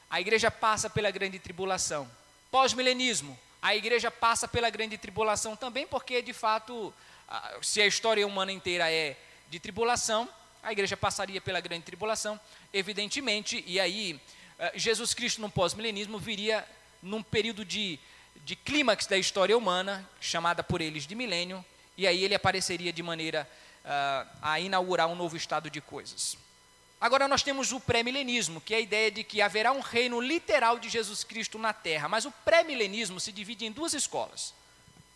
A 0.10 0.22
igreja 0.22 0.50
passa 0.52 0.90
pela 0.90 1.12
grande 1.12 1.40
tribulação. 1.40 2.10
Pós-milenismo, 2.52 3.38
a 3.62 3.76
igreja 3.76 4.12
passa 4.12 4.48
pela 4.48 4.70
grande 4.70 4.98
tribulação 4.98 5.56
também, 5.56 5.88
porque 5.88 6.22
de 6.22 6.34
fato, 6.34 6.94
se 7.62 7.82
a 7.82 7.88
história 7.88 8.26
humana 8.26 8.52
inteira 8.52 8.92
é 8.92 9.18
de 9.50 9.60
tribulação, 9.60 10.30
a 10.62 10.72
igreja 10.72 10.96
passaria 10.96 11.42
pela 11.42 11.60
grande 11.60 11.84
tribulação, 11.84 12.40
evidentemente, 12.72 13.64
e 13.68 13.80
aí 13.80 14.20
eh, 14.58 14.74
Jesus 14.76 15.14
Cristo 15.14 15.42
no 15.42 15.50
pós-milenismo 15.50 16.18
viria 16.18 16.68
num 17.02 17.22
período 17.22 17.64
de, 17.64 18.00
de 18.38 18.56
clímax 18.56 19.06
da 19.06 19.18
história 19.18 19.56
humana, 19.56 20.08
chamada 20.20 20.64
por 20.64 20.82
eles 20.82 21.06
de 21.06 21.14
milênio, 21.14 21.64
e 21.98 22.06
aí 22.06 22.24
ele 22.24 22.36
apareceria 22.36 22.92
de 22.92 23.02
maneira 23.02 23.48
uh, 23.84 24.30
a 24.42 24.60
inaugurar 24.60 25.08
um 25.08 25.16
novo 25.16 25.38
estado 25.38 25.70
de 25.70 25.82
coisas. 25.82 26.38
Agora 27.00 27.28
nós 27.28 27.44
temos 27.44 27.72
o 27.72 27.80
pré-milenismo, 27.80 28.62
que 28.62 28.74
é 28.74 28.78
a 28.78 28.82
ideia 28.82 29.12
de 29.12 29.24
que 29.24 29.42
haverá 29.42 29.72
um 29.72 29.82
reino 29.82 30.20
literal 30.20 30.80
de 30.80 30.90
Jesus 30.90 31.24
Cristo 31.24 31.60
na 31.60 31.74
Terra, 31.74 32.08
mas 32.08 32.26
o 32.26 32.32
pré-milenismo 32.32 33.20
se 33.20 33.32
divide 33.32 33.66
em 33.66 33.72
duas 33.72 33.94
escolas. 33.94 34.54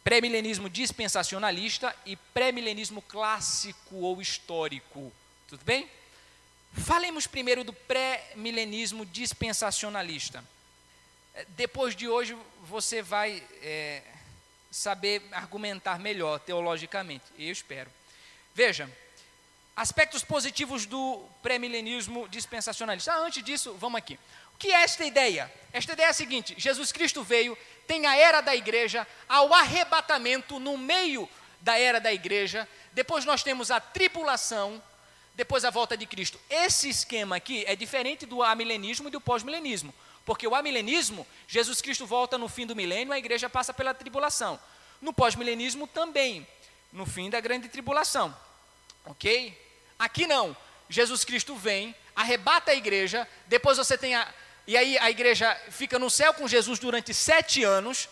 Pré-milenismo 0.03 0.69
dispensacionalista 0.69 1.95
e 2.05 2.15
pré-milenismo 2.15 3.01
clássico 3.01 3.95
ou 3.95 4.21
histórico. 4.21 5.11
Tudo 5.47 5.63
bem? 5.63 5.89
Falemos 6.73 7.25
primeiro 7.25 7.63
do 7.63 7.73
pré-milenismo 7.73 9.05
dispensacionalista. 9.05 10.43
Depois 11.49 11.95
de 11.95 12.07
hoje 12.07 12.37
você 12.63 13.01
vai 13.01 13.43
é, 13.61 14.03
saber 14.71 15.21
argumentar 15.31 15.99
melhor 15.99 16.39
teologicamente, 16.39 17.25
eu 17.37 17.51
espero. 17.51 17.89
Veja, 18.53 18.89
aspectos 19.75 20.23
positivos 20.23 20.85
do 20.85 21.25
pré-milenismo 21.41 22.27
dispensacionalista. 22.27 23.13
Ah, 23.13 23.19
antes 23.19 23.43
disso, 23.43 23.73
vamos 23.79 23.97
aqui. 23.97 24.19
O 24.53 24.57
que 24.57 24.71
é 24.71 24.81
esta 24.81 25.05
ideia? 25.05 25.51
Esta 25.71 25.93
ideia 25.93 26.07
é 26.07 26.09
a 26.09 26.13
seguinte: 26.13 26.53
Jesus 26.57 26.91
Cristo 26.91 27.23
veio, 27.23 27.57
tem 27.87 28.05
a 28.05 28.15
era 28.15 28.41
da 28.41 28.55
igreja, 28.55 29.07
ao 29.27 29.53
arrebatamento 29.53 30.59
no 30.59 30.77
meio 30.77 31.29
da 31.61 31.79
era 31.79 31.99
da 31.99 32.13
igreja, 32.13 32.67
depois 32.91 33.25
nós 33.25 33.43
temos 33.43 33.71
a 33.71 33.79
tribulação, 33.79 34.81
depois 35.33 35.63
a 35.63 35.69
volta 35.69 35.95
de 35.95 36.05
Cristo. 36.05 36.39
Esse 36.49 36.89
esquema 36.89 37.37
aqui 37.37 37.63
é 37.65 37.75
diferente 37.75 38.25
do 38.25 38.43
amilenismo 38.43 39.07
e 39.07 39.11
do 39.11 39.21
pós-milenismo. 39.21 39.93
Porque 40.29 40.47
o 40.47 40.53
amilenismo, 40.53 41.25
Jesus 41.47 41.81
Cristo 41.81 42.05
volta 42.05 42.37
no 42.37 42.47
fim 42.47 42.63
do 42.63 42.75
milênio, 42.75 43.11
a 43.11 43.17
igreja 43.17 43.49
passa 43.49 43.73
pela 43.73 43.95
tribulação. 43.95 44.59
No 45.01 45.11
pós-milenismo 45.11 45.87
também, 45.87 46.47
no 46.93 47.03
fim 47.03 47.31
da 47.31 47.39
grande 47.39 47.67
tribulação. 47.67 48.37
Ok? 49.05 49.59
Aqui 49.97 50.27
não. 50.27 50.55
Jesus 50.87 51.25
Cristo 51.25 51.55
vem, 51.55 51.95
arrebata 52.15 52.69
a 52.69 52.75
igreja, 52.75 53.27
depois 53.47 53.79
você 53.79 53.97
tem 53.97 54.13
a. 54.13 54.31
E 54.67 54.77
aí 54.77 54.99
a 54.99 55.09
igreja 55.09 55.59
fica 55.71 55.97
no 55.97 56.11
céu 56.11 56.31
com 56.31 56.47
Jesus 56.47 56.77
durante 56.77 57.11
sete 57.11 57.63
anos, 57.63 58.07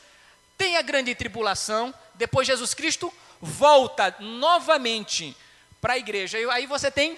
tem 0.57 0.75
a 0.75 0.81
grande 0.81 1.13
tribulação, 1.13 1.93
depois 2.15 2.47
Jesus 2.47 2.73
Cristo 2.73 3.13
volta 3.39 4.15
novamente 4.19 5.37
para 5.79 5.93
a 5.93 5.97
igreja. 5.99 6.39
E 6.39 6.49
aí 6.49 6.65
você 6.65 6.89
tem 6.89 7.15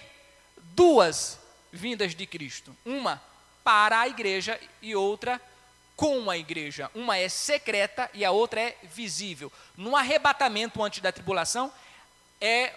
duas 0.75 1.39
vindas 1.71 2.13
de 2.13 2.25
Cristo: 2.25 2.75
uma 2.83 3.28
para 3.69 3.99
a 3.99 4.07
igreja 4.07 4.59
e 4.81 4.95
outra 4.95 5.39
com 5.95 6.27
a 6.27 6.35
igreja. 6.35 6.89
Uma 6.95 7.17
é 7.19 7.29
secreta 7.29 8.09
e 8.15 8.25
a 8.25 8.31
outra 8.31 8.59
é 8.59 8.75
visível. 8.81 9.53
No 9.77 9.95
arrebatamento 9.95 10.81
antes 10.83 11.01
da 11.01 11.11
tribulação, 11.11 11.71
é 12.41 12.73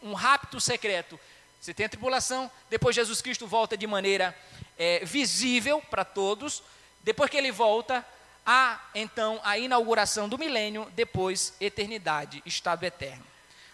um 0.00 0.14
rapto 0.14 0.60
secreto. 0.60 1.18
Você 1.60 1.74
tem 1.74 1.86
a 1.86 1.88
tribulação, 1.88 2.48
depois 2.70 2.94
Jesus 2.94 3.20
Cristo 3.20 3.44
volta 3.44 3.76
de 3.76 3.88
maneira 3.88 4.38
é, 4.78 5.04
visível 5.04 5.82
para 5.90 6.04
todos. 6.04 6.62
Depois 7.02 7.28
que 7.28 7.36
ele 7.36 7.50
volta, 7.50 8.06
há 8.46 8.80
então 8.94 9.40
a 9.42 9.58
inauguração 9.58 10.28
do 10.28 10.38
milênio, 10.38 10.88
depois 10.94 11.54
eternidade, 11.60 12.40
estado 12.46 12.84
eterno. 12.84 13.26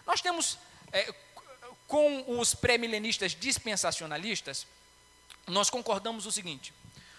Nós 0.06 0.22
temos 0.22 0.56
é, 0.90 1.12
com 1.86 2.40
os 2.40 2.54
pré-milenistas 2.54 3.32
dispensacionalistas, 3.32 4.66
nós 5.46 5.70
concordamos 5.70 6.26
o 6.26 6.32
seguinte: 6.32 6.72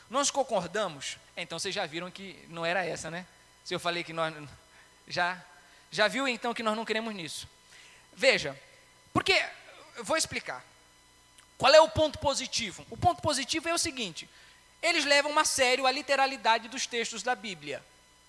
nós 0.09 0.30
concordamos, 0.30 1.17
então 1.36 1.59
vocês 1.59 1.74
já 1.74 1.86
viram 1.86 2.11
que 2.11 2.45
não 2.49 2.65
era 2.65 2.86
essa, 2.86 3.09
né? 3.09 3.26
Se 3.63 3.74
eu 3.74 3.80
falei 3.80 4.03
que 4.03 4.13
nós 4.13 4.34
já 5.07 5.43
já 5.91 6.07
viu 6.07 6.28
então 6.28 6.53
que 6.53 6.63
nós 6.63 6.76
não 6.76 6.86
queremos 6.86 7.13
nisso. 7.13 7.47
Veja, 8.13 8.59
porque 9.13 9.34
eu 9.95 10.03
vou 10.03 10.17
explicar. 10.17 10.63
Qual 11.57 11.74
é 11.74 11.80
o 11.80 11.89
ponto 11.89 12.17
positivo? 12.17 12.86
O 12.89 12.97
ponto 12.97 13.21
positivo 13.21 13.69
é 13.69 13.74
o 13.74 13.78
seguinte: 13.78 14.28
eles 14.82 15.05
levam 15.05 15.38
a 15.38 15.45
sério 15.45 15.86
a 15.86 15.91
literalidade 15.91 16.67
dos 16.67 16.88
textos 16.88 17.24
da 17.24 17.36
Bíblia, 17.36 17.84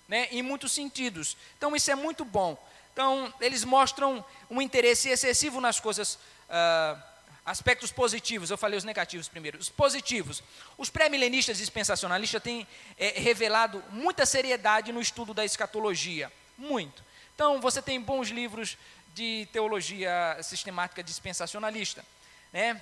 né, 0.06 0.28
em 0.30 0.42
muitos 0.42 0.72
sentidos. 0.72 1.36
Então 1.56 1.74
isso 1.74 1.90
é 1.90 1.94
muito 1.94 2.24
bom. 2.24 2.56
Então 2.92 3.32
eles 3.40 3.64
mostram 3.64 4.24
um 4.48 4.62
interesse 4.62 5.08
excessivo 5.08 5.60
nas 5.60 5.80
coisas 5.80 6.14
uh, 6.48 7.02
aspectos 7.44 7.92
positivos, 7.92 8.50
eu 8.50 8.56
falei 8.56 8.78
os 8.78 8.84
negativos 8.84 9.28
primeiro. 9.28 9.58
Os 9.58 9.68
positivos. 9.68 10.42
Os 10.78 10.88
pré-milenistas 10.88 11.58
dispensacionalistas 11.58 12.42
têm 12.42 12.66
é, 12.98 13.20
revelado 13.20 13.82
muita 13.90 14.24
seriedade 14.24 14.92
no 14.92 15.00
estudo 15.00 15.34
da 15.34 15.44
escatologia. 15.44 16.32
Muito. 16.56 17.04
Então, 17.34 17.60
você 17.60 17.82
tem 17.82 18.00
bons 18.00 18.28
livros 18.28 18.78
de 19.14 19.46
teologia 19.52 20.38
sistemática 20.42 21.02
dispensacionalista. 21.02 22.04
Né? 22.52 22.80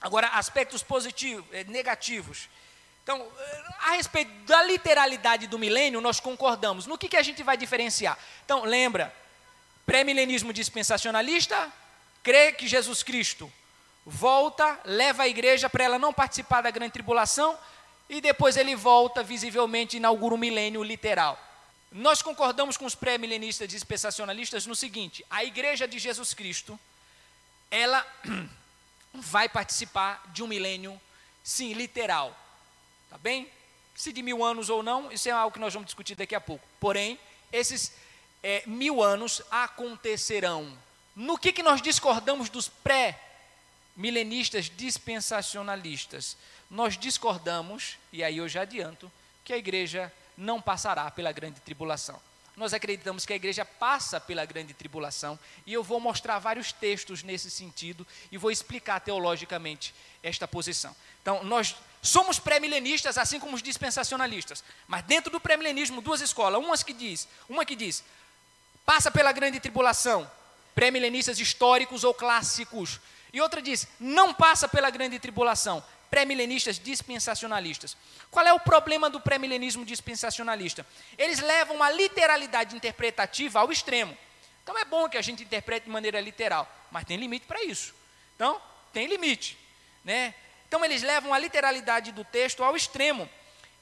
Agora, 0.00 0.28
aspectos 0.28 0.82
positivos, 0.82 1.44
é, 1.52 1.64
negativos. 1.64 2.48
Então, 3.04 3.26
a 3.80 3.92
respeito 3.92 4.30
da 4.44 4.62
literalidade 4.64 5.46
do 5.46 5.58
milênio, 5.58 6.00
nós 6.00 6.20
concordamos. 6.20 6.84
No 6.84 6.98
que, 6.98 7.08
que 7.08 7.16
a 7.16 7.22
gente 7.22 7.42
vai 7.42 7.56
diferenciar? 7.56 8.18
Então, 8.44 8.64
lembra, 8.64 9.14
pré-milenismo 9.86 10.52
dispensacionalista, 10.52 11.72
crê 12.22 12.52
que 12.52 12.66
Jesus 12.66 13.02
Cristo 13.02 13.50
volta, 14.08 14.80
leva 14.86 15.24
a 15.24 15.28
igreja 15.28 15.68
para 15.68 15.84
ela 15.84 15.98
não 15.98 16.14
participar 16.14 16.62
da 16.62 16.70
grande 16.70 16.92
tribulação 16.92 17.56
e 18.08 18.22
depois 18.22 18.56
ele 18.56 18.74
volta 18.74 19.22
visivelmente 19.22 19.96
e 19.96 19.98
inaugura 19.98 20.34
um 20.34 20.38
milênio 20.38 20.82
literal. 20.82 21.38
Nós 21.92 22.22
concordamos 22.22 22.76
com 22.78 22.86
os 22.86 22.94
pré-milenistas 22.94 23.68
dispensacionalistas 23.68 24.66
no 24.66 24.74
seguinte: 24.74 25.24
a 25.28 25.44
igreja 25.44 25.86
de 25.86 25.98
Jesus 25.98 26.32
Cristo, 26.32 26.78
ela 27.70 28.04
vai 29.12 29.48
participar 29.48 30.22
de 30.32 30.42
um 30.42 30.46
milênio, 30.46 30.98
sim, 31.44 31.74
literal. 31.74 32.34
Tá 33.10 33.18
bem? 33.18 33.50
Se 33.94 34.12
de 34.12 34.22
mil 34.22 34.42
anos 34.42 34.70
ou 34.70 34.82
não, 34.82 35.12
isso 35.12 35.28
é 35.28 35.32
algo 35.32 35.52
que 35.52 35.60
nós 35.60 35.74
vamos 35.74 35.86
discutir 35.86 36.14
daqui 36.14 36.34
a 36.34 36.40
pouco. 36.40 36.66
Porém, 36.80 37.18
esses 37.52 37.92
é, 38.42 38.62
mil 38.66 39.02
anos 39.02 39.42
acontecerão. 39.50 40.78
No 41.16 41.36
que, 41.36 41.52
que 41.52 41.62
nós 41.62 41.82
discordamos 41.82 42.48
dos 42.48 42.68
pré-milenistas 43.98 44.70
dispensacionalistas? 44.76 46.36
Nós 46.70 46.96
discordamos, 46.96 47.98
e 48.12 48.22
aí 48.22 48.36
eu 48.36 48.48
já 48.48 48.62
adianto, 48.62 49.10
que 49.44 49.52
a 49.52 49.58
igreja 49.58 50.12
não 50.36 50.62
passará 50.62 51.10
pela 51.10 51.32
grande 51.32 51.58
tribulação. 51.60 52.20
Nós 52.56 52.72
acreditamos 52.72 53.26
que 53.26 53.32
a 53.32 53.36
igreja 53.36 53.64
passa 53.64 54.20
pela 54.20 54.44
grande 54.44 54.72
tribulação 54.72 55.38
e 55.66 55.72
eu 55.72 55.82
vou 55.82 55.98
mostrar 55.98 56.38
vários 56.38 56.72
textos 56.72 57.22
nesse 57.24 57.50
sentido 57.50 58.06
e 58.30 58.38
vou 58.38 58.50
explicar 58.52 59.00
teologicamente 59.00 59.92
esta 60.22 60.46
posição. 60.46 60.94
Então, 61.20 61.42
nós 61.42 61.74
somos 62.00 62.38
pré-milenistas, 62.38 63.18
assim 63.18 63.40
como 63.40 63.56
os 63.56 63.62
dispensacionalistas, 63.62 64.62
mas 64.86 65.04
dentro 65.04 65.30
do 65.30 65.40
pré-milenismo, 65.40 66.00
duas 66.00 66.20
escolas, 66.20 66.62
uma 66.62 66.76
que 66.78 66.92
diz, 66.92 67.26
uma 67.48 67.64
que 67.64 67.74
diz, 67.74 68.04
passa 68.84 69.10
pela 69.10 69.32
grande 69.32 69.58
tribulação, 69.60 70.30
pré-milenistas 70.74 71.40
históricos 71.40 72.04
ou 72.04 72.14
clássicos, 72.14 73.00
e 73.32 73.40
outra 73.40 73.60
diz, 73.60 73.86
não 74.00 74.32
passa 74.32 74.68
pela 74.68 74.90
grande 74.90 75.18
tribulação, 75.18 75.82
pré-milenistas 76.10 76.78
dispensacionalistas. 76.78 77.96
Qual 78.30 78.46
é 78.46 78.52
o 78.52 78.60
problema 78.60 79.10
do 79.10 79.20
pré-milenismo 79.20 79.84
dispensacionalista? 79.84 80.86
Eles 81.16 81.40
levam 81.40 81.82
a 81.82 81.90
literalidade 81.90 82.74
interpretativa 82.74 83.60
ao 83.60 83.70
extremo. 83.70 84.16
Então 84.62 84.76
é 84.78 84.84
bom 84.84 85.08
que 85.08 85.18
a 85.18 85.22
gente 85.22 85.42
interprete 85.42 85.84
de 85.84 85.90
maneira 85.90 86.20
literal, 86.20 86.70
mas 86.90 87.04
tem 87.04 87.16
limite 87.16 87.46
para 87.46 87.62
isso. 87.62 87.94
Então, 88.34 88.60
tem 88.92 89.06
limite. 89.06 89.58
Né? 90.04 90.34
Então 90.66 90.84
eles 90.84 91.02
levam 91.02 91.32
a 91.32 91.38
literalidade 91.38 92.12
do 92.12 92.24
texto 92.24 92.62
ao 92.62 92.76
extremo. 92.76 93.28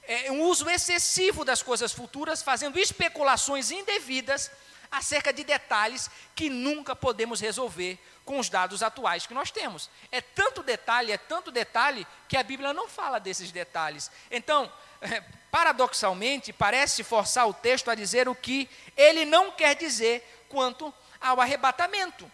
É 0.03 0.31
um 0.31 0.43
uso 0.43 0.71
excessivo 0.71 1.45
das 1.45 1.63
coisas 1.63 1.93
futuras, 1.93 2.43
fazendo 2.43 2.79
especulações 2.79 3.73
indevidas 3.73 4.51
acerca 4.91 5.33
de 5.33 5.43
detalhes 5.43 6.09
que 6.35 6.49
nunca 6.49 6.95
podemos 6.95 7.41
resolver 7.41 7.99
com 8.27 8.41
os 8.41 8.51
dados 8.51 8.83
atuais 8.83 9.25
que 9.25 9.33
nós 9.33 9.51
temos. 9.51 9.89
É 10.11 10.21
tanto 10.21 10.63
detalhe, 10.63 11.13
é 11.13 11.17
tanto 11.17 11.53
detalhe, 11.53 12.07
que 12.29 12.37
a 12.37 12.43
Bíblia 12.43 12.75
não 12.75 12.89
fala 12.89 13.21
desses 13.21 13.53
detalhes. 13.53 14.11
Então, 14.31 14.71
é, 15.01 15.23
paradoxalmente, 15.51 16.53
parece 16.53 17.05
forçar 17.05 17.49
o 17.49 17.55
texto 17.55 17.89
a 17.89 17.95
dizer 17.95 18.29
o 18.29 18.35
que 18.35 18.69
ele 18.97 19.25
não 19.25 19.53
quer 19.53 19.77
dizer 19.77 20.45
quanto 20.49 20.93
ao 21.21 21.41
arrebatamento. 21.41 22.31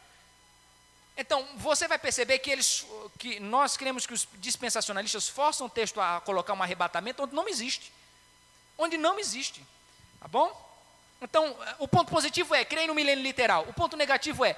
Então, 1.15 1.47
você 1.57 1.87
vai 1.87 1.99
perceber 1.99 2.39
que 2.39 2.51
eles, 2.51 2.87
que 3.19 3.39
nós 3.39 3.77
queremos 3.77 4.07
que 4.07 4.15
os 4.15 4.27
dispensacionalistas 4.39 5.29
forçam 5.29 5.67
o 5.67 5.71
texto 5.71 6.01
a 6.01 6.23
colocar 6.23 6.55
um 6.55 6.63
arrebatamento 6.63 7.23
onde 7.23 7.35
não 7.35 7.47
existe. 7.49 7.93
Onde 8.79 8.97
não 8.97 9.19
existe. 9.19 9.65
Tá 10.19 10.27
bom? 10.27 10.73
Então, 11.21 11.55
o 11.79 11.87
ponto 11.87 12.11
positivo 12.11 12.55
é, 12.55 12.65
creem 12.65 12.89
no 12.89 12.95
milênio 12.95 13.23
literal. 13.23 13.67
O 13.69 13.75
ponto 13.75 13.95
negativo 13.95 14.43
é, 14.43 14.57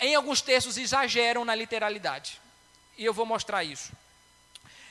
em 0.00 0.14
alguns 0.14 0.40
textos 0.40 0.76
exageram 0.76 1.44
na 1.44 1.54
literalidade. 1.54 2.40
E 2.96 3.04
eu 3.04 3.12
vou 3.12 3.26
mostrar 3.26 3.64
isso. 3.64 3.92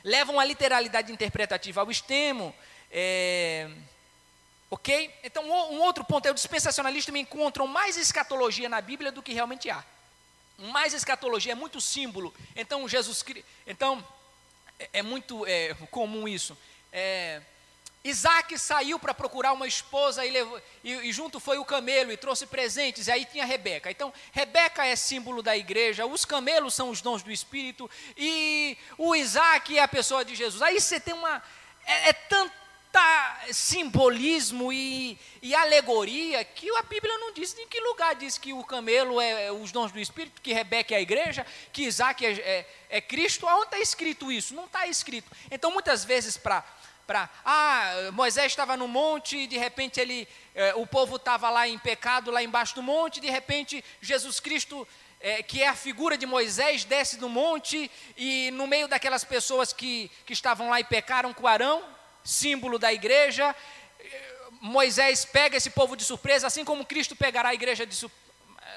Levam 0.03 0.39
a 0.39 0.45
literalidade 0.45 1.11
interpretativa 1.11 1.81
ao 1.81 1.89
extremo. 1.89 2.55
É, 2.91 3.69
ok? 4.69 5.13
Então, 5.23 5.43
um 5.45 5.81
outro 5.81 6.03
ponto 6.03 6.27
é 6.27 6.31
o 6.31 6.33
dispensacionalista 6.33 7.11
me 7.11 7.19
encontram 7.19 7.67
mais 7.67 7.97
escatologia 7.97 8.69
na 8.69 8.81
Bíblia 8.81 9.11
do 9.11 9.23
que 9.23 9.33
realmente 9.33 9.69
há. 9.69 9.83
Mais 10.57 10.93
escatologia 10.93 11.51
é 11.51 11.55
muito 11.55 11.81
símbolo. 11.81 12.33
Então, 12.55 12.87
Jesus 12.87 13.23
Então, 13.65 14.05
é, 14.79 14.89
é 14.93 15.01
muito 15.01 15.45
é, 15.45 15.73
comum 15.91 16.27
isso. 16.27 16.57
É, 16.91 17.41
Isaac 18.05 18.59
saiu 18.59 18.99
para 18.99 19.15
procurar 19.15 19.51
uma 19.51 19.67
esposa 19.67 20.23
e, 20.23 20.29
levou, 20.29 20.61
e, 20.83 20.93
e, 20.93 21.11
junto 21.11 21.39
foi 21.39 21.57
o 21.57 21.65
camelo 21.65 22.11
e 22.11 22.17
trouxe 22.17 22.45
presentes, 22.45 23.07
e 23.07 23.11
aí 23.11 23.25
tinha 23.25 23.43
Rebeca. 23.43 23.89
Então, 23.89 24.13
Rebeca 24.31 24.85
é 24.85 24.95
símbolo 24.95 25.41
da 25.41 25.57
igreja, 25.57 26.05
os 26.05 26.23
camelos 26.23 26.75
são 26.75 26.91
os 26.91 27.01
dons 27.01 27.23
do 27.23 27.31
Espírito, 27.31 27.89
e 28.15 28.77
o 28.95 29.15
Isaac 29.15 29.75
é 29.75 29.81
a 29.81 29.87
pessoa 29.87 30.23
de 30.23 30.35
Jesus. 30.35 30.61
Aí 30.61 30.79
você 30.79 30.99
tem 30.99 31.15
uma. 31.15 31.41
É, 31.83 32.09
é 32.09 32.13
tanta 32.13 32.55
simbolismo 33.51 34.71
e, 34.71 35.19
e, 35.41 35.55
alegoria 35.55 36.45
que 36.45 36.69
a 36.77 36.83
Bíblia 36.83 37.17
não 37.17 37.33
diz 37.33 37.57
em 37.57 37.67
que 37.67 37.81
lugar 37.81 38.15
diz 38.15 38.37
que 38.37 38.53
o 38.53 38.63
camelo 38.63 39.19
é, 39.19 39.47
é 39.47 39.51
os 39.51 39.71
dons 39.71 39.91
do 39.91 39.99
Espírito, 39.99 40.41
que 40.41 40.53
Rebeca 40.53 40.93
é 40.93 40.97
a 40.97 41.01
igreja, 41.01 41.45
que 41.73 41.81
Isaac 41.83 42.23
é, 42.23 42.31
é, 42.33 42.69
é 42.89 43.01
Cristo. 43.01 43.47
Aonde 43.47 43.65
está 43.65 43.79
escrito 43.79 44.31
isso? 44.31 44.53
Não 44.53 44.65
está 44.65 44.85
escrito. 44.85 45.29
Então, 45.49 45.71
muitas 45.71 46.05
vezes, 46.05 46.37
para 46.37 46.63
para 47.05 47.29
ah, 47.43 48.09
Moisés 48.13 48.47
estava 48.47 48.75
no 48.75 48.87
monte 48.87 49.37
e 49.37 49.47
de 49.47 49.57
repente 49.57 49.99
ele, 49.99 50.27
eh, 50.53 50.73
o 50.75 50.87
povo 50.87 51.17
estava 51.17 51.49
lá 51.49 51.67
em 51.67 51.77
pecado 51.77 52.31
lá 52.31 52.41
embaixo 52.41 52.75
do 52.75 52.83
monte, 52.83 53.19
de 53.19 53.29
repente 53.29 53.83
Jesus 54.01 54.39
Cristo 54.39 54.87
eh, 55.19 55.43
que 55.43 55.61
é 55.61 55.67
a 55.67 55.75
figura 55.75 56.17
de 56.17 56.25
Moisés 56.25 56.83
desce 56.83 57.17
do 57.17 57.29
monte 57.29 57.89
e 58.17 58.51
no 58.51 58.67
meio 58.67 58.87
daquelas 58.87 59.23
pessoas 59.23 59.71
que, 59.71 60.11
que 60.25 60.33
estavam 60.33 60.69
lá 60.69 60.79
e 60.79 60.83
pecaram 60.83 61.33
com 61.33 61.47
Arão, 61.47 61.83
símbolo 62.23 62.79
da 62.79 62.91
igreja, 62.91 63.55
eh, 63.99 64.33
Moisés 64.61 65.25
pega 65.25 65.57
esse 65.57 65.69
povo 65.69 65.95
de 65.95 66.03
surpresa, 66.03 66.47
assim 66.47 66.65
como 66.65 66.85
Cristo 66.85 67.15
pegará 67.15 67.49
a 67.49 67.53
igreja 67.53 67.85
de 67.85 67.95
surpresa 67.95 68.25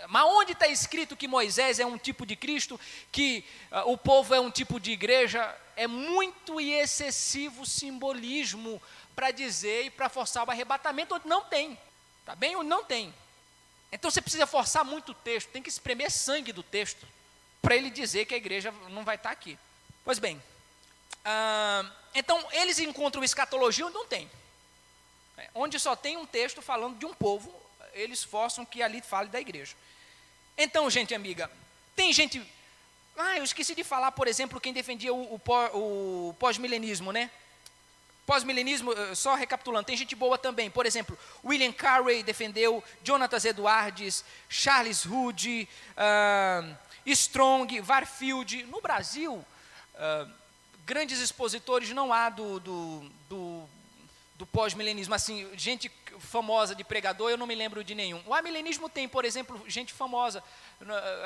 mas 0.09 0.25
onde 0.25 0.53
está 0.53 0.67
escrito 0.69 1.17
que 1.17 1.29
Moisés 1.29 1.79
é 1.79 1.87
um 1.87 1.99
tipo 1.99 2.25
de 2.25 2.37
Cristo, 2.37 2.81
que 3.13 3.45
uh, 3.71 3.91
o 3.91 3.99
povo 3.99 4.35
é 4.35 4.41
um 4.41 4.51
tipo 4.51 4.81
de 4.81 4.93
igreja? 4.93 5.55
É 5.79 5.87
muito 5.87 6.61
e 6.61 6.75
excessivo 6.75 7.65
simbolismo 7.65 8.83
para 9.15 9.31
dizer 9.31 9.85
e 9.85 9.91
para 9.91 10.09
forçar 10.09 10.47
o 10.47 10.51
arrebatamento, 10.51 11.15
onde 11.15 11.29
não 11.29 11.45
tem. 11.45 11.79
Tá 12.25 12.35
bem? 12.35 12.57
Onde 12.57 12.69
não 12.69 12.85
tem. 12.85 13.15
Então 13.93 14.11
você 14.11 14.21
precisa 14.21 14.45
forçar 14.45 14.85
muito 14.85 15.13
o 15.13 15.15
texto, 15.15 15.51
tem 15.51 15.63
que 15.63 15.69
espremer 15.69 16.11
sangue 16.11 16.53
do 16.53 16.63
texto, 16.63 17.07
para 17.63 17.77
ele 17.77 17.91
dizer 17.91 18.27
que 18.27 18.35
a 18.35 18.37
igreja 18.37 18.73
não 18.91 19.05
vai 19.05 19.15
estar 19.15 19.29
tá 19.29 19.33
aqui. 19.33 19.57
Pois 20.05 20.19
bem, 20.19 20.43
então 22.13 22.45
eles 22.53 22.81
encontram 22.81 23.23
escatologia 23.23 23.87
onde 23.87 23.95
não 23.95 24.07
tem. 24.07 24.29
É, 25.37 25.49
onde 25.55 25.79
só 25.79 25.95
tem 25.95 26.17
um 26.17 26.27
texto 26.27 26.61
falando 26.61 26.99
de 26.99 27.07
um 27.07 27.15
povo, 27.15 27.55
eles 27.93 28.25
forçam 28.25 28.67
que 28.67 28.83
ali 28.83 29.01
fale 29.01 29.29
da 29.29 29.41
igreja. 29.41 29.77
Então, 30.57 30.91
gente 30.91 31.15
amiga, 31.15 31.49
tem 31.95 32.13
gente. 32.13 32.45
Ah, 33.21 33.37
eu 33.37 33.43
esqueci 33.43 33.75
de 33.75 33.83
falar, 33.83 34.13
por 34.13 34.29
exemplo, 34.29 34.61
quem 34.61 34.73
defendia 34.73 35.13
o, 35.13 35.41
o, 35.75 36.35
pós-milenismo, 36.39 37.11
né? 37.11 37.29
Pós-milenismo, 38.25 38.93
eh, 38.93 39.15
só 39.17 39.35
recapitulando, 39.35 39.87
tem 39.87 39.97
gente 39.97 40.15
boa 40.15 40.39
também. 40.39 40.71
Por 40.71 40.87
exemplo, 40.87 41.19
William 41.45 41.73
Carey 41.73 42.23
defendeu, 42.23 42.85
Jonathan 43.03 43.39
Edwards, 43.49 44.25
Charles 44.49 45.05
Hood, 45.05 45.69
uh, 45.97 46.77
Strong, 47.05 47.81
Warfield. 47.81 48.65
No 48.67 48.81
Brasil, 48.81 49.35
uh, 49.35 50.31
grandes 50.87 51.21
expositores 51.21 51.91
não 51.91 52.13
há 52.13 52.29
do, 52.29 52.61
do, 52.61 53.11
do 53.29 53.69
do 54.39 54.47
pós-milenismo, 54.47 55.15
assim, 55.15 55.51
gente 55.57 55.91
famosa 56.21 56.73
de 56.73 56.85
pregador, 56.85 57.29
eu 57.29 57.37
não 57.37 57.47
me 57.47 57.57
lembro 57.57 57.83
de 57.83 57.93
nenhum. 57.93 58.23
O 58.25 58.33
amilenismo 58.33 58.89
tem, 58.89 59.09
por 59.09 59.25
exemplo, 59.25 59.63
gente 59.69 59.93
famosa, 59.93 60.43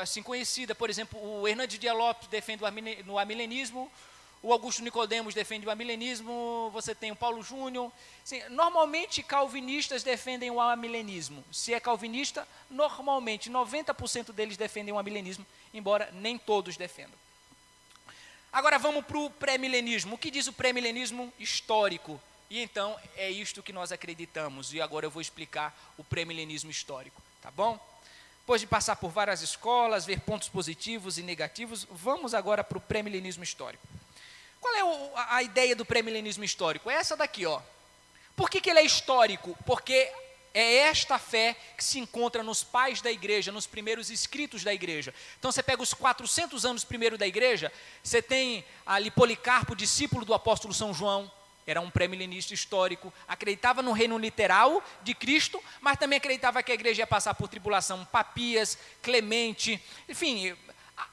assim, 0.01 0.23
conhecida, 0.23 0.75
por 0.75 0.89
exemplo, 0.89 1.21
o 1.23 1.47
Hernandes 1.47 1.79
Dias 1.79 1.95
Lopes 1.95 2.27
defende 2.29 2.65
o 2.65 3.19
amilenismo, 3.19 3.93
o 4.43 4.51
Augusto 4.51 4.83
Nicodemos 4.83 5.35
defende 5.35 5.67
o 5.67 5.71
amilenismo, 5.71 6.71
você 6.73 6.95
tem 6.95 7.13
o 7.13 7.17
Paulo 7.17 7.43
Júnior. 7.43 7.93
Assim, 8.25 8.43
normalmente, 8.49 9.23
calvinistas 9.23 10.03
defendem 10.03 10.51
o 10.51 10.61
amilenismo. 10.61 11.45
Se 11.53 11.73
é 11.73 11.79
calvinista, 11.79 12.49
normalmente, 12.69 13.51
90% 13.51 14.33
deles 14.33 14.57
defendem 14.57 14.93
o 14.93 14.99
amilenismo, 14.99 15.47
embora 15.73 16.11
nem 16.13 16.37
todos 16.39 16.77
defendam. 16.77 17.15
Agora 18.53 18.79
vamos 18.79 19.05
para 19.05 19.19
o 19.19 19.31
pré-milenismo. 19.31 20.17
O 20.17 20.19
que 20.19 20.31
diz 20.31 20.47
o 20.49 20.53
pré-milenismo 20.53 21.33
histórico? 21.39 22.21
E 22.53 22.61
então 22.61 22.95
é 23.17 23.31
isto 23.31 23.63
que 23.63 23.73
nós 23.73 23.93
acreditamos. 23.93 24.75
E 24.75 24.81
agora 24.83 25.07
eu 25.07 25.11
vou 25.11 25.23
explicar 25.23 25.75
o 25.97 26.05
pré-milenismo 26.05 26.71
histórico, 26.71 27.23
tá 27.41 27.51
bom? 27.51 27.81
Depois 28.41 28.61
de 28.61 28.67
passar 28.67 28.97
por 28.97 29.11
várias 29.11 29.41
escolas, 29.41 30.05
ver 30.05 30.21
pontos 30.21 30.51
positivos 30.51 31.17
e 31.17 31.23
negativos, 31.23 31.87
vamos 31.91 32.35
agora 32.35 32.63
para 32.63 32.77
o 32.77 32.81
pré-milenismo 32.81 33.43
histórico. 33.43 33.83
Qual 34.61 34.75
é 34.77 34.85
o, 34.85 35.13
a 35.15 35.43
ideia 35.43 35.75
do 35.75 35.87
pré-milenismo 35.87 36.45
histórico? 36.45 36.91
É 36.91 36.97
essa 36.97 37.17
daqui, 37.17 37.47
ó. 37.47 37.59
Por 38.37 38.51
que, 38.51 38.61
que 38.61 38.69
ele 38.69 38.81
é 38.81 38.85
histórico? 38.85 39.57
Porque 39.65 40.13
é 40.53 40.75
esta 40.75 41.19
fé 41.19 41.57
que 41.75 41.83
se 41.83 41.99
encontra 41.99 42.43
nos 42.43 42.63
pais 42.63 43.01
da 43.01 43.11
igreja, 43.11 43.51
nos 43.51 43.67
primeiros 43.67 44.11
escritos 44.11 44.63
da 44.63 44.75
igreja. 44.75 45.15
Então 45.39 45.51
você 45.51 45.63
pega 45.63 45.83
os 45.83 45.95
400 45.95 46.67
anos 46.67 46.85
primeiro 46.85 47.17
da 47.17 47.27
igreja, 47.27 47.73
você 48.05 48.21
tem 48.21 48.63
ali 48.85 49.11
Policarpo, 49.11 49.75
discípulo 49.75 50.23
do 50.23 50.35
apóstolo 50.35 50.75
São 50.75 50.93
João, 50.93 51.33
era 51.67 51.81
um 51.81 51.91
pré-milenista 51.91 52.53
histórico, 52.53 53.13
acreditava 53.29 53.83
no 53.83 53.93
reino 53.93 54.19
literal 54.19 54.83
de 55.03 55.15
Cristo, 55.15 55.63
mas 55.81 55.97
também 55.97 56.17
acreditava 56.17 56.63
que 56.63 56.73
a 56.73 56.75
igreja 56.75 57.03
ia 57.03 57.07
passar 57.07 57.35
por 57.35 57.49
tribulação. 57.49 58.05
Papias, 58.05 58.77
Clemente, 59.01 59.81
enfim, 60.09 60.57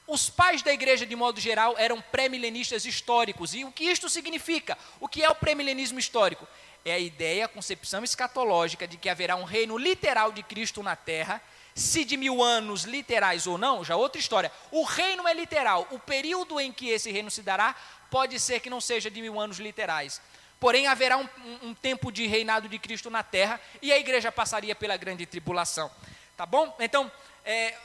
Os 0.08 0.30
pais 0.30 0.62
da 0.62 0.74
igreja, 0.74 1.06
de 1.06 1.16
modo 1.16 1.40
geral, 1.40 1.76
eram 1.78 2.02
pré-milenistas 2.02 2.86
históricos. 2.86 3.54
E 3.54 3.64
o 3.64 3.72
que 3.72 3.84
isto 3.84 4.10
significa? 4.10 4.78
O 5.00 5.08
que 5.08 5.24
é 5.24 5.30
o 5.30 5.36
pré-milenismo 5.36 6.00
histórico? 6.00 6.48
É 6.84 6.94
a 6.94 7.00
ideia, 7.00 7.46
a 7.46 7.50
concepção 7.50 8.04
escatológica 8.04 8.88
de 8.88 8.98
que 8.98 9.10
haverá 9.10 9.36
um 9.36 9.44
reino 9.44 9.78
literal 9.78 10.32
de 10.32 10.42
Cristo 10.42 10.82
na 10.82 10.96
terra, 10.96 11.42
se 11.76 12.04
de 12.04 12.18
mil 12.18 12.44
anos 12.44 12.84
literais 12.84 13.46
ou 13.48 13.58
não, 13.58 13.84
já 13.84 13.96
outra 13.96 14.20
história. 14.20 14.52
O 14.72 14.84
reino 14.84 15.28
é 15.28 15.34
literal. 15.34 15.88
O 15.92 16.00
período 16.00 16.60
em 16.60 16.72
que 16.72 16.90
esse 16.90 17.12
reino 17.12 17.30
se 17.30 17.42
dará 17.42 17.76
pode 18.10 18.40
ser 18.40 18.60
que 18.60 18.70
não 18.70 18.82
seja 18.82 19.10
de 19.10 19.22
mil 19.22 19.40
anos 19.40 19.60
literais. 19.60 20.20
Porém, 20.60 20.88
haverá 20.88 21.18
um, 21.18 21.28
um, 21.64 21.74
tempo 21.74 22.12
de 22.12 22.28
reinado 22.28 22.68
de 22.68 22.78
Cristo 22.78 23.10
na 23.10 23.24
terra 23.24 23.60
e 23.82 23.94
a 23.94 23.98
igreja 23.98 24.32
passaria 24.32 24.76
pela 24.76 24.98
grande 24.98 25.26
tribulação. 25.26 25.90
Tá 26.36 26.46
bom? 26.46 26.76
Então, 26.80 27.10
é, 27.46 27.76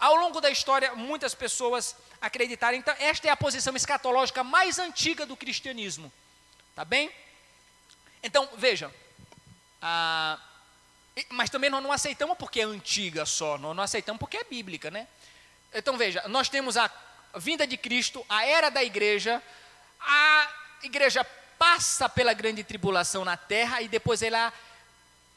ao 0.00 0.16
longo 0.16 0.40
da 0.40 0.50
história, 0.50 0.94
muitas 0.94 1.34
pessoas 1.34 1.96
acreditaram. 2.20 2.76
Então, 2.76 2.94
esta 2.98 3.28
é 3.28 3.30
a 3.30 3.36
posição 3.36 3.76
escatológica 3.76 4.42
mais 4.42 4.78
antiga 4.78 5.24
do 5.24 5.36
cristianismo. 5.36 6.12
Tá 6.74 6.84
bem? 6.84 7.10
Então, 8.22 8.48
vejam. 8.56 8.92
Ah, 9.80 10.38
mas 11.30 11.50
também 11.50 11.68
nós 11.68 11.82
não 11.82 11.92
aceitamos 11.92 12.36
porque 12.38 12.60
é 12.60 12.64
antiga 12.64 13.26
só, 13.26 13.58
nós 13.58 13.76
não 13.76 13.82
aceitamos 13.84 14.18
porque 14.18 14.38
é 14.38 14.44
bíblica, 14.44 14.90
né? 14.90 15.06
Então 15.74 15.96
veja, 15.96 16.26
nós 16.28 16.48
temos 16.48 16.76
a 16.76 16.90
vinda 17.36 17.66
de 17.66 17.76
Cristo, 17.76 18.24
a 18.28 18.46
era 18.46 18.70
da 18.70 18.82
igreja, 18.82 19.42
a 20.00 20.48
igreja 20.82 21.26
passa 21.62 22.08
pela 22.08 22.32
grande 22.32 22.64
tribulação 22.64 23.24
na 23.24 23.36
terra 23.36 23.80
e 23.80 23.86
depois 23.86 24.20
ela 24.20 24.52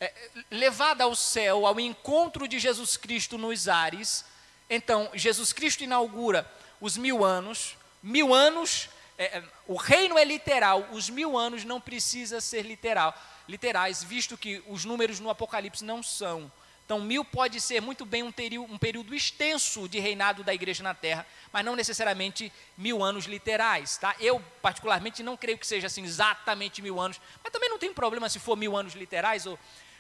é 0.02 0.12
levada 0.50 1.04
ao 1.04 1.16
céu, 1.16 1.68
ao 1.68 1.80
encontro 1.80 2.48
de 2.48 2.58
Jesus 2.58 2.98
Cristo 2.98 3.38
nos 3.38 3.68
ares. 3.68 4.26
Então, 4.68 5.08
Jesus 5.14 5.54
Cristo 5.54 5.84
inaugura 5.84 6.52
os 6.82 6.98
mil 6.98 7.24
anos, 7.24 7.78
mil 8.02 8.34
anos, 8.34 8.90
é, 9.20 9.38
é 9.38 9.44
o 9.68 9.76
reino 9.76 10.18
é 10.18 10.26
literal, 10.26 10.88
os 10.92 11.12
mil 11.12 11.38
anos 11.38 11.64
não 11.64 11.80
precisa 11.80 12.42
ser 12.42 12.64
literal 12.64 13.14
literais, 13.48 14.04
visto 14.04 14.36
que 14.36 14.64
os 14.68 14.84
números 14.84 15.20
no 15.20 15.30
Apocalipse 15.30 15.86
não 15.86 16.02
são. 16.02 16.52
Então, 16.86 17.02
mil 17.02 17.26
pode 17.26 17.60
ser 17.60 17.82
muito 17.82 18.06
bem 18.06 18.22
um, 18.22 18.32
um 18.70 18.78
período 18.78 19.16
extenso 19.16 19.90
de 19.90 20.00
reinado 20.00 20.44
da 20.44 20.54
igreja 20.54 20.84
na 20.84 20.94
terra, 20.94 21.26
mas 21.52 21.66
não 21.66 21.76
necessariamente 21.76 22.54
mil 22.78 23.04
anos 23.04 23.26
literais. 23.26 23.98
Tá? 23.98 24.16
Eu, 24.20 24.40
particularmente, 24.62 25.24
não 25.24 25.36
creio 25.36 25.58
que 25.58 25.66
seja 25.66 25.88
assim 25.88 26.04
exatamente 26.04 26.84
mil 26.84 27.02
anos, 27.02 27.20
mas 27.44 27.52
também 27.52 27.70
não 27.70 27.80
tem 27.80 27.92
problema 27.92 28.30
se 28.30 28.40
for 28.40 28.56
mil 28.56 28.78
anos 28.78 28.94
literais 28.94 29.48
ou, 29.48 29.58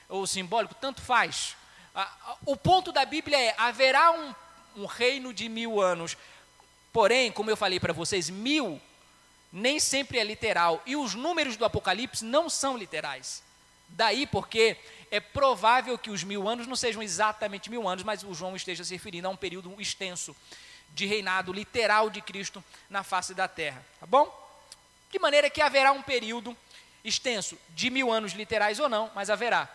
ou 0.07 0.27
simbólico, 0.27 0.75
tanto 0.75 1.01
faz. 1.01 1.57
O 2.45 2.55
ponto 2.55 2.91
da 2.91 3.03
Bíblia 3.03 3.39
é: 3.39 3.55
haverá 3.57 4.11
um, 4.11 4.35
um 4.75 4.85
reino 4.85 5.33
de 5.33 5.49
mil 5.49 5.81
anos. 5.81 6.15
Porém, 6.93 7.31
como 7.31 7.49
eu 7.49 7.57
falei 7.57 7.79
para 7.79 7.93
vocês, 7.93 8.29
mil 8.29 8.79
nem 9.51 9.79
sempre 9.79 10.19
é 10.19 10.23
literal. 10.23 10.83
E 10.85 10.95
os 10.95 11.15
números 11.15 11.55
do 11.55 11.65
Apocalipse 11.65 12.25
não 12.25 12.49
são 12.49 12.77
literais. 12.77 13.41
Daí 13.87 14.27
porque 14.27 14.77
é 15.11 15.19
provável 15.19 15.97
que 15.97 16.09
os 16.09 16.23
mil 16.23 16.47
anos 16.47 16.67
não 16.67 16.75
sejam 16.75 17.01
exatamente 17.01 17.69
mil 17.69 17.87
anos, 17.87 18.03
mas 18.03 18.23
o 18.23 18.33
João 18.33 18.55
esteja 18.55 18.83
se 18.83 18.93
referindo 18.93 19.27
a 19.27 19.31
um 19.31 19.35
período 19.35 19.73
extenso 19.79 20.35
de 20.89 21.05
reinado 21.05 21.51
literal 21.51 22.09
de 22.09 22.21
Cristo 22.21 22.63
na 22.89 23.03
face 23.03 23.33
da 23.33 23.47
terra. 23.47 23.85
Tá 23.99 24.05
bom? 24.05 24.33
De 25.11 25.19
maneira 25.19 25.49
que 25.49 25.61
haverá 25.61 25.91
um 25.91 26.01
período 26.01 26.55
extenso, 27.03 27.57
de 27.69 27.89
mil 27.89 28.11
anos 28.11 28.33
literais 28.33 28.79
ou 28.79 28.89
não, 28.89 29.11
mas 29.13 29.29
haverá. 29.29 29.69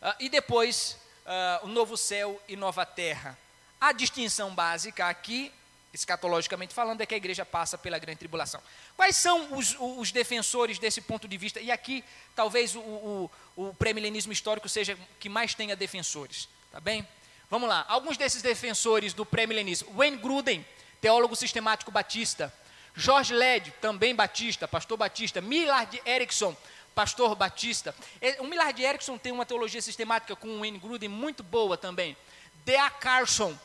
Uh, 0.00 0.14
e 0.20 0.28
depois, 0.28 0.98
uh, 1.24 1.66
o 1.66 1.68
novo 1.68 1.96
céu 1.96 2.40
e 2.48 2.56
nova 2.56 2.84
terra. 2.84 3.38
A 3.80 3.92
distinção 3.92 4.54
básica 4.54 5.06
aqui 5.06 5.52
escatologicamente 5.92 6.74
falando, 6.74 7.00
é 7.00 7.06
que 7.06 7.14
a 7.14 7.16
igreja 7.16 7.44
passa 7.44 7.78
pela 7.78 7.98
grande 7.98 8.18
tribulação. 8.18 8.62
Quais 8.96 9.16
são 9.16 9.54
os, 9.54 9.76
os 9.78 10.12
defensores 10.12 10.78
desse 10.78 11.00
ponto 11.00 11.26
de 11.26 11.36
vista? 11.36 11.60
E 11.60 11.70
aqui, 11.70 12.04
talvez 12.34 12.74
o, 12.74 12.80
o, 12.80 13.30
o 13.56 13.74
pré-milenismo 13.74 14.32
histórico 14.32 14.68
seja 14.68 14.98
que 15.18 15.28
mais 15.28 15.54
tenha 15.54 15.74
defensores. 15.74 16.48
Tá 16.70 16.80
bem? 16.80 17.06
Vamos 17.50 17.68
lá. 17.68 17.84
Alguns 17.88 18.16
desses 18.16 18.42
defensores 18.42 19.14
do 19.14 19.24
pré-milenismo. 19.24 19.92
Wayne 19.94 20.18
Gruden, 20.18 20.64
teólogo 21.00 21.34
sistemático 21.34 21.90
batista. 21.90 22.52
George 22.94 23.32
Led, 23.32 23.70
também 23.80 24.14
batista, 24.14 24.68
pastor 24.68 24.98
batista. 24.98 25.40
Millard 25.40 26.02
Erickson, 26.04 26.54
pastor 26.94 27.34
batista. 27.34 27.94
O 28.40 28.44
Millard 28.44 28.82
Erickson 28.82 29.16
tem 29.16 29.32
uma 29.32 29.46
teologia 29.46 29.80
sistemática 29.80 30.36
com 30.36 30.48
o 30.48 30.58
Wayne 30.58 30.78
Gruden 30.78 31.08
muito 31.08 31.42
boa 31.42 31.78
também. 31.78 32.16
D.A. 32.64 32.90
Carson, 32.90 33.56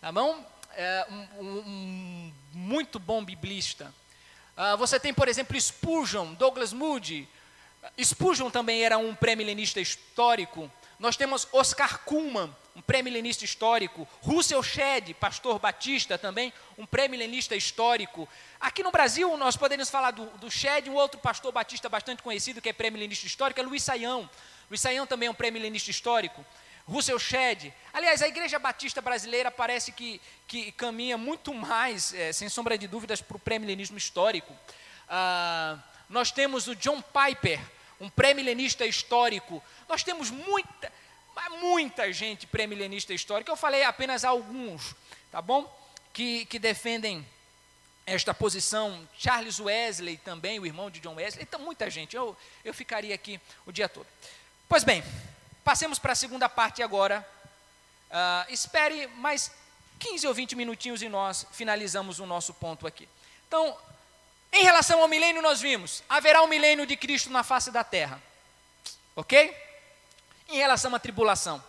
tá 0.00 0.12
bom? 0.12 0.51
É, 0.76 1.06
um, 1.10 1.44
um, 1.44 2.32
muito 2.52 2.98
bom 2.98 3.24
biblista. 3.24 3.92
Uh, 4.56 4.76
você 4.76 4.98
tem, 4.98 5.12
por 5.12 5.28
exemplo, 5.28 5.58
Spurgeon, 5.60 6.34
Douglas 6.34 6.72
Moody. 6.72 7.28
Spurgeon 8.02 8.50
também 8.50 8.84
era 8.84 8.98
um 8.98 9.14
pré-milenista 9.14 9.80
histórico. 9.80 10.70
Nós 10.98 11.16
temos 11.16 11.48
Oscar 11.52 12.00
Kuhlman, 12.04 12.54
um 12.76 12.80
pré-milenista 12.80 13.44
histórico. 13.44 14.08
Russell 14.20 14.62
Shedd, 14.62 15.14
pastor 15.14 15.58
batista 15.58 16.16
também, 16.16 16.52
um 16.78 16.86
pré-milenista 16.86 17.56
histórico. 17.56 18.28
Aqui 18.60 18.82
no 18.82 18.92
Brasil, 18.92 19.36
nós 19.36 19.56
podemos 19.56 19.90
falar 19.90 20.12
do, 20.12 20.26
do 20.38 20.50
Shedd, 20.50 20.88
um 20.88 20.94
outro 20.94 21.18
pastor 21.20 21.50
batista 21.50 21.88
bastante 21.88 22.22
conhecido, 22.22 22.60
que 22.60 22.68
é 22.68 22.72
pré-milenista 22.72 23.26
histórico, 23.26 23.60
é 23.60 23.62
Luiz 23.62 23.82
Saião. 23.82 24.28
Luiz 24.70 24.80
Saião 24.80 25.06
também 25.06 25.26
é 25.26 25.30
um 25.30 25.34
pré-milenista 25.34 25.90
histórico. 25.90 26.44
Russell 26.92 27.18
Shedd. 27.18 27.72
Aliás, 27.92 28.20
a 28.20 28.28
Igreja 28.28 28.58
Batista 28.58 29.00
Brasileira 29.00 29.50
parece 29.50 29.92
que, 29.92 30.20
que 30.46 30.70
caminha 30.72 31.16
muito 31.16 31.54
mais, 31.54 32.12
é, 32.12 32.32
sem 32.32 32.48
sombra 32.50 32.76
de 32.76 32.86
dúvidas, 32.86 33.22
para 33.22 33.36
o 33.36 33.40
pré-milenismo 33.40 33.96
histórico. 33.96 34.54
Ah, 35.08 35.78
nós 36.08 36.30
temos 36.30 36.68
o 36.68 36.76
John 36.76 37.00
Piper, 37.00 37.58
um 37.98 38.10
pré-milenista 38.10 38.84
histórico. 38.84 39.62
Nós 39.88 40.04
temos 40.04 40.30
muita, 40.30 40.92
muita 41.60 42.12
gente 42.12 42.46
pré-milenista 42.46 43.14
histórica. 43.14 43.50
Eu 43.50 43.56
falei 43.56 43.82
apenas 43.84 44.22
alguns, 44.22 44.94
tá 45.30 45.40
bom? 45.40 45.64
Que, 46.12 46.44
que 46.44 46.58
defendem 46.58 47.26
esta 48.04 48.34
posição. 48.34 49.08
Charles 49.16 49.58
Wesley 49.58 50.18
também, 50.18 50.58
o 50.58 50.66
irmão 50.66 50.90
de 50.90 51.00
John 51.00 51.14
Wesley. 51.14 51.42
Então, 51.42 51.58
muita 51.60 51.88
gente. 51.88 52.14
Eu, 52.14 52.36
eu 52.62 52.74
ficaria 52.74 53.14
aqui 53.14 53.40
o 53.64 53.72
dia 53.72 53.88
todo. 53.88 54.06
Pois 54.68 54.84
bem, 54.84 55.02
Passemos 55.64 55.98
para 55.98 56.12
a 56.12 56.16
segunda 56.16 56.48
parte 56.48 56.82
agora. 56.82 57.26
Uh, 58.10 58.52
espere 58.52 59.06
mais 59.06 59.50
15 59.98 60.26
ou 60.26 60.34
20 60.34 60.56
minutinhos 60.56 61.02
e 61.02 61.08
nós 61.08 61.46
finalizamos 61.52 62.18
o 62.18 62.26
nosso 62.26 62.52
ponto 62.54 62.86
aqui. 62.86 63.08
Então, 63.46 63.76
em 64.52 64.64
relação 64.64 65.00
ao 65.00 65.08
milênio, 65.08 65.40
nós 65.40 65.60
vimos: 65.60 66.02
haverá 66.08 66.42
um 66.42 66.48
milênio 66.48 66.84
de 66.84 66.96
Cristo 66.96 67.30
na 67.30 67.42
face 67.42 67.70
da 67.70 67.84
terra. 67.84 68.20
Ok? 69.14 69.56
Em 70.48 70.56
relação 70.56 70.94
à 70.94 70.98
tribulação, 70.98 71.62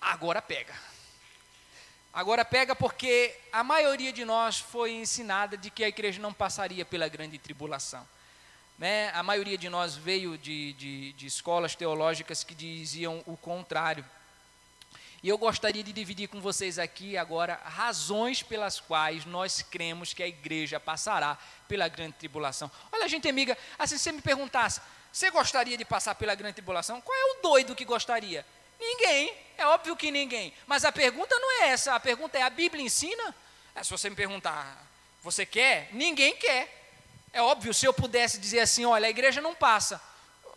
agora 0.00 0.42
pega. 0.42 0.74
Agora 2.12 2.44
pega 2.44 2.76
porque 2.76 3.34
a 3.50 3.64
maioria 3.64 4.12
de 4.12 4.24
nós 4.24 4.58
foi 4.58 4.92
ensinada 4.92 5.56
de 5.56 5.70
que 5.70 5.82
a 5.82 5.88
igreja 5.88 6.20
não 6.20 6.32
passaria 6.32 6.84
pela 6.84 7.08
grande 7.08 7.38
tribulação. 7.38 8.06
Né? 8.82 9.12
A 9.14 9.22
maioria 9.22 9.56
de 9.56 9.68
nós 9.68 9.94
veio 9.94 10.36
de, 10.36 10.72
de, 10.72 11.12
de 11.12 11.24
escolas 11.24 11.76
teológicas 11.76 12.42
que 12.42 12.52
diziam 12.52 13.22
o 13.28 13.36
contrário. 13.36 14.04
E 15.22 15.28
eu 15.28 15.38
gostaria 15.38 15.84
de 15.84 15.92
dividir 15.92 16.26
com 16.26 16.40
vocês 16.40 16.80
aqui 16.80 17.16
agora 17.16 17.60
razões 17.62 18.42
pelas 18.42 18.80
quais 18.80 19.24
nós 19.24 19.62
cremos 19.62 20.12
que 20.12 20.20
a 20.20 20.26
igreja 20.26 20.80
passará 20.80 21.38
pela 21.68 21.86
grande 21.86 22.14
tribulação. 22.14 22.68
Olha, 22.90 23.08
gente 23.08 23.28
amiga, 23.28 23.56
assim, 23.78 23.96
se 23.96 24.02
você 24.02 24.10
me 24.10 24.20
perguntasse, 24.20 24.80
você 25.12 25.30
gostaria 25.30 25.78
de 25.78 25.84
passar 25.84 26.16
pela 26.16 26.34
grande 26.34 26.54
tribulação? 26.54 27.00
Qual 27.00 27.16
é 27.16 27.38
o 27.38 27.40
doido 27.40 27.76
que 27.76 27.84
gostaria? 27.84 28.44
Ninguém, 28.80 29.32
é 29.58 29.64
óbvio 29.64 29.94
que 29.94 30.10
ninguém. 30.10 30.52
Mas 30.66 30.84
a 30.84 30.90
pergunta 30.90 31.38
não 31.38 31.62
é 31.62 31.68
essa, 31.68 31.94
a 31.94 32.00
pergunta 32.00 32.36
é: 32.36 32.42
a 32.42 32.50
Bíblia 32.50 32.84
ensina? 32.84 33.32
É, 33.76 33.84
se 33.84 33.90
você 33.90 34.10
me 34.10 34.16
perguntar, 34.16 34.84
você 35.22 35.46
quer? 35.46 35.88
Ninguém 35.92 36.34
quer. 36.34 36.81
É 37.32 37.40
óbvio, 37.40 37.72
se 37.72 37.86
eu 37.86 37.94
pudesse 37.94 38.38
dizer 38.38 38.60
assim, 38.60 38.84
olha, 38.84 39.06
a 39.06 39.10
igreja 39.10 39.40
não 39.40 39.54
passa, 39.54 40.00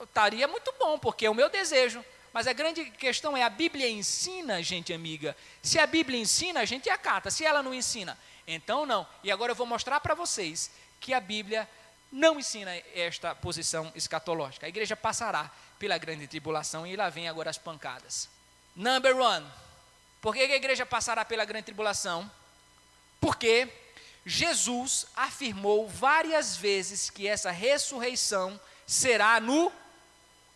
estaria 0.04 0.48
muito 0.48 0.74
bom, 0.78 1.00
porque 1.00 1.26
é 1.26 1.30
o 1.30 1.36
meu 1.36 1.50
desejo. 1.50 2.04
Mas 2.34 2.48
a 2.48 2.54
grande 2.54 2.84
questão 2.92 3.38
é: 3.38 3.44
a 3.44 3.50
Bíblia 3.50 3.90
ensina, 3.90 4.62
gente 4.62 4.92
amiga. 4.92 5.38
Se 5.62 5.80
a 5.80 5.88
Bíblia 5.88 6.20
ensina, 6.20 6.60
a 6.60 6.66
gente 6.66 6.90
acata. 6.90 7.32
Se 7.32 7.46
ela 7.46 7.64
não 7.64 7.74
ensina, 7.74 8.18
então 8.46 8.86
não. 8.86 9.08
E 9.24 9.32
agora 9.32 9.54
eu 9.54 9.56
vou 9.56 9.66
mostrar 9.66 10.02
para 10.02 10.14
vocês 10.14 10.70
que 11.00 11.14
a 11.14 11.20
Bíblia 11.22 11.66
não 12.12 12.38
ensina 12.38 12.76
esta 12.94 13.34
posição 13.34 13.90
escatológica. 13.96 14.66
A 14.66 14.70
igreja 14.70 14.98
passará 14.98 15.50
pela 15.80 15.98
grande 15.98 16.28
tribulação 16.28 16.86
e 16.86 16.96
lá 16.98 17.10
vem 17.10 17.30
agora 17.30 17.50
as 17.50 17.58
pancadas. 17.58 18.28
Number 18.76 19.16
one. 19.16 19.46
Por 20.20 20.34
que 20.34 20.42
a 20.42 20.56
igreja 20.56 20.86
passará 20.86 21.24
pela 21.24 21.46
grande 21.46 21.66
tribulação? 21.66 22.30
Porque 23.22 23.70
Jesus 24.26 25.06
afirmou 25.16 25.88
várias 25.88 26.58
vezes 26.58 27.10
que 27.12 27.28
essa 27.28 27.52
ressurreição 27.52 28.60
será 28.88 29.40
no 29.40 29.72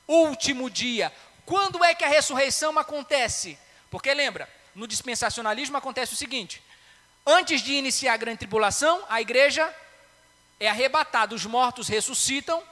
último 0.08 0.70
dia. 0.70 1.14
Quando 1.46 1.84
é 1.84 1.94
que 1.94 2.04
a 2.04 2.08
ressurreição 2.08 2.78
acontece? 2.80 3.60
Porque 3.92 4.12
lembra, 4.14 4.50
no 4.74 4.88
dispensacionalismo 4.88 5.78
acontece 5.78 6.14
o 6.14 6.18
seguinte: 6.18 6.64
antes 7.26 7.62
de 7.62 7.74
iniciar 7.74 8.14
a 8.14 8.18
grande 8.18 8.40
tribulação, 8.40 9.04
a 9.08 9.22
igreja 9.22 9.72
é 10.60 10.68
arrebatada, 10.68 11.36
os 11.36 11.46
mortos 11.46 11.88
ressuscitam 11.88 12.64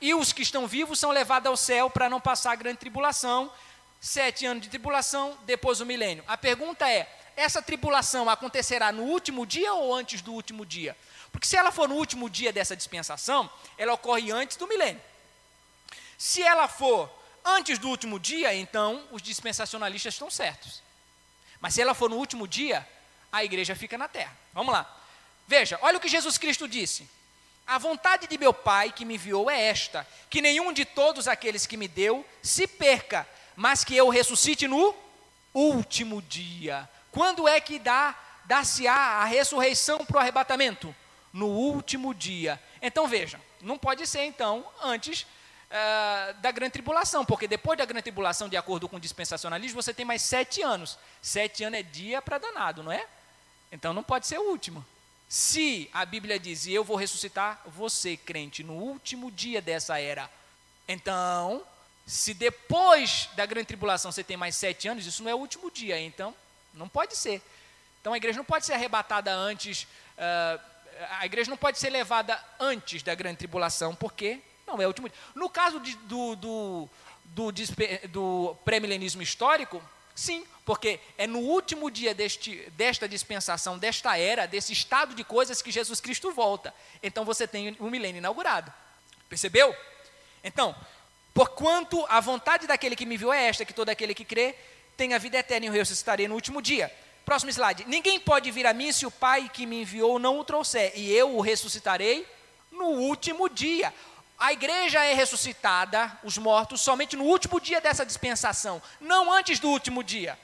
e 0.00 0.12
os 0.12 0.32
que 0.32 0.42
estão 0.42 0.66
vivos 0.66 0.98
são 0.98 1.10
levados 1.10 1.48
ao 1.48 1.56
céu 1.56 1.88
para 1.88 2.10
não 2.10 2.20
passar 2.20 2.52
a 2.52 2.56
grande 2.56 2.78
tribulação. 2.78 3.50
Sete 3.98 4.44
anos 4.44 4.62
de 4.62 4.68
tribulação, 4.68 5.38
depois 5.46 5.80
o 5.80 5.86
milênio. 5.86 6.22
A 6.26 6.36
pergunta 6.36 6.86
é: 6.90 7.08
essa 7.36 7.62
tribulação 7.62 8.28
acontecerá 8.28 8.92
no 8.92 9.02
último 9.02 9.46
dia 9.46 9.72
ou 9.74 9.94
antes 9.94 10.20
do 10.22 10.32
último 10.32 10.64
dia? 10.64 10.96
Porque 11.32 11.46
se 11.46 11.56
ela 11.56 11.72
for 11.72 11.88
no 11.88 11.96
último 11.96 12.30
dia 12.30 12.52
dessa 12.52 12.76
dispensação, 12.76 13.50
ela 13.76 13.92
ocorre 13.92 14.30
antes 14.30 14.56
do 14.56 14.68
milênio. 14.68 15.02
Se 16.16 16.42
ela 16.42 16.68
for 16.68 17.10
antes 17.44 17.78
do 17.78 17.88
último 17.88 18.18
dia, 18.20 18.54
então 18.54 19.04
os 19.10 19.20
dispensacionalistas 19.20 20.14
estão 20.14 20.30
certos. 20.30 20.82
Mas 21.60 21.74
se 21.74 21.82
ela 21.82 21.94
for 21.94 22.08
no 22.08 22.16
último 22.16 22.46
dia, 22.46 22.86
a 23.32 23.44
igreja 23.44 23.74
fica 23.74 23.98
na 23.98 24.06
terra. 24.06 24.36
Vamos 24.52 24.72
lá. 24.72 24.88
Veja, 25.46 25.78
olha 25.82 25.98
o 25.98 26.00
que 26.00 26.08
Jesus 26.08 26.38
Cristo 26.38 26.68
disse. 26.68 27.08
A 27.66 27.78
vontade 27.78 28.26
de 28.26 28.38
meu 28.38 28.52
Pai 28.52 28.92
que 28.92 29.04
me 29.04 29.14
enviou 29.14 29.50
é 29.50 29.60
esta: 29.60 30.06
que 30.30 30.40
nenhum 30.40 30.72
de 30.72 30.84
todos 30.84 31.26
aqueles 31.26 31.66
que 31.66 31.76
me 31.76 31.88
deu 31.88 32.24
se 32.42 32.66
perca, 32.66 33.26
mas 33.56 33.82
que 33.82 33.96
eu 33.96 34.08
ressuscite 34.08 34.68
no 34.68 34.94
último 35.52 36.22
dia. 36.22 36.88
Quando 37.14 37.46
é 37.46 37.60
que 37.60 37.78
dá 37.78 38.14
dá-se-á 38.44 39.22
a 39.22 39.24
ressurreição 39.24 40.04
para 40.04 40.16
o 40.16 40.20
arrebatamento? 40.20 40.94
No 41.32 41.46
último 41.46 42.12
dia. 42.12 42.60
Então 42.82 43.06
veja, 43.06 43.40
não 43.62 43.78
pode 43.78 44.06
ser 44.06 44.24
então 44.24 44.66
antes 44.82 45.22
uh, 45.22 46.34
da 46.40 46.50
grande 46.50 46.72
tribulação, 46.72 47.24
porque 47.24 47.46
depois 47.46 47.78
da 47.78 47.84
grande 47.84 48.02
tribulação, 48.02 48.48
de 48.48 48.56
acordo 48.56 48.88
com 48.88 48.96
o 48.96 49.00
dispensacionalismo, 49.00 49.80
você 49.80 49.94
tem 49.94 50.04
mais 50.04 50.22
sete 50.22 50.60
anos. 50.60 50.98
Sete 51.22 51.62
anos 51.62 51.78
é 51.78 51.82
dia 51.84 52.20
para 52.20 52.38
danado, 52.38 52.82
não 52.82 52.92
é? 52.92 53.06
Então 53.70 53.92
não 53.92 54.02
pode 54.02 54.26
ser 54.26 54.38
o 54.38 54.50
último. 54.50 54.84
Se 55.28 55.88
a 55.92 56.04
Bíblia 56.04 56.38
diz, 56.38 56.66
eu 56.66 56.84
vou 56.84 56.96
ressuscitar 56.96 57.60
você, 57.66 58.16
crente, 58.16 58.62
no 58.62 58.74
último 58.74 59.30
dia 59.30 59.62
dessa 59.62 59.98
era, 59.98 60.30
então, 60.86 61.62
se 62.06 62.34
depois 62.34 63.28
da 63.34 63.46
grande 63.46 63.68
tribulação 63.68 64.12
você 64.12 64.22
tem 64.22 64.36
mais 64.36 64.54
sete 64.54 64.86
anos, 64.86 65.06
isso 65.06 65.22
não 65.22 65.30
é 65.30 65.34
o 65.34 65.38
último 65.38 65.70
dia, 65.70 65.98
então 65.98 66.34
não 66.74 66.88
pode 66.88 67.16
ser. 67.16 67.42
Então 68.00 68.12
a 68.12 68.16
igreja 68.16 68.36
não 68.36 68.44
pode 68.44 68.66
ser 68.66 68.74
arrebatada 68.74 69.32
antes, 69.32 69.84
uh, 70.18 70.60
a 71.18 71.26
igreja 71.26 71.50
não 71.50 71.56
pode 71.56 71.78
ser 71.78 71.90
levada 71.90 72.42
antes 72.60 73.02
da 73.02 73.14
grande 73.14 73.38
tribulação, 73.38 73.94
porque 73.94 74.40
não 74.66 74.80
é 74.80 74.84
o 74.84 74.88
último 74.88 75.08
dia. 75.08 75.18
No 75.34 75.48
caso 75.48 75.80
de, 75.80 75.96
do, 75.96 76.36
do, 76.36 76.88
do, 77.24 77.52
do 78.08 78.56
pré-milenismo 78.64 79.22
histórico, 79.22 79.82
Sim, 80.14 80.46
porque 80.64 81.00
é 81.18 81.26
no 81.26 81.40
último 81.40 81.90
dia 81.90 82.14
deste, 82.14 82.70
desta 82.76 83.08
dispensação, 83.08 83.76
desta 83.76 84.16
era, 84.16 84.46
desse 84.46 84.72
estado 84.72 85.14
de 85.14 85.24
coisas 85.24 85.60
que 85.60 85.72
Jesus 85.72 86.00
Cristo 86.00 86.30
volta. 86.30 86.72
Então 87.02 87.24
você 87.24 87.48
tem 87.48 87.76
o 87.80 87.90
milênio 87.90 88.18
inaugurado. 88.18 88.72
Percebeu? 89.28 89.74
Então, 90.44 90.74
porquanto 91.32 92.06
a 92.08 92.20
vontade 92.20 92.66
daquele 92.66 92.94
que 92.94 93.04
me 93.04 93.16
viu 93.16 93.32
é 93.32 93.48
esta, 93.48 93.64
que 93.64 93.72
todo 93.72 93.88
aquele 93.88 94.14
que 94.14 94.24
crê 94.24 94.54
tenha 94.96 95.18
vida 95.18 95.38
eterna 95.38 95.66
e 95.66 95.68
eu 95.68 95.72
ressuscitarei 95.72 96.28
no 96.28 96.34
último 96.34 96.60
dia. 96.62 96.92
Próximo 97.24 97.50
slide. 97.50 97.84
Ninguém 97.86 98.20
pode 98.20 98.50
vir 98.50 98.66
a 98.66 98.74
mim 98.74 98.92
se 98.92 99.06
o 99.06 99.10
Pai 99.10 99.50
que 99.52 99.66
me 99.66 99.82
enviou 99.82 100.18
não 100.18 100.38
o 100.38 100.44
trouxer, 100.44 100.92
e 100.94 101.10
eu 101.12 101.36
o 101.36 101.40
ressuscitarei 101.40 102.26
no 102.70 102.86
último 102.86 103.48
dia. 103.48 103.92
A 104.38 104.52
igreja 104.52 105.02
é 105.02 105.14
ressuscitada, 105.14 106.18
os 106.22 106.36
mortos, 106.36 106.80
somente 106.80 107.16
no 107.16 107.24
último 107.24 107.60
dia 107.60 107.80
dessa 107.80 108.04
dispensação, 108.04 108.82
não 109.00 109.32
antes 109.32 109.58
do 109.58 109.70
último 109.70 110.02
dia. 110.02 110.38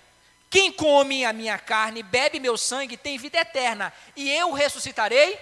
Quem 0.48 0.72
come 0.72 1.24
a 1.24 1.32
minha 1.32 1.58
carne, 1.58 2.02
bebe 2.02 2.40
meu 2.40 2.56
sangue, 2.56 2.96
tem 2.96 3.18
vida 3.18 3.38
eterna, 3.38 3.92
e 4.16 4.30
eu 4.30 4.52
ressuscitarei 4.52 5.38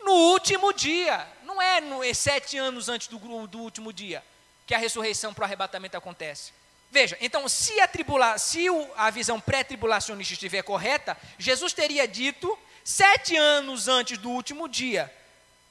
no 0.00 0.12
último 0.12 0.72
dia. 0.72 1.26
Não 1.42 1.60
é, 1.60 1.80
no, 1.80 2.04
é 2.04 2.12
sete 2.12 2.58
anos 2.58 2.88
antes 2.88 3.08
do, 3.08 3.18
do 3.46 3.58
último 3.58 3.92
dia 3.92 4.22
que 4.66 4.74
a 4.74 4.78
ressurreição 4.78 5.32
para 5.32 5.42
o 5.42 5.44
arrebatamento 5.44 5.96
acontece. 5.96 6.52
Veja, 6.90 7.16
então, 7.20 7.48
se 7.48 7.78
a, 7.80 7.88
tribula, 7.88 8.38
se 8.38 8.66
a 8.96 9.10
visão 9.10 9.40
pré-tribulacionista 9.40 10.34
estiver 10.34 10.62
correta, 10.62 11.16
Jesus 11.38 11.72
teria 11.72 12.06
dito 12.06 12.58
sete 12.84 13.36
anos 13.36 13.88
antes 13.88 14.16
do 14.18 14.30
último 14.30 14.68
dia. 14.68 15.12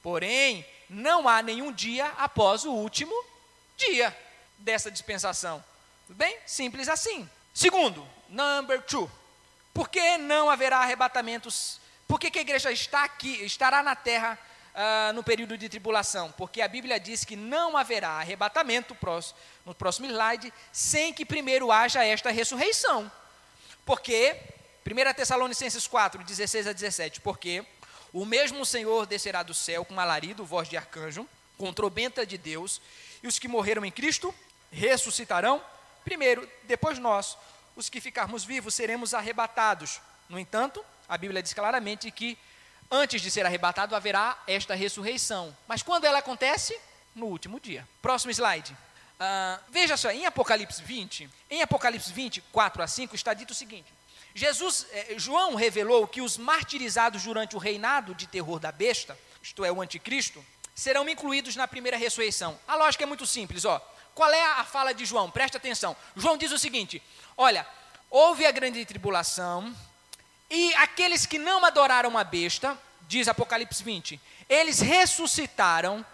Porém, 0.04 0.66
não 0.90 1.28
há 1.28 1.42
nenhum 1.42 1.72
dia 1.72 2.08
após 2.18 2.66
o 2.66 2.72
último 2.72 3.14
dia 3.78 4.16
dessa 4.58 4.92
dispensação. 4.92 5.64
Tudo 6.08 6.18
bem? 6.18 6.38
Simples 6.46 6.88
assim. 6.88 7.28
Segundo, 7.54 8.08
number 8.30 8.82
two. 8.84 9.10
Por 9.74 9.90
que 9.90 10.18
não 10.18 10.50
haverá 10.50 10.80
arrebatamentos? 10.80 11.80
Por 12.08 12.20
que, 12.20 12.30
que 12.30 12.40
a 12.40 12.42
igreja 12.42 12.72
está 12.72 13.04
aqui, 13.04 13.44
estará 13.44 13.82
na 13.82 13.96
terra 13.96 14.38
uh, 14.76 15.14
no 15.14 15.24
período 15.24 15.58
de 15.58 15.68
tribulação? 15.68 16.32
Porque 16.34 16.62
a 16.62 16.68
Bíblia 16.68 17.00
diz 17.00 17.24
que 17.24 17.36
não 17.36 17.76
haverá 17.76 18.10
arrebatamento, 18.10 18.96
no 19.66 19.74
próximo 19.74 20.08
slide, 20.08 20.54
sem 20.72 21.14
que 21.14 21.26
primeiro 21.26 21.72
haja 21.72 22.04
esta 22.04 22.30
ressurreição. 22.30 23.12
Porque, 23.86 24.36
1 24.86 25.14
Tessalonicenses 25.14 25.88
4, 25.88 26.24
16 26.24 26.68
a 26.68 26.74
17, 26.74 27.22
porque 27.22 27.66
o 28.14 28.26
mesmo 28.26 28.66
Senhor 28.66 29.06
descerá 29.06 29.44
do 29.44 29.54
céu 29.54 29.84
com 29.84 30.00
alarido, 30.00 30.46
voz 30.46 30.70
de 30.70 30.78
arcanjo, 30.78 31.28
com 31.58 31.74
trombeta 31.74 32.26
de 32.26 32.38
Deus, 32.38 32.82
e 33.24 33.28
os 33.28 33.40
que 33.40 33.48
morreram 33.48 33.86
em 33.86 33.92
Cristo 33.92 34.34
ressuscitarão 34.72 35.62
primeiro, 36.06 36.48
depois 36.64 37.00
nós, 37.00 37.36
os 37.76 37.90
que 37.90 38.00
ficarmos 38.00 38.46
vivos, 38.46 38.76
seremos 38.76 39.14
arrebatados. 39.14 40.00
No 40.30 40.38
entanto, 40.38 40.86
a 41.10 41.18
Bíblia 41.18 41.42
diz 41.42 41.54
claramente 41.54 42.10
que 42.12 42.38
antes 42.90 43.22
de 43.22 43.32
ser 43.32 43.46
arrebatado 43.46 43.96
haverá 43.96 44.38
esta 44.48 44.76
ressurreição. 44.76 45.56
Mas 45.68 45.82
quando 45.82 46.06
ela 46.06 46.20
acontece? 46.20 46.80
No 47.14 47.28
último 47.28 47.60
dia. 47.60 47.88
Próximo 48.02 48.32
slide. 48.32 48.72
Uh, 49.16 49.64
veja 49.70 49.96
só, 49.96 50.12
em 50.12 50.26
Apocalipse 50.26 50.84
20, 50.84 51.30
em 51.50 51.62
Apocalipse 51.62 52.12
20, 52.12 52.42
4 52.52 52.84
a 52.84 52.88
5, 52.88 53.16
está 53.16 53.34
dito 53.34 53.52
o 53.52 53.56
seguinte: 53.56 53.94
Jesus, 54.34 54.86
eh, 54.92 55.16
João 55.18 55.56
revelou 55.56 56.06
que 56.06 56.20
os 56.20 56.38
martirizados 56.38 57.24
durante 57.24 57.56
o 57.56 57.60
reinado 57.60 58.14
de 58.14 58.28
terror 58.28 58.60
da 58.60 58.70
besta, 58.70 59.18
isto 59.42 59.64
é, 59.64 59.72
o 59.72 59.82
anticristo, 59.82 60.46
serão 60.76 61.08
incluídos 61.08 61.56
na 61.56 61.66
primeira 61.66 61.96
ressurreição. 61.96 62.60
A 62.68 62.76
lógica 62.76 63.06
é 63.06 63.08
muito 63.08 63.26
simples, 63.26 63.64
ó. 63.64 63.80
Qual 64.14 64.30
é 64.30 64.44
a 64.44 64.66
fala 64.66 64.94
de 64.94 65.06
João? 65.06 65.32
Presta 65.32 65.58
atenção. 65.58 65.96
João 66.18 66.36
diz 66.36 66.52
o 66.52 66.60
seguinte: 66.60 67.02
olha, 67.38 67.66
houve 68.10 68.46
a 68.46 68.52
grande 68.52 68.86
tribulação, 68.86 69.74
e 70.50 70.74
aqueles 70.76 71.26
que 71.26 71.40
não 71.40 71.66
adoraram 71.66 72.18
a 72.18 72.24
besta, 72.24 72.78
diz 73.08 73.28
Apocalipse 73.28 73.84
20, 73.84 74.20
eles 74.48 74.80
ressuscitaram 74.80 76.06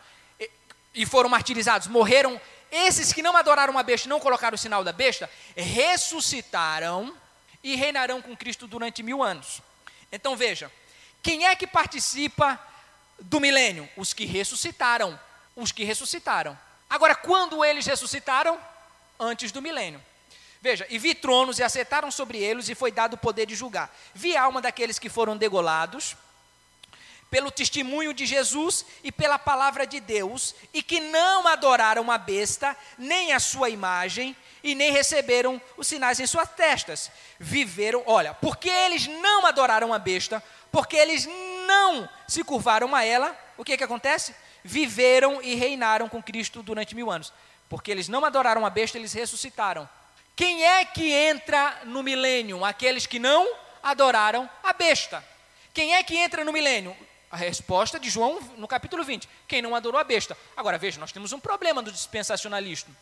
e, 0.93 1.05
foram 1.05 1.29
martirizados, 1.29 1.87
morreram. 1.87 2.39
Esses 2.71 3.11
que 3.11 3.21
não 3.21 3.35
adoraram 3.35 3.77
a 3.77 3.83
besta, 3.83 4.07
não 4.07 4.19
colocaram 4.19 4.55
o 4.55 4.57
sinal 4.57 4.83
da 4.83 4.93
besta, 4.93 5.29
ressuscitaram 5.55 7.15
e 7.63 7.75
reinarão 7.75 8.21
com 8.21 8.35
Cristo 8.35 8.65
durante 8.65 9.03
mil 9.03 9.21
anos. 9.21 9.61
Então 10.11 10.35
veja, 10.35 10.71
quem 11.21 11.45
é 11.45 11.55
que 11.55 11.67
participa 11.67 12.59
do 13.19 13.39
milênio? 13.39 13.87
Os 13.97 14.13
que 14.13 14.25
ressuscitaram. 14.25 15.19
Os 15.55 15.71
que 15.71 15.83
ressuscitaram. 15.83 16.57
Agora, 16.89 17.13
quando 17.13 17.63
eles 17.63 17.85
ressuscitaram? 17.85 18.59
Antes 19.19 19.51
do 19.51 19.61
milênio. 19.61 20.01
Veja, 20.61 20.85
e 20.89 20.99
vi 20.99 21.15
tronos 21.15 21.57
e 21.57 21.63
assentaram 21.63 22.11
sobre 22.11 22.37
eles 22.37 22.69
e 22.69 22.75
foi 22.75 22.91
dado 22.91 23.15
o 23.15 23.17
poder 23.17 23.47
de 23.47 23.55
julgar. 23.55 23.91
Vi 24.13 24.37
a 24.37 24.43
alma 24.43 24.61
daqueles 24.61 24.99
que 24.99 25.09
foram 25.09 25.35
degolados 25.35 26.15
pelo 27.31 27.49
testemunho 27.49 28.13
de 28.13 28.25
Jesus 28.25 28.85
e 29.03 29.11
pela 29.11 29.39
palavra 29.39 29.87
de 29.87 30.01
Deus, 30.01 30.53
e 30.73 30.83
que 30.83 30.99
não 30.99 31.47
adoraram 31.47 32.11
a 32.11 32.17
besta, 32.17 32.75
nem 32.97 33.31
a 33.31 33.39
sua 33.39 33.69
imagem, 33.69 34.35
e 34.61 34.75
nem 34.75 34.91
receberam 34.91 35.59
os 35.77 35.87
sinais 35.87 36.19
em 36.19 36.27
suas 36.27 36.49
testas. 36.49 37.09
Viveram, 37.39 38.03
olha, 38.05 38.33
porque 38.33 38.69
eles 38.69 39.07
não 39.07 39.45
adoraram 39.45 39.93
a 39.93 39.97
besta, 39.97 40.43
porque 40.69 40.97
eles 40.97 41.25
não 41.65 42.07
se 42.27 42.43
curvaram 42.43 42.93
a 42.93 43.05
ela, 43.05 43.35
o 43.57 43.63
que 43.63 43.77
que 43.77 43.83
acontece? 43.83 44.35
Viveram 44.61 45.41
e 45.41 45.55
reinaram 45.55 46.09
com 46.09 46.21
Cristo 46.21 46.61
durante 46.61 46.93
mil 46.93 47.09
anos. 47.09 47.31
Porque 47.69 47.89
eles 47.89 48.09
não 48.09 48.25
adoraram 48.25 48.65
a 48.65 48.69
besta, 48.69 48.97
eles 48.97 49.13
ressuscitaram. 49.13 49.87
Quem 50.35 50.63
é 50.63 50.85
que 50.85 51.11
entra 51.11 51.81
no 51.85 52.01
milênio? 52.01 52.63
Aqueles 52.63 53.05
que 53.05 53.19
não 53.19 53.47
adoraram 53.83 54.49
a 54.63 54.73
besta. 54.73 55.23
Quem 55.73 55.95
é 55.95 56.03
que 56.03 56.17
entra 56.17 56.43
no 56.43 56.53
milênio? 56.53 56.95
A 57.29 57.37
resposta 57.37 57.99
de 57.99 58.09
João 58.09 58.39
no 58.57 58.67
capítulo 58.67 59.03
20. 59.03 59.27
Quem 59.47 59.61
não 59.61 59.75
adorou 59.75 59.99
a 59.99 60.03
besta. 60.03 60.37
Agora 60.55 60.77
veja, 60.77 60.99
nós 60.99 61.11
temos 61.11 61.31
um 61.31 61.39
problema 61.39 61.81
do 61.81 61.91
dispensacionalismo. 61.91 62.95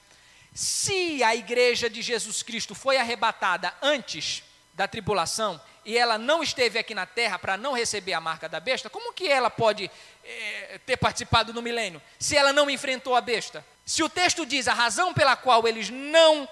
Se 0.53 1.23
a 1.23 1.35
igreja 1.35 1.89
de 1.89 2.01
Jesus 2.01 2.43
Cristo 2.43 2.73
foi 2.73 2.97
arrebatada 2.97 3.73
antes 3.81 4.43
da 4.73 4.87
tribulação 4.87 5.59
e 5.85 5.97
ela 5.97 6.17
não 6.17 6.43
esteve 6.43 6.77
aqui 6.79 6.93
na 6.93 7.05
terra 7.05 7.39
para 7.39 7.57
não 7.57 7.73
receber 7.73 8.13
a 8.13 8.21
marca 8.21 8.47
da 8.47 8.59
besta, 8.59 8.89
como 8.89 9.13
que 9.13 9.27
ela 9.27 9.49
pode 9.49 9.89
é, 10.23 10.79
ter 10.85 10.97
participado 10.97 11.53
no 11.53 11.61
milênio 11.61 12.01
se 12.17 12.35
ela 12.35 12.53
não 12.53 12.69
enfrentou 12.69 13.15
a 13.15 13.21
besta? 13.21 13.65
Se 13.85 14.03
o 14.03 14.09
texto 14.09 14.45
diz 14.45 14.67
a 14.67 14.73
razão 14.73 15.13
pela 15.13 15.35
qual 15.35 15.67
eles 15.67 15.89
não 15.89 16.47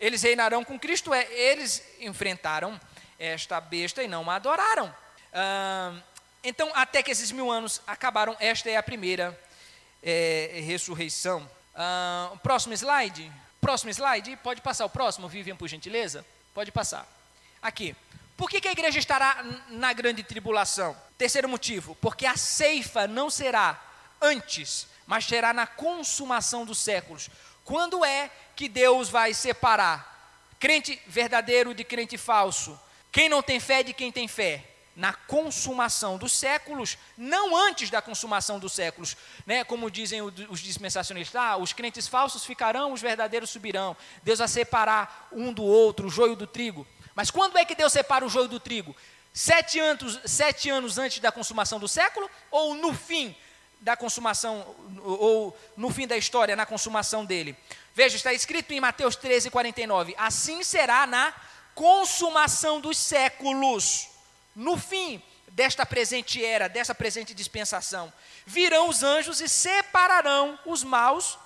eles 0.00 0.22
reinarão 0.22 0.64
com 0.64 0.78
Cristo 0.78 1.12
é 1.12 1.26
eles 1.32 1.82
enfrentaram 2.00 2.80
esta 3.18 3.60
besta 3.60 4.02
e 4.02 4.08
não 4.08 4.30
a 4.30 4.36
adoraram. 4.36 4.94
Ah, 5.32 5.94
então, 6.42 6.70
até 6.74 7.02
que 7.02 7.10
esses 7.10 7.32
mil 7.32 7.50
anos 7.50 7.82
acabaram, 7.86 8.36
esta 8.38 8.70
é 8.70 8.76
a 8.76 8.82
primeira 8.82 9.38
é, 10.02 10.60
ressurreição. 10.64 11.48
Ah, 11.74 12.32
próximo 12.42 12.74
slide. 12.74 13.30
Próximo 13.60 13.90
slide. 13.90 14.36
Pode 14.36 14.60
passar 14.60 14.84
o 14.84 14.90
próximo, 14.90 15.28
Vivian, 15.28 15.56
por 15.56 15.68
gentileza? 15.68 16.24
Pode 16.54 16.70
passar. 16.70 17.06
Aqui. 17.60 17.94
Por 18.36 18.48
que, 18.48 18.60
que 18.60 18.68
a 18.68 18.72
igreja 18.72 19.00
estará 19.00 19.44
na 19.68 19.92
grande 19.92 20.22
tribulação? 20.22 20.96
Terceiro 21.16 21.48
motivo, 21.48 21.96
porque 21.96 22.24
a 22.24 22.36
ceifa 22.36 23.08
não 23.08 23.28
será 23.28 23.82
antes, 24.22 24.86
mas 25.08 25.24
será 25.24 25.52
na 25.52 25.66
consumação 25.66 26.64
dos 26.64 26.78
séculos. 26.78 27.28
Quando 27.68 28.02
é 28.02 28.30
que 28.56 28.66
Deus 28.66 29.10
vai 29.10 29.34
separar 29.34 30.40
crente 30.58 30.98
verdadeiro 31.06 31.74
de 31.74 31.84
crente 31.84 32.16
falso? 32.16 32.80
Quem 33.12 33.28
não 33.28 33.42
tem 33.42 33.60
fé 33.60 33.82
de 33.82 33.92
quem 33.92 34.10
tem 34.10 34.26
fé? 34.26 34.64
Na 34.96 35.12
consumação 35.12 36.16
dos 36.16 36.32
séculos, 36.32 36.96
não 37.14 37.54
antes 37.54 37.90
da 37.90 38.00
consumação 38.00 38.58
dos 38.58 38.72
séculos, 38.72 39.18
né? 39.44 39.64
Como 39.64 39.90
dizem 39.90 40.22
os 40.22 40.60
dispensacionistas, 40.60 41.38
ah, 41.38 41.58
os 41.58 41.74
crentes 41.74 42.08
falsos 42.08 42.42
ficarão, 42.42 42.94
os 42.94 43.02
verdadeiros 43.02 43.50
subirão. 43.50 43.94
Deus 44.22 44.38
vai 44.38 44.48
separar 44.48 45.28
um 45.30 45.52
do 45.52 45.62
outro, 45.62 46.06
o 46.06 46.10
joio 46.10 46.34
do 46.34 46.46
trigo. 46.46 46.86
Mas 47.14 47.30
quando 47.30 47.58
é 47.58 47.66
que 47.66 47.74
Deus 47.74 47.92
separa 47.92 48.24
o 48.24 48.30
joio 48.30 48.48
do 48.48 48.58
trigo? 48.58 48.96
Sete 49.30 49.78
anos, 49.78 50.18
sete 50.24 50.70
anos 50.70 50.96
antes 50.96 51.18
da 51.18 51.30
consumação 51.30 51.78
do 51.78 51.86
século? 51.86 52.30
Ou 52.50 52.74
no 52.74 52.94
fim 52.94 53.36
da 53.80 53.96
consumação, 53.96 54.74
ou 55.02 55.56
no 55.76 55.90
fim 55.90 56.06
da 56.06 56.16
história, 56.16 56.56
na 56.56 56.66
consumação 56.66 57.24
dele? 57.24 57.56
Veja, 57.94 58.16
está 58.16 58.32
escrito 58.32 58.72
em 58.72 58.80
Mateus 58.80 59.16
13, 59.16 59.50
49: 59.50 60.14
Assim 60.18 60.62
será 60.62 61.06
na 61.06 61.34
consumação 61.74 62.80
dos 62.80 62.98
séculos, 62.98 64.08
no 64.54 64.76
fim 64.76 65.22
desta 65.48 65.86
presente 65.86 66.44
era, 66.44 66.68
dessa 66.68 66.94
presente 66.94 67.34
dispensação. 67.34 68.12
Virão 68.46 68.88
os 68.88 69.02
anjos 69.02 69.40
e 69.40 69.48
separarão 69.48 70.58
os 70.64 70.84
maus 70.84 71.38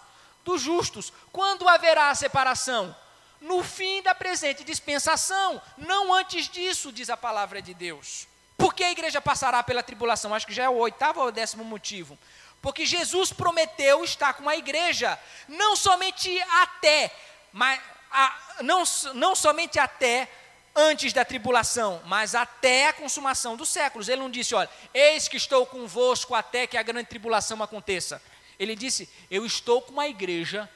dos 0.45 0.61
justos. 0.61 1.13
Quando 1.31 1.69
haverá 1.69 2.11
a 2.11 2.15
separação? 2.15 2.95
no 3.43 3.63
fim 3.63 4.01
da 4.03 4.15
presente 4.15 4.63
dispensação, 4.63 5.61
não 5.77 6.15
antes 6.15 6.49
disso, 6.49 6.93
diz 6.93 7.11
a 7.11 7.17
palavra 7.17 7.61
de 7.61 7.75
Deus. 7.75 8.29
Por 8.63 8.73
que 8.73 8.85
a 8.85 8.93
igreja 8.93 9.21
passará 9.21 9.61
pela 9.61 9.83
tribulação? 9.83 10.33
Acho 10.33 10.47
que 10.47 10.55
já 10.55 10.63
é 10.63 10.69
o 10.69 10.77
oitavo 10.77 11.21
ou 11.21 11.33
décimo 11.33 11.65
motivo. 11.65 12.17
Porque 12.61 12.87
Jesus 12.87 13.33
prometeu 13.33 14.05
estar 14.05 14.35
com 14.35 14.49
a 14.49 14.57
igreja, 14.57 15.19
não 15.49 15.75
somente 15.75 16.31
até, 16.63 17.13
mas 17.53 17.81
a, 18.09 18.39
não, 18.61 18.85
não 19.15 19.35
somente 19.35 19.81
até 19.81 20.31
antes 20.77 21.13
da 21.13 21.25
tribulação, 21.25 22.01
mas 22.07 22.37
até 22.37 22.87
a 22.87 22.93
consumação 22.93 23.57
dos 23.57 23.69
séculos. 23.69 24.09
Ele 24.09 24.21
não 24.21 24.31
disse, 24.31 24.55
olha, 24.55 24.71
eis 24.95 25.27
que 25.27 25.37
estou 25.37 25.67
convosco 25.67 26.33
até 26.33 26.65
que 26.65 26.77
a 26.77 26.85
grande 26.85 27.09
tribulação 27.09 27.61
aconteça. 27.65 28.23
Ele 28.61 28.77
disse, 28.77 29.11
eu 29.29 29.45
estou 29.45 29.83
com 29.83 29.99
a 29.99 30.07
igreja 30.07 30.71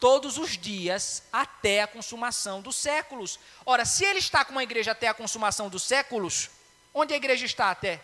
todos 0.00 0.36
os 0.36 0.58
dias 0.58 1.22
até 1.32 1.82
a 1.82 1.86
consumação 1.86 2.60
dos 2.60 2.74
séculos. 2.74 3.38
Ora, 3.64 3.84
se 3.84 4.04
ele 4.04 4.18
está 4.18 4.44
com 4.44 4.50
uma 4.50 4.64
igreja 4.64 4.90
até 4.90 5.06
a 5.06 5.14
consumação 5.14 5.68
dos 5.68 5.84
séculos, 5.84 6.50
onde 6.94 7.14
a 7.14 7.16
igreja 7.16 7.46
está 7.46 7.70
até? 7.70 8.00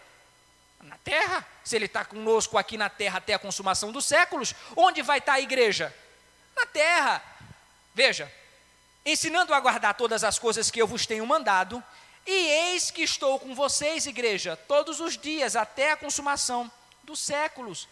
Na 0.81 0.97
terra. 0.99 1.47
Se 1.65 1.77
ele 1.77 1.87
está 1.87 2.05
conosco 2.05 2.57
aqui 2.57 2.77
na 2.77 2.89
terra 2.89 3.19
até 3.19 3.35
a 3.35 3.39
consumação 3.39 3.91
dos 3.93 4.05
séculos, 4.05 4.55
onde 4.77 5.03
vai 5.03 5.19
estar 5.19 5.35
a 5.35 5.41
igreja? 5.41 5.95
Na 6.57 6.67
terra. 6.67 7.23
Veja, 7.95 8.33
ensinando 9.05 9.55
a 9.55 9.61
guardar 9.61 9.95
todas 9.95 10.23
as 10.23 10.39
coisas 10.39 10.71
que 10.71 10.81
eu 10.81 10.87
vos 10.87 11.07
tenho 11.07 11.27
mandado, 11.27 11.83
e 12.27 12.33
eis 12.33 12.91
que 12.91 13.03
estou 13.03 13.39
com 13.39 13.55
vocês, 13.55 14.07
igreja, 14.07 14.57
todos 14.57 15.01
os 15.01 15.17
dias 15.17 15.55
até 15.55 15.93
a 15.93 15.97
consumação 15.97 16.71
dos 17.05 17.21
séculos. 17.21 17.89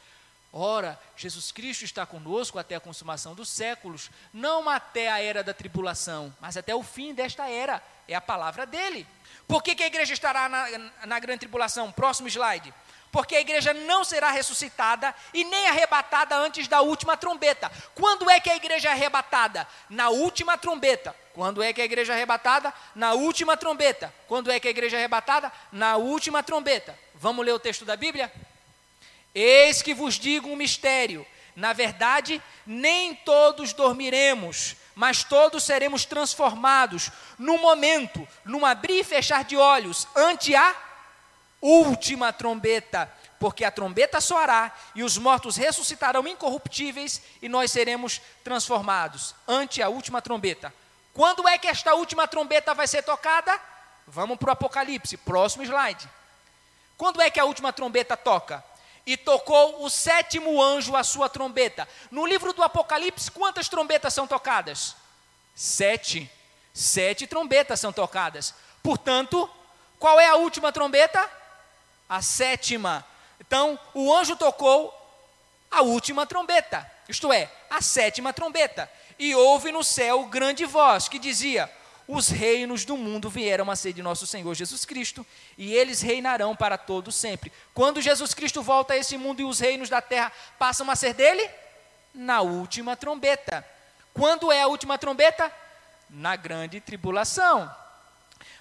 Ora, 0.53 1.01
Jesus 1.16 1.51
Cristo 1.51 1.84
está 1.84 2.05
conosco 2.05 2.59
até 2.59 2.74
a 2.74 2.80
consumação 2.80 3.34
dos 3.34 3.49
séculos, 3.49 4.11
não 4.32 4.68
até 4.68 5.11
a 5.11 5.20
era 5.20 5.42
da 5.42 5.55
tribulação, 5.55 6.34
mas 6.40 6.57
até 6.57 6.74
o 6.74 6.82
fim 6.82 7.14
desta 7.14 7.49
era. 7.49 7.82
É 8.07 8.14
a 8.14 8.20
palavra 8.20 8.66
dele. 8.66 9.07
Por 9.47 9.62
que, 9.62 9.74
que 9.74 9.82
a 9.82 9.86
igreja 9.86 10.12
estará 10.12 10.49
na, 10.49 10.66
na 11.07 11.18
grande 11.18 11.40
tribulação? 11.40 11.92
Próximo 11.92 12.28
slide. 12.28 12.72
Porque 13.14 13.36
a 13.36 13.40
igreja 13.40 13.72
não 13.72 14.03
será 14.03 14.30
ressuscitada 14.30 15.14
e 15.32 15.45
nem 15.45 15.68
arrebatada 15.68 16.36
antes 16.36 16.66
da 16.66 16.80
última 16.80 17.16
trombeta. 17.16 17.70
Quando 17.95 18.28
é 18.28 18.40
que 18.40 18.51
a 18.51 18.57
igreja 18.57 18.88
é 18.88 18.92
arrebatada? 18.92 19.68
Na 19.88 20.09
última 20.09 20.59
trombeta. 20.59 21.14
Quando 21.32 21.62
é 21.62 21.72
que 21.72 21.80
a 21.80 21.84
igreja 21.84 22.12
é 22.12 22.16
arrebatada? 22.16 22.74
Na 22.92 23.12
última 23.12 23.57
trombeta. 23.57 24.12
Quando 24.26 24.51
é 24.51 24.59
que 24.59 24.66
a 24.66 24.70
igreja 24.70 24.97
é 24.97 24.99
arrebatada? 24.99 25.53
Na 25.70 25.97
última 25.97 26.42
trombeta. 26.42 26.99
Vamos 27.14 27.47
ler 27.47 27.53
o 27.53 27.59
texto 27.61 27.84
da 27.84 27.97
Bíblia? 27.97 28.32
Eis 29.32 29.80
que 29.80 29.95
vos 29.95 30.18
digo 30.18 30.49
um 30.49 30.57
mistério. 30.57 31.24
Na 31.55 31.72
verdade, 31.72 32.42
nem 32.66 33.14
todos 33.14 33.72
dormiremos, 33.72 34.74
mas 34.95 35.24
todos 35.24 35.64
seremos 35.64 36.05
transformados 36.05 37.11
num 37.38 37.59
momento, 37.59 38.26
num 38.45 38.64
abrir 38.64 39.01
e 39.01 39.05
fechar 39.05 39.45
de 39.45 39.57
olhos, 39.57 40.07
ante 40.14 40.55
a 40.55 40.74
última 41.61 42.32
trombeta. 42.32 43.11
Porque 43.38 43.64
a 43.64 43.70
trombeta 43.70 44.20
soará 44.20 44.72
e 44.95 45.03
os 45.03 45.18
mortos 45.18 45.57
ressuscitarão 45.57 46.26
incorruptíveis 46.26 47.20
e 47.42 47.49
nós 47.49 47.70
seremos 47.70 48.20
transformados 48.42 49.34
ante 49.47 49.82
a 49.82 49.88
última 49.88 50.22
trombeta. 50.22 50.72
Quando 51.12 51.47
é 51.47 51.59
que 51.59 51.68
esta 51.68 51.95
última 51.95 52.26
trombeta 52.26 52.74
vai 52.74 52.86
ser 52.86 53.03
tocada? 53.03 53.59
Vamos 54.07 54.38
para 54.38 54.51
o 54.51 54.53
Apocalipse, 54.53 55.16
próximo 55.16 55.62
slide. 55.64 56.09
Quando 56.97 57.20
é 57.20 57.30
que 57.30 57.40
a 57.40 57.45
última 57.45 57.72
trombeta 57.72 58.16
toca? 58.16 58.64
E 59.07 59.17
tocou 59.17 59.85
o 59.85 59.91
sétimo 59.91 60.63
anjo 60.63 60.97
a 60.97 61.05
sua 61.05 61.29
trombeta. 61.29 61.89
No 62.11 62.25
livro 62.25 62.53
do 62.53 62.63
Apocalipse, 62.63 63.31
quantas 63.31 63.69
trombetas 63.69 64.15
são 64.15 64.27
tocadas? 64.27 64.97
Sete. 65.55 66.31
Sete 66.73 67.27
trombetas 67.27 67.81
são 67.81 67.93
tocadas. 67.93 68.55
Portanto, 68.83 69.49
qual 69.99 70.19
é 70.19 70.27
a 70.27 70.37
última 70.37 70.73
trombeta? 70.73 71.31
A 72.09 72.21
sétima. 72.23 73.05
Então, 73.41 73.79
o 73.93 74.15
anjo 74.15 74.37
tocou 74.37 74.93
a 75.71 75.83
última 75.83 76.27
trombeta, 76.27 76.89
isto 77.09 77.33
é, 77.33 77.51
a 77.69 77.83
sétima 77.83 78.33
trombeta. 78.33 78.91
E 79.19 79.35
houve 79.35 79.73
no 79.73 79.83
céu 79.83 80.25
grande 80.25 80.65
voz 80.65 81.09
que 81.09 81.19
dizia: 81.19 81.71
os 82.07 82.29
reinos 82.29 82.85
do 82.85 82.97
mundo 82.97 83.31
vieram 83.31 83.71
a 83.71 83.77
ser 83.77 83.93
de 83.93 84.03
nosso 84.03 84.27
Senhor 84.27 84.55
Jesus 84.55 84.85
Cristo, 84.85 85.25
e 85.57 85.73
eles 85.75 86.03
reinarão 86.03 86.55
para 86.55 86.77
todo 86.77 87.11
sempre. 87.11 87.51
Quando 87.73 88.03
Jesus 88.03 88.35
Cristo 88.35 88.63
volta 88.63 88.95
a 88.95 88.97
esse 88.97 89.17
mundo 89.17 89.41
e 89.41 89.45
os 89.45 89.59
reinos 89.59 89.89
da 89.89 90.03
terra 90.03 90.31
passam 90.59 90.91
a 90.91 90.97
ser 90.97 91.15
dele? 91.15 91.49
Na 92.15 92.43
última 92.43 92.97
trombeta. 92.97 93.67
Quando 94.13 94.53
é 94.53 94.63
a 94.63 94.67
última 94.67 94.99
trombeta? 94.99 95.51
Na 96.11 96.37
grande 96.37 96.81
tribulação. 96.81 97.75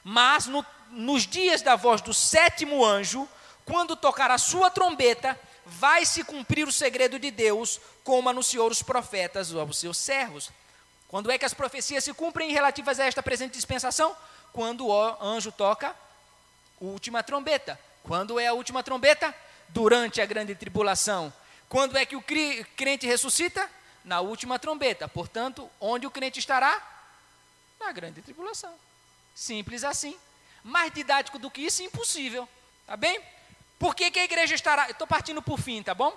Mas 0.03 0.45
no, 0.47 0.65
nos 0.89 1.27
dias 1.27 1.61
da 1.61 1.75
voz 1.75 2.01
do 2.01 2.13
sétimo 2.13 2.83
anjo, 2.83 3.27
quando 3.65 3.95
tocar 3.95 4.31
a 4.31 4.37
sua 4.37 4.69
trombeta, 4.69 5.39
vai 5.65 6.05
se 6.05 6.23
cumprir 6.23 6.67
o 6.67 6.71
segredo 6.71 7.19
de 7.19 7.31
Deus, 7.31 7.79
como 8.03 8.29
anunciou 8.29 8.69
os 8.69 8.81
profetas 8.81 9.53
aos 9.53 9.77
seus 9.77 9.97
servos. 9.97 10.49
Quando 11.13 11.29
é 11.29 11.37
que 11.37 11.45
as 11.45 11.53
profecias 11.53 12.03
se 12.03 12.11
cumprem 12.11 12.51
relativas 12.51 12.99
a 12.99 13.05
esta 13.05 13.21
presente 13.21 13.53
dispensação? 13.53 14.17
Quando 14.51 14.87
o 14.87 15.23
anjo 15.23 15.51
toca 15.51 15.89
a 15.89 15.95
última 16.83 17.21
trombeta. 17.21 17.79
Quando 18.01 18.39
é 18.39 18.47
a 18.47 18.53
última 18.53 18.81
trombeta? 18.81 19.31
Durante 19.69 20.21
a 20.21 20.25
grande 20.25 20.55
tribulação. 20.55 21.31
Quando 21.69 21.99
é 21.99 22.03
que 22.03 22.15
o 22.15 22.23
crente 22.75 23.05
ressuscita? 23.05 23.69
Na 24.03 24.21
última 24.21 24.57
trombeta. 24.57 25.07
Portanto, 25.07 25.69
onde 25.79 26.07
o 26.07 26.09
crente 26.09 26.39
estará? 26.39 26.81
Na 27.79 27.91
grande 27.91 28.19
tribulação. 28.23 28.73
Simples 29.35 29.83
assim. 29.83 30.17
Mais 30.63 30.91
didático 30.91 31.37
do 31.37 31.51
que 31.51 31.61
isso, 31.61 31.83
impossível. 31.83 32.49
Tá 32.87 32.97
bem? 32.97 33.21
Por 33.77 33.93
que, 33.93 34.09
que 34.09 34.17
a 34.17 34.23
igreja 34.23 34.55
estará. 34.55 34.89
Estou 34.89 35.05
partindo 35.05 35.43
por 35.43 35.59
fim, 35.59 35.83
tá 35.83 35.93
bom? 35.93 36.11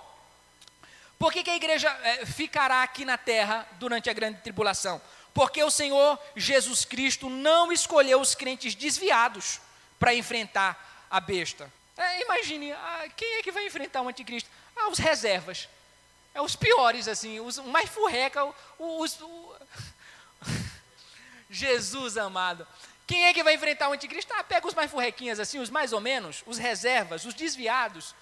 Por 1.17 1.33
que, 1.33 1.43
que 1.43 1.49
a 1.49 1.55
igreja 1.55 1.89
é, 2.03 2.25
ficará 2.25 2.83
aqui 2.83 3.03
na 3.03 3.17
terra 3.17 3.67
durante 3.79 4.09
a 4.09 4.13
grande 4.13 4.41
tribulação? 4.41 5.01
Porque 5.33 5.63
o 5.63 5.71
Senhor 5.71 6.19
Jesus 6.35 6.85
Cristo 6.85 7.29
não 7.29 7.71
escolheu 7.71 8.19
os 8.21 8.35
crentes 8.35 8.75
desviados 8.75 9.59
para 9.99 10.13
enfrentar 10.13 11.07
a 11.09 11.19
besta. 11.19 11.71
É, 11.97 12.21
imagine, 12.21 12.71
ah, 12.71 13.07
quem 13.15 13.35
é 13.35 13.43
que 13.43 13.51
vai 13.51 13.65
enfrentar 13.65 14.01
o 14.01 14.07
anticristo? 14.07 14.49
Ah, 14.75 14.89
os 14.89 14.99
reservas. 14.99 15.67
É 16.33 16.41
os 16.41 16.55
piores, 16.55 17.07
assim, 17.07 17.39
os 17.39 17.57
mais 17.57 17.89
furreca, 17.89 18.45
os, 18.77 19.19
os, 19.19 19.19
Jesus 21.49 22.15
amado. 22.15 22.67
Quem 23.07 23.25
é 23.25 23.33
que 23.33 23.43
vai 23.43 23.55
enfrentar 23.55 23.89
o 23.89 23.93
anticristo? 23.93 24.31
Ah, 24.35 24.43
pega 24.43 24.67
os 24.67 24.75
mais 24.75 24.91
furrequinhas 24.91 25.39
assim, 25.39 25.57
os 25.57 25.71
mais 25.71 25.93
ou 25.93 25.99
menos, 26.01 26.43
os 26.45 26.59
reservas, 26.59 27.25
os 27.25 27.33
desviados. 27.33 28.13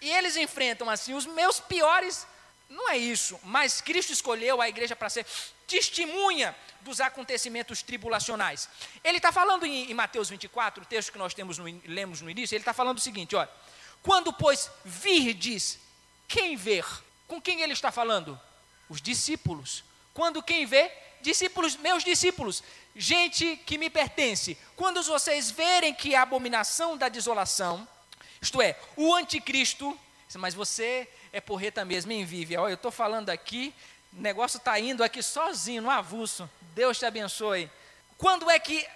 E 0.00 0.10
eles 0.10 0.36
enfrentam 0.36 0.88
assim 0.88 1.14
os 1.14 1.26
meus 1.26 1.58
piores 1.58 2.26
não 2.68 2.90
é 2.90 2.96
isso, 2.96 3.38
mas 3.44 3.80
Cristo 3.80 4.12
escolheu 4.12 4.60
a 4.60 4.68
igreja 4.68 4.96
para 4.96 5.08
ser 5.08 5.24
testemunha 5.66 6.54
dos 6.80 7.00
acontecimentos 7.00 7.82
tribulacionais. 7.82 8.68
Ele 9.02 9.18
está 9.18 9.32
falando 9.32 9.64
em, 9.64 9.90
em, 9.90 9.94
Mateus 9.94 10.28
24, 10.28 10.82
o 10.82 10.86
texto 10.86 11.12
que 11.12 11.18
nós 11.18 11.34
temos 11.34 11.58
no, 11.58 11.64
lemos 11.86 12.20
no 12.20 12.30
início, 12.30 12.54
ele 12.54 12.62
está 12.62 12.72
falando 12.72 12.98
o 12.98 13.00
seguinte: 13.00 13.36
olha, 13.36 13.50
quando, 14.02 14.32
pois, 14.32 14.70
virdes, 14.84 15.78
quem 16.28 16.56
ver? 16.56 16.84
Com 17.26 17.40
quem 17.40 17.62
ele 17.62 17.72
está 17.72 17.90
falando? 17.90 18.38
Os 18.88 19.00
discípulos. 19.00 19.84
Quando 20.14 20.42
quem 20.42 20.64
vê? 20.64 20.90
Discípulos, 21.20 21.76
meus 21.76 22.04
discípulos, 22.04 22.62
gente 22.94 23.56
que 23.66 23.78
me 23.78 23.90
pertence. 23.90 24.56
Quando 24.76 25.02
vocês 25.02 25.50
verem 25.50 25.92
que 25.92 26.14
a 26.14 26.22
abominação 26.22 26.96
da 26.96 27.08
desolação, 27.08 27.86
isto 28.40 28.62
é, 28.62 28.78
o 28.96 29.14
anticristo, 29.14 29.98
mas 30.34 30.54
você 30.54 31.08
é 31.32 31.40
porreta 31.40 31.84
mesmo, 31.84 32.12
hein, 32.12 32.24
Vivian? 32.24 32.60
Olha, 32.60 32.72
eu 32.72 32.76
estou 32.76 32.90
falando 32.90 33.30
aqui, 33.30 33.74
o 34.16 34.20
negócio 34.20 34.58
está 34.58 34.78
indo 34.80 35.04
aqui 35.04 35.22
sozinho, 35.22 35.82
no 35.82 35.90
avulso. 35.90 36.48
Deus 36.74 36.98
te 36.98 37.04
abençoe. 37.04 37.70
Quando 38.16 38.50
é 38.50 38.58
que. 38.58 38.86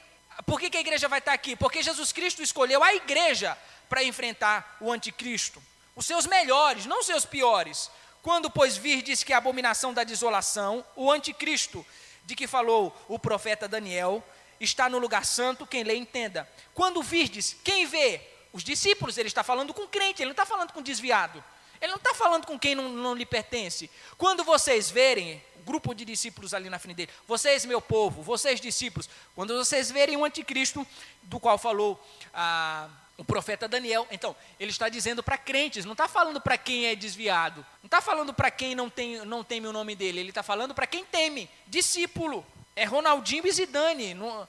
Por 0.47 0.59
que, 0.59 0.70
que 0.70 0.78
a 0.78 0.81
igreja 0.81 1.09
vai 1.09 1.18
estar 1.18 1.33
tá 1.33 1.35
aqui? 1.35 1.55
Porque 1.55 1.83
Jesus 1.83 2.12
Cristo 2.12 2.43
escolheu 2.43 2.83
a 2.83 2.95
igreja 2.95 3.57
para 3.89 4.03
enfrentar 4.03 4.78
o 4.81 4.91
anticristo. 4.91 5.62
Os 5.95 6.07
seus 6.07 6.24
melhores, 6.26 6.87
não 6.87 7.01
os 7.01 7.07
seus 7.07 7.26
piores. 7.26 7.91
Quando, 8.22 8.51
pois, 8.51 8.76
virdes 8.76 9.22
que 9.22 9.33
a 9.33 9.39
abominação 9.39 9.93
da 9.93 10.05
desolação, 10.05 10.85
o 10.97 11.11
anticristo, 11.11 11.85
de 12.24 12.35
que 12.35 12.47
falou 12.47 12.97
o 13.09 13.18
profeta 13.18 13.68
Daniel, 13.68 14.24
está 14.59 14.89
no 14.89 14.99
lugar 14.99 15.26
santo, 15.26 15.66
quem 15.66 15.83
lê 15.83 15.97
entenda. 15.97 16.49
Quando 16.74 17.03
virdes, 17.03 17.57
quem 17.64 17.87
vê? 17.87 18.20
Os 18.53 18.62
discípulos, 18.62 19.16
ele 19.18 19.28
está 19.28 19.43
falando 19.43 19.72
com 19.72 19.87
crente, 19.87 20.22
ele 20.22 20.28
não 20.28 20.33
está 20.33 20.47
falando 20.47 20.72
com 20.72 20.83
desviado. 20.83 21.43
Ele 21.81 21.93
não 21.93 21.99
está 21.99 22.14
falando 22.14 22.47
com 22.47 22.59
quem 22.59 22.74
não, 22.74 22.89
não 22.89 23.14
lhe 23.14 23.24
pertence. 23.24 23.91
Quando 24.18 24.45
vocês 24.45 24.91
verem, 24.91 25.43
o 25.57 25.62
grupo 25.62 25.95
de 25.95 26.05
discípulos 26.05 26.53
ali 26.53 26.68
na 26.68 26.78
frente 26.78 26.97
dele, 26.97 27.11
vocês, 27.26 27.64
meu 27.64 27.81
povo, 27.81 28.22
vocês, 28.22 28.61
discípulos, 28.61 29.09
quando 29.35 29.57
vocês 29.57 29.91
verem 29.91 30.16
o 30.16 30.24
anticristo, 30.24 30.87
do 31.22 31.41
qual 31.41 31.57
falou. 31.59 32.03
Ah, 32.35 32.89
o 33.20 33.24
profeta 33.24 33.68
Daniel. 33.68 34.09
Então, 34.11 34.35
ele 34.59 34.70
está 34.70 34.89
dizendo 34.89 35.22
para 35.22 35.37
crentes, 35.37 35.85
não 35.85 35.93
está 35.93 36.09
falando 36.09 36.41
para 36.41 36.57
quem 36.57 36.87
é 36.87 36.95
desviado, 36.95 37.64
não 37.83 37.87
está 37.87 38.01
falando 38.01 38.33
para 38.33 38.51
quem 38.51 38.74
não, 38.74 38.89
tem, 38.89 39.22
não 39.26 39.45
teme 39.45 39.66
o 39.66 39.72
nome 39.74 39.95
dele, 39.95 40.20
ele 40.20 40.31
está 40.31 40.43
falando 40.43 40.74
para 40.74 40.87
quem 40.87 41.05
teme, 41.05 41.49
discípulo. 41.66 42.45
É 42.74 42.85
Ronaldinho 42.85 43.47
e 43.47 43.53
Zidane, 43.53 44.14
não, 44.14 44.49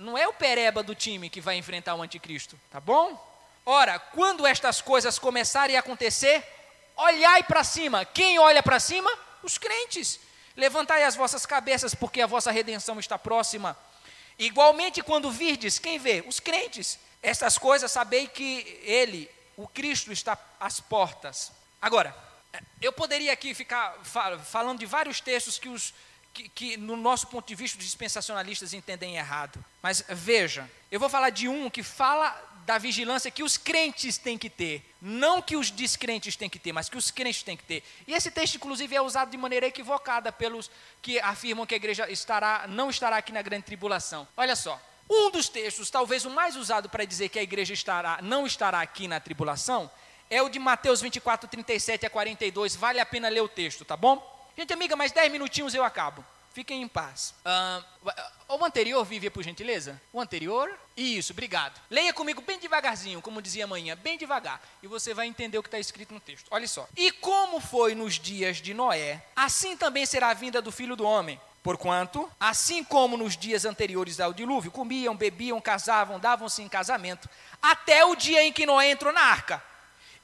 não 0.00 0.18
é 0.18 0.28
o 0.28 0.34
pereba 0.34 0.82
do 0.82 0.94
time 0.94 1.30
que 1.30 1.40
vai 1.40 1.56
enfrentar 1.56 1.94
o 1.94 2.02
anticristo, 2.02 2.60
tá 2.70 2.78
bom? 2.78 3.18
Ora, 3.64 3.98
quando 3.98 4.46
estas 4.46 4.82
coisas 4.82 5.18
começarem 5.18 5.76
a 5.76 5.80
acontecer, 5.80 6.44
olhai 7.00 7.42
para 7.42 7.64
cima. 7.64 8.04
Quem 8.04 8.38
olha 8.38 8.62
para 8.62 8.78
cima? 8.78 9.10
Os 9.42 9.58
crentes. 9.58 10.20
Levantai 10.56 11.04
as 11.04 11.16
vossas 11.16 11.46
cabeças, 11.46 11.94
porque 11.94 12.20
a 12.20 12.26
vossa 12.26 12.50
redenção 12.50 12.98
está 13.00 13.18
próxima. 13.18 13.76
Igualmente, 14.38 15.02
quando 15.02 15.30
virdes, 15.30 15.78
quem 15.78 15.98
vê? 15.98 16.24
Os 16.26 16.40
crentes. 16.40 16.98
Estas 17.22 17.58
coisas 17.58 17.92
sabei 17.92 18.26
que 18.26 18.80
Ele, 18.82 19.30
o 19.56 19.66
Cristo, 19.68 20.12
está 20.12 20.38
às 20.58 20.80
portas. 20.80 21.52
Agora, 21.80 22.14
eu 22.80 22.92
poderia 22.92 23.32
aqui 23.32 23.54
ficar 23.54 23.98
falando 24.04 24.78
de 24.78 24.86
vários 24.86 25.20
textos 25.20 25.58
que, 25.58 25.68
os, 25.68 25.94
que, 26.32 26.48
que, 26.48 26.76
no 26.76 26.96
nosso 26.96 27.26
ponto 27.26 27.46
de 27.46 27.54
vista, 27.54 27.78
os 27.78 27.84
dispensacionalistas 27.84 28.72
entendem 28.72 29.16
errado. 29.16 29.62
Mas 29.82 30.04
veja, 30.08 30.70
eu 30.90 30.98
vou 30.98 31.08
falar 31.08 31.30
de 31.30 31.48
um 31.48 31.70
que 31.70 31.82
fala 31.82 32.30
da 32.70 32.78
vigilância 32.78 33.32
que 33.32 33.42
os 33.42 33.56
crentes 33.56 34.16
têm 34.16 34.38
que 34.38 34.48
ter. 34.48 34.94
Não 35.02 35.42
que 35.42 35.56
os 35.56 35.72
descrentes 35.72 36.36
têm 36.36 36.48
que 36.48 36.56
ter, 36.56 36.72
mas 36.72 36.88
que 36.88 36.96
os 36.96 37.10
crentes 37.10 37.42
têm 37.42 37.56
que 37.56 37.64
ter. 37.64 37.82
E 38.06 38.14
esse 38.14 38.30
texto, 38.30 38.54
inclusive, 38.54 38.94
é 38.94 39.02
usado 39.02 39.28
de 39.28 39.36
maneira 39.36 39.66
equivocada 39.66 40.30
pelos 40.30 40.70
que 41.02 41.18
afirmam 41.18 41.66
que 41.66 41.74
a 41.74 41.76
igreja 41.76 42.08
estará, 42.08 42.66
não 42.68 42.88
estará 42.88 43.16
aqui 43.16 43.32
na 43.32 43.42
grande 43.42 43.64
tribulação. 43.64 44.28
Olha 44.36 44.54
só, 44.54 44.80
um 45.10 45.32
dos 45.32 45.48
textos, 45.48 45.90
talvez 45.90 46.24
o 46.24 46.30
mais 46.30 46.54
usado 46.54 46.88
para 46.88 47.04
dizer 47.04 47.28
que 47.28 47.40
a 47.40 47.42
igreja 47.42 47.74
estará, 47.74 48.20
não 48.22 48.46
estará 48.46 48.80
aqui 48.80 49.08
na 49.08 49.18
tribulação, 49.18 49.90
é 50.30 50.40
o 50.40 50.48
de 50.48 50.60
Mateus 50.60 51.00
24, 51.00 51.48
37 51.48 52.06
a 52.06 52.10
42. 52.10 52.76
Vale 52.76 53.00
a 53.00 53.06
pena 53.06 53.28
ler 53.28 53.40
o 53.40 53.48
texto, 53.48 53.84
tá 53.84 53.96
bom? 53.96 54.22
Gente 54.56 54.72
amiga, 54.72 54.94
mais 54.94 55.10
10 55.10 55.32
minutinhos 55.32 55.74
eu 55.74 55.82
acabo. 55.82 56.24
Fiquem 56.52 56.82
em 56.82 56.88
paz. 56.88 57.34
Uh, 57.44 58.54
o 58.58 58.64
anterior, 58.64 59.04
Vívia, 59.04 59.30
por 59.30 59.42
gentileza? 59.42 60.00
O 60.12 60.20
anterior? 60.20 60.76
Isso, 60.96 61.32
obrigado. 61.32 61.80
Leia 61.88 62.12
comigo 62.12 62.42
bem 62.42 62.58
devagarzinho, 62.58 63.22
como 63.22 63.40
dizia 63.40 63.64
amanhã, 63.64 63.96
bem 63.96 64.18
devagar. 64.18 64.60
E 64.82 64.88
você 64.88 65.14
vai 65.14 65.28
entender 65.28 65.58
o 65.58 65.62
que 65.62 65.68
está 65.68 65.78
escrito 65.78 66.12
no 66.12 66.18
texto. 66.18 66.48
Olha 66.50 66.66
só. 66.66 66.88
E 66.96 67.12
como 67.12 67.60
foi 67.60 67.94
nos 67.94 68.18
dias 68.18 68.56
de 68.56 68.74
Noé, 68.74 69.24
assim 69.36 69.76
também 69.76 70.04
será 70.04 70.30
a 70.30 70.34
vinda 70.34 70.60
do 70.60 70.72
filho 70.72 70.96
do 70.96 71.04
homem. 71.04 71.40
Porquanto, 71.62 72.28
assim 72.40 72.82
como 72.82 73.16
nos 73.16 73.36
dias 73.36 73.64
anteriores 73.64 74.18
ao 74.18 74.32
dilúvio, 74.32 74.70
comiam, 74.70 75.14
bebiam, 75.14 75.60
casavam, 75.60 76.18
davam-se 76.18 76.62
em 76.62 76.68
casamento, 76.68 77.28
até 77.60 78.04
o 78.04 78.16
dia 78.16 78.42
em 78.42 78.52
que 78.52 78.64
Noé 78.64 78.90
entrou 78.90 79.12
na 79.12 79.20
arca, 79.20 79.62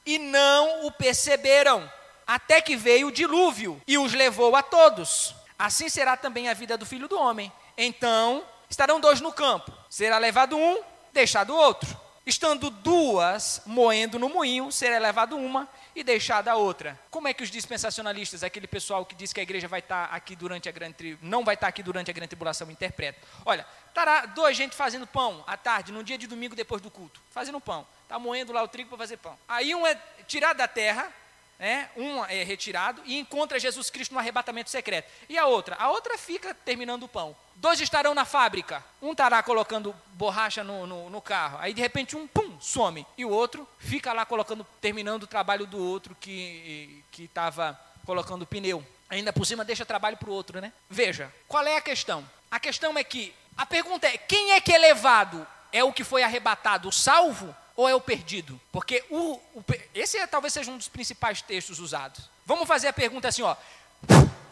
e 0.03 0.17
não 0.17 0.87
o 0.87 0.91
perceberam, 0.91 1.89
até 2.25 2.59
que 2.59 2.75
veio 2.75 3.07
o 3.07 3.11
dilúvio 3.11 3.79
e 3.85 3.97
os 3.99 4.13
levou 4.13 4.55
a 4.55 4.63
todos. 4.63 5.36
Assim 5.57 5.89
será 5.89 6.15
também 6.15 6.49
a 6.49 6.53
vida 6.53 6.77
do 6.77 6.85
filho 6.85 7.07
do 7.07 7.19
homem. 7.19 7.51
Então, 7.77 8.45
estarão 8.69 8.99
dois 8.99 9.21
no 9.21 9.31
campo, 9.31 9.71
será 9.89 10.17
levado 10.17 10.57
um, 10.57 10.81
deixado 11.11 11.55
outro. 11.55 12.07
Estando 12.27 12.69
duas 12.69 13.61
moendo 13.65 14.19
no 14.19 14.27
moinho, 14.27 14.69
será 14.69 14.99
levado 14.99 15.37
uma 15.37 15.65
e 15.95 16.03
deixada 16.03 16.51
a 16.51 16.55
outra. 16.55 16.99
Como 17.09 17.25
é 17.25 17.33
que 17.33 17.41
os 17.41 17.49
dispensacionalistas, 17.49 18.43
aquele 18.43 18.67
pessoal 18.67 19.05
que 19.05 19.15
diz 19.15 19.31
que 19.31 19.39
a 19.39 19.43
igreja 19.43 19.65
vai 19.65 19.79
estar 19.79 20.09
aqui 20.11 20.35
durante 20.35 20.67
a 20.67 20.71
grande 20.73 21.17
não 21.21 21.45
vai 21.45 21.55
estar 21.55 21.69
aqui 21.69 21.81
durante 21.81 22.11
a 22.11 22.13
grande 22.13 22.27
tribulação, 22.27 22.69
interpreta? 22.69 23.17
Olha, 23.45 23.65
estará 23.87 24.25
dois 24.25 24.57
gente 24.57 24.75
fazendo 24.75 25.07
pão 25.07 25.41
à 25.47 25.55
tarde, 25.55 25.93
no 25.93 26.03
dia 26.03 26.17
de 26.17 26.27
domingo 26.27 26.53
depois 26.53 26.81
do 26.81 26.91
culto, 26.91 27.21
fazendo 27.31 27.61
pão. 27.61 27.87
Está 28.03 28.19
moendo 28.19 28.51
lá 28.51 28.61
o 28.61 28.67
trigo 28.67 28.89
para 28.89 28.97
fazer 28.97 29.15
pão. 29.15 29.39
Aí 29.47 29.73
um 29.73 29.87
é 29.87 29.95
tirado 30.27 30.57
da 30.57 30.67
terra, 30.67 31.09
né, 31.59 31.89
um 31.95 32.23
é 32.25 32.43
retirado 32.43 33.01
e 33.05 33.17
encontra 33.17 33.59
Jesus 33.59 33.89
Cristo 33.89 34.13
no 34.13 34.19
arrebatamento 34.19 34.69
secreto. 34.69 35.09
E 35.27 35.37
a 35.37 35.45
outra? 35.45 35.75
A 35.79 35.89
outra 35.89 36.17
fica 36.17 36.53
terminando 36.53 37.03
o 37.03 37.07
pão. 37.07 37.35
Dois 37.55 37.81
estarão 37.81 38.13
na 38.13 38.25
fábrica. 38.25 38.83
Um 39.01 39.11
estará 39.11 39.41
colocando 39.41 39.95
borracha 40.13 40.63
no, 40.63 40.85
no, 40.85 41.09
no, 41.09 41.21
carro. 41.21 41.57
Aí 41.59 41.73
de 41.73 41.81
repente 41.81 42.15
um, 42.15 42.27
pum, 42.27 42.59
some. 42.59 43.05
E 43.17 43.25
o 43.25 43.29
outro 43.29 43.67
fica 43.79 44.13
lá 44.13 44.25
colocando, 44.25 44.65
terminando 44.79 45.23
o 45.23 45.27
trabalho 45.27 45.65
do 45.65 45.83
outro 45.83 46.15
que 46.19 47.03
estava 47.17 47.79
colocando 48.05 48.45
pneu. 48.45 48.85
Ainda 49.09 49.31
por 49.33 49.45
cima 49.45 49.65
deixa 49.65 49.85
trabalho 49.85 50.17
para 50.17 50.29
o 50.29 50.33
outro, 50.33 50.61
né? 50.61 50.71
Veja, 50.89 51.33
qual 51.47 51.65
é 51.65 51.77
a 51.77 51.81
questão? 51.81 52.27
A 52.51 52.59
questão 52.59 52.97
é 52.97 53.03
que, 53.03 53.33
a 53.57 53.65
pergunta 53.65 54.05
é, 54.05 54.17
quem 54.17 54.51
é 54.51 54.61
que 54.61 54.73
é 54.73 54.77
levado? 54.77 55.47
É 55.71 55.83
o 55.83 55.93
que 55.93 56.03
foi 56.03 56.23
arrebatado, 56.23 56.89
o 56.89 56.91
salvo? 56.91 57.55
Ou 57.77 57.87
é 57.87 57.93
o 57.93 58.01
perdido? 58.01 58.59
Porque 58.71 59.05
o, 59.09 59.39
o, 59.53 59.63
esse 59.93 60.17
é, 60.17 60.25
talvez 60.25 60.51
seja 60.51 60.71
um 60.71 60.77
dos 60.77 60.87
principais 60.87 61.43
textos 61.43 61.79
usados. 61.79 62.27
Vamos 62.43 62.67
fazer 62.67 62.87
a 62.87 62.93
pergunta 62.93 63.27
assim, 63.27 63.43
ó. 63.43 63.55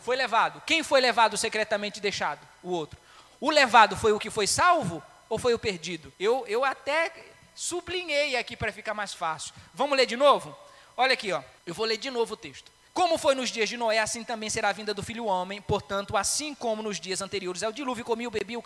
Foi 0.02 0.16
levado. 0.16 0.62
Quem 0.66 0.84
foi 0.84 1.02
levado 1.02 1.36
secretamente 1.36 2.00
deixado? 2.00 2.48
O 2.62 2.70
outro. 2.70 3.00
O 3.42 3.50
levado 3.50 3.98
foi 3.98 4.14
o 4.14 4.20
que 4.20 4.30
foi 4.30 4.46
salvo 4.46 5.02
ou 5.28 5.40
foi 5.40 5.56
o 5.56 5.60
perdido? 5.60 6.14
Eu, 6.20 6.46
eu 6.48 6.64
até 6.64 7.12
sublinhei 7.56 8.36
aqui 8.36 8.56
para 8.56 8.72
ficar 8.72 8.94
mais 8.94 9.14
fácil. 9.14 9.56
Vamos 9.74 9.98
ler 9.98 10.06
de 10.06 10.16
novo? 10.16 10.56
Olha 10.96 11.14
aqui, 11.14 11.32
ó. 11.32 11.42
Eu 11.66 11.74
vou 11.74 11.86
ler 11.88 11.98
de 11.98 12.12
novo 12.12 12.36
o 12.36 12.38
texto. 12.38 12.72
Como 12.96 13.18
foi 13.18 13.36
nos 13.36 13.50
dias 13.50 13.68
de 13.68 13.76
Noé, 13.76 14.00
assim 14.00 14.24
também 14.24 14.50
será 14.50 14.70
a 14.70 14.72
vinda 14.72 14.94
do 14.94 15.04
filho 15.04 15.26
homem. 15.26 15.62
Portanto, 15.62 16.16
assim 16.16 16.56
como 16.56 16.82
nos 16.82 16.98
dias 16.98 17.22
anteriores 17.22 17.62
ao 17.62 17.74
dilúvio, 17.74 18.06
comiam, 18.06 18.32
bebiam, 18.32 18.64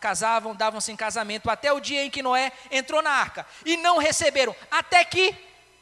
casavam, 0.00 0.54
davam-se 0.54 0.90
em 0.90 0.96
casamento, 0.96 1.50
até 1.50 1.70
o 1.70 1.78
dia 1.78 2.02
em 2.02 2.08
que 2.08 2.22
Noé 2.22 2.52
entrou 2.70 3.02
na 3.02 3.10
arca. 3.10 3.46
E 3.66 3.76
não 3.76 3.98
receberam, 3.98 4.56
até 4.70 5.04
que 5.04 5.34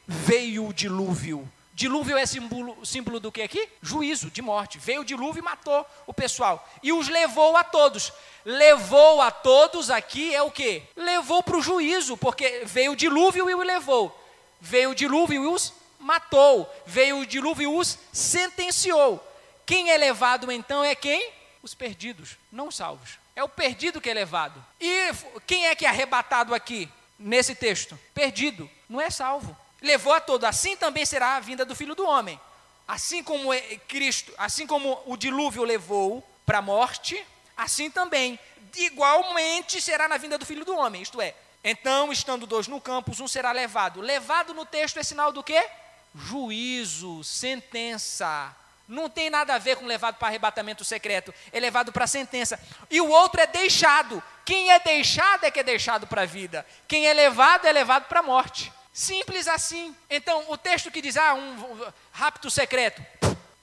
veio 0.05 0.67
o 0.67 0.73
dilúvio. 0.73 1.49
Dilúvio 1.71 2.17
é 2.17 2.25
símbolo, 2.25 2.85
símbolo 2.85 3.17
do 3.17 3.31
que 3.31 3.41
aqui? 3.41 3.69
Juízo, 3.81 4.29
de 4.29 4.41
morte. 4.41 4.77
Veio 4.77 4.99
o 4.99 5.05
dilúvio 5.05 5.39
e 5.39 5.41
matou 5.41 5.85
o 6.05 6.13
pessoal. 6.13 6.69
E 6.83 6.91
os 6.91 7.07
levou 7.07 7.55
a 7.55 7.63
todos. 7.63 8.11
Levou 8.43 9.21
a 9.21 9.31
todos 9.31 9.89
aqui 9.89 10.35
é 10.35 10.41
o 10.41 10.51
que? 10.51 10.83
Levou 10.97 11.41
para 11.41 11.55
o 11.55 11.61
juízo, 11.61 12.17
porque 12.17 12.63
veio 12.65 12.91
o 12.91 12.95
dilúvio 12.97 13.49
e 13.49 13.55
o 13.55 13.63
levou. 13.63 14.13
Veio 14.59 14.89
o 14.89 14.95
dilúvio 14.95 15.45
e 15.45 15.47
os 15.47 15.78
matou, 15.99 16.67
veio 16.85 17.19
o 17.19 17.25
dilúvio 17.25 17.63
e 17.63 17.79
os 17.79 17.97
sentenciou. 18.11 19.25
Quem 19.65 19.91
é 19.91 19.97
levado 19.97 20.51
então 20.51 20.83
é 20.83 20.95
quem? 20.95 21.31
Os 21.61 21.75
perdidos, 21.75 22.37
não 22.51 22.69
os 22.69 22.75
salvos. 22.75 23.19
É 23.35 23.43
o 23.43 23.49
perdido 23.49 24.01
que 24.01 24.09
é 24.09 24.13
levado. 24.13 24.63
E 24.79 25.11
quem 25.45 25.67
é 25.67 25.75
que 25.75 25.85
é 25.85 25.89
arrebatado 25.89 26.55
aqui 26.55 26.89
nesse 27.17 27.53
texto? 27.53 27.99
Perdido, 28.13 28.69
não 28.89 28.99
é 28.99 29.09
salvo. 29.09 29.55
Levou 29.81 30.13
a 30.13 30.19
todo, 30.19 30.45
assim 30.45 30.75
também 30.75 31.05
será 31.05 31.35
a 31.35 31.39
vinda 31.39 31.63
do 31.63 31.75
Filho 31.75 31.95
do 31.95 32.05
Homem. 32.05 32.39
Assim 32.87 33.23
como 33.23 33.53
é 33.53 33.61
Cristo, 33.87 34.33
assim 34.37 34.65
como 34.65 35.01
o 35.05 35.15
dilúvio 35.15 35.63
levou 35.63 36.27
para 36.45 36.57
a 36.57 36.61
morte, 36.61 37.23
assim 37.55 37.91
também, 37.91 38.39
igualmente 38.75 39.79
será 39.81 40.07
na 40.07 40.17
vinda 40.17 40.37
do 40.37 40.45
Filho 40.45 40.65
do 40.65 40.75
Homem. 40.75 41.01
Isto 41.01 41.21
é, 41.21 41.35
então, 41.63 42.11
estando 42.11 42.47
dois 42.47 42.67
no 42.67 42.79
campo, 42.79 43.11
um 43.21 43.27
será 43.27 43.51
levado. 43.51 44.01
Levado 44.01 44.53
no 44.53 44.65
texto 44.65 44.97
é 44.97 45.03
sinal 45.03 45.31
do 45.31 45.43
quê? 45.43 45.69
Juízo, 46.15 47.23
sentença. 47.23 48.55
Não 48.87 49.07
tem 49.07 49.29
nada 49.29 49.53
a 49.53 49.59
ver 49.59 49.77
com 49.77 49.85
levado 49.85 50.15
para 50.15 50.29
arrebatamento 50.29 50.83
secreto, 50.83 51.33
é 51.51 51.59
levado 51.59 51.91
para 51.91 52.07
sentença. 52.07 52.59
E 52.89 52.99
o 52.99 53.07
outro 53.07 53.39
é 53.39 53.45
deixado. 53.45 54.21
Quem 54.43 54.71
é 54.71 54.79
deixado 54.79 55.43
é 55.43 55.51
que 55.51 55.59
é 55.59 55.63
deixado 55.63 56.07
para 56.07 56.23
a 56.23 56.25
vida. 56.25 56.65
Quem 56.87 57.07
é 57.07 57.13
levado 57.13 57.67
é 57.67 57.71
levado 57.71 58.05
para 58.05 58.21
a 58.21 58.23
morte. 58.23 58.73
Simples 58.91 59.47
assim. 59.47 59.95
Então, 60.09 60.43
o 60.47 60.57
texto 60.57 60.89
que 60.89 61.01
diz, 61.01 61.17
ah, 61.17 61.35
um 61.35 61.91
rapto 62.11 62.49
secreto, 62.49 63.05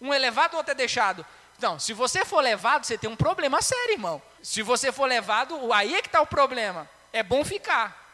um 0.00 0.14
é 0.14 0.18
levado, 0.18 0.56
outro 0.56 0.70
é 0.70 0.74
deixado. 0.74 1.26
Então, 1.58 1.78
se 1.78 1.92
você 1.92 2.24
for 2.24 2.40
levado, 2.40 2.84
você 2.84 2.96
tem 2.96 3.10
um 3.10 3.16
problema 3.16 3.60
sério, 3.60 3.94
irmão. 3.94 4.22
Se 4.42 4.62
você 4.62 4.92
for 4.92 5.06
levado, 5.06 5.72
aí 5.72 5.94
é 5.94 6.02
que 6.02 6.08
está 6.08 6.20
o 6.20 6.26
problema. 6.26 6.88
É 7.12 7.22
bom 7.22 7.44
ficar. 7.44 8.04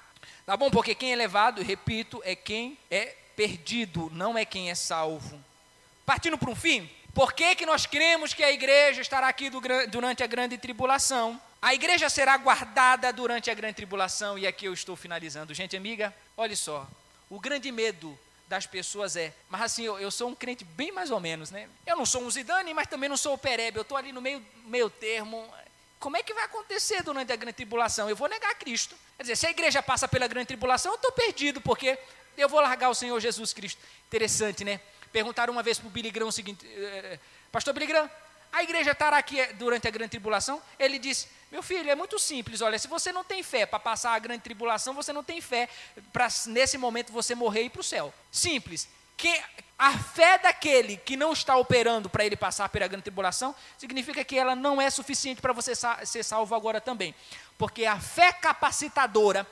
Tá 0.46 0.56
bom? 0.56 0.70
Porque 0.70 0.94
quem 0.94 1.12
é 1.12 1.16
levado, 1.16 1.62
repito, 1.62 2.22
é 2.24 2.34
quem 2.34 2.78
é 2.90 3.14
perdido, 3.36 4.10
não 4.12 4.36
é 4.36 4.44
quem 4.44 4.70
é 4.70 4.74
salvo. 4.74 5.42
Partindo 6.04 6.36
para 6.36 6.50
um 6.50 6.56
fim, 6.56 6.90
por 7.14 7.32
que, 7.32 7.54
que 7.54 7.66
nós 7.66 7.86
cremos 7.86 8.32
que 8.32 8.42
a 8.42 8.50
igreja 8.50 9.00
estará 9.00 9.28
aqui 9.28 9.50
do, 9.50 9.60
durante 9.88 10.22
a 10.22 10.26
grande 10.26 10.56
tribulação? 10.56 11.40
A 11.60 11.74
igreja 11.74 12.08
será 12.08 12.36
guardada 12.36 13.12
durante 13.12 13.50
a 13.50 13.54
grande 13.54 13.74
tribulação, 13.74 14.38
e 14.38 14.46
aqui 14.46 14.64
eu 14.64 14.72
estou 14.72 14.96
finalizando. 14.96 15.54
Gente 15.54 15.76
amiga, 15.76 16.14
olha 16.36 16.56
só, 16.56 16.88
o 17.30 17.38
grande 17.38 17.70
medo 17.70 18.18
das 18.48 18.66
pessoas 18.66 19.16
é, 19.16 19.32
mas 19.48 19.62
assim, 19.62 19.84
eu, 19.84 19.98
eu, 19.98 20.10
sou 20.10 20.28
um 20.28 20.34
crente 20.34 20.64
bem 20.64 20.92
mais 20.92 21.10
ou 21.10 21.20
menos, 21.20 21.50
né? 21.50 21.68
Eu 21.86 21.96
não 21.96 22.04
sou 22.04 22.22
um 22.22 22.30
Zidane, 22.30 22.74
mas 22.74 22.86
também 22.86 23.08
não 23.08 23.16
sou 23.16 23.34
o 23.34 23.38
Perebe, 23.38 23.78
eu 23.78 23.82
estou 23.82 23.96
ali 23.96 24.12
no 24.12 24.20
meio, 24.20 24.44
meio 24.66 24.90
termo. 24.90 25.48
Como 25.98 26.16
é 26.16 26.22
que 26.22 26.34
vai 26.34 26.44
acontecer 26.44 27.02
durante 27.02 27.32
a 27.32 27.36
grande 27.36 27.54
tribulação? 27.54 28.10
Eu 28.10 28.16
vou 28.16 28.28
negar 28.28 28.54
Cristo. 28.56 28.96
Quer 29.16 29.22
dizer, 29.22 29.36
se 29.36 29.46
a 29.46 29.50
igreja 29.50 29.82
passa 29.82 30.08
pela 30.08 30.26
grande 30.26 30.48
tribulação, 30.48 30.92
eu 30.92 30.96
estou 30.96 31.12
perdido, 31.12 31.60
porque 31.60 31.98
eu 32.36 32.48
vou 32.48 32.60
largar 32.60 32.88
o 32.88 32.94
Senhor 32.94 33.18
Jesus 33.20 33.52
Cristo. 33.52 33.80
Interessante, 34.06 34.64
né? 34.64 34.80
Perguntaram 35.12 35.52
uma 35.52 35.62
vez 35.62 35.78
para 35.78 35.86
o 35.88 35.90
Billy 35.90 36.10
Graham 36.10 36.28
o 36.28 36.32
seguinte: 36.32 36.66
eh, 36.66 37.18
Pastor 37.50 37.74
Billy 37.74 37.86
Graham, 37.86 38.10
a 38.52 38.62
igreja 38.62 38.92
estará 38.92 39.16
aqui 39.16 39.44
durante 39.54 39.88
a 39.88 39.90
grande 39.90 40.10
tribulação? 40.10 40.60
Ele 40.78 40.98
disse: 40.98 41.28
Meu 41.50 41.62
filho, 41.62 41.90
é 41.90 41.94
muito 41.94 42.18
simples. 42.18 42.60
Olha, 42.60 42.78
se 42.78 42.86
você 42.86 43.10
não 43.10 43.24
tem 43.24 43.42
fé 43.42 43.64
para 43.64 43.78
passar 43.78 44.12
a 44.12 44.18
grande 44.18 44.42
tribulação, 44.42 44.92
você 44.92 45.12
não 45.12 45.24
tem 45.24 45.40
fé 45.40 45.68
para 46.12 46.28
nesse 46.46 46.76
momento 46.76 47.12
você 47.12 47.34
morrer 47.34 47.62
e 47.62 47.66
ir 47.66 47.70
para 47.70 47.80
o 47.80 47.84
céu. 47.84 48.12
Simples. 48.30 48.88
Que 49.16 49.40
a 49.78 49.98
fé 49.98 50.38
daquele 50.38 50.96
que 50.96 51.16
não 51.16 51.32
está 51.32 51.56
operando 51.56 52.10
para 52.10 52.24
ele 52.24 52.36
passar 52.36 52.68
pela 52.68 52.86
grande 52.86 53.04
tribulação 53.04 53.54
significa 53.78 54.24
que 54.24 54.38
ela 54.38 54.54
não 54.54 54.80
é 54.80 54.90
suficiente 54.90 55.40
para 55.40 55.52
você 55.52 55.72
ser 56.04 56.22
salvo 56.22 56.54
agora 56.54 56.80
também. 56.80 57.14
Porque 57.56 57.84
a 57.84 57.98
fé 57.98 58.32
capacitadora 58.32 59.46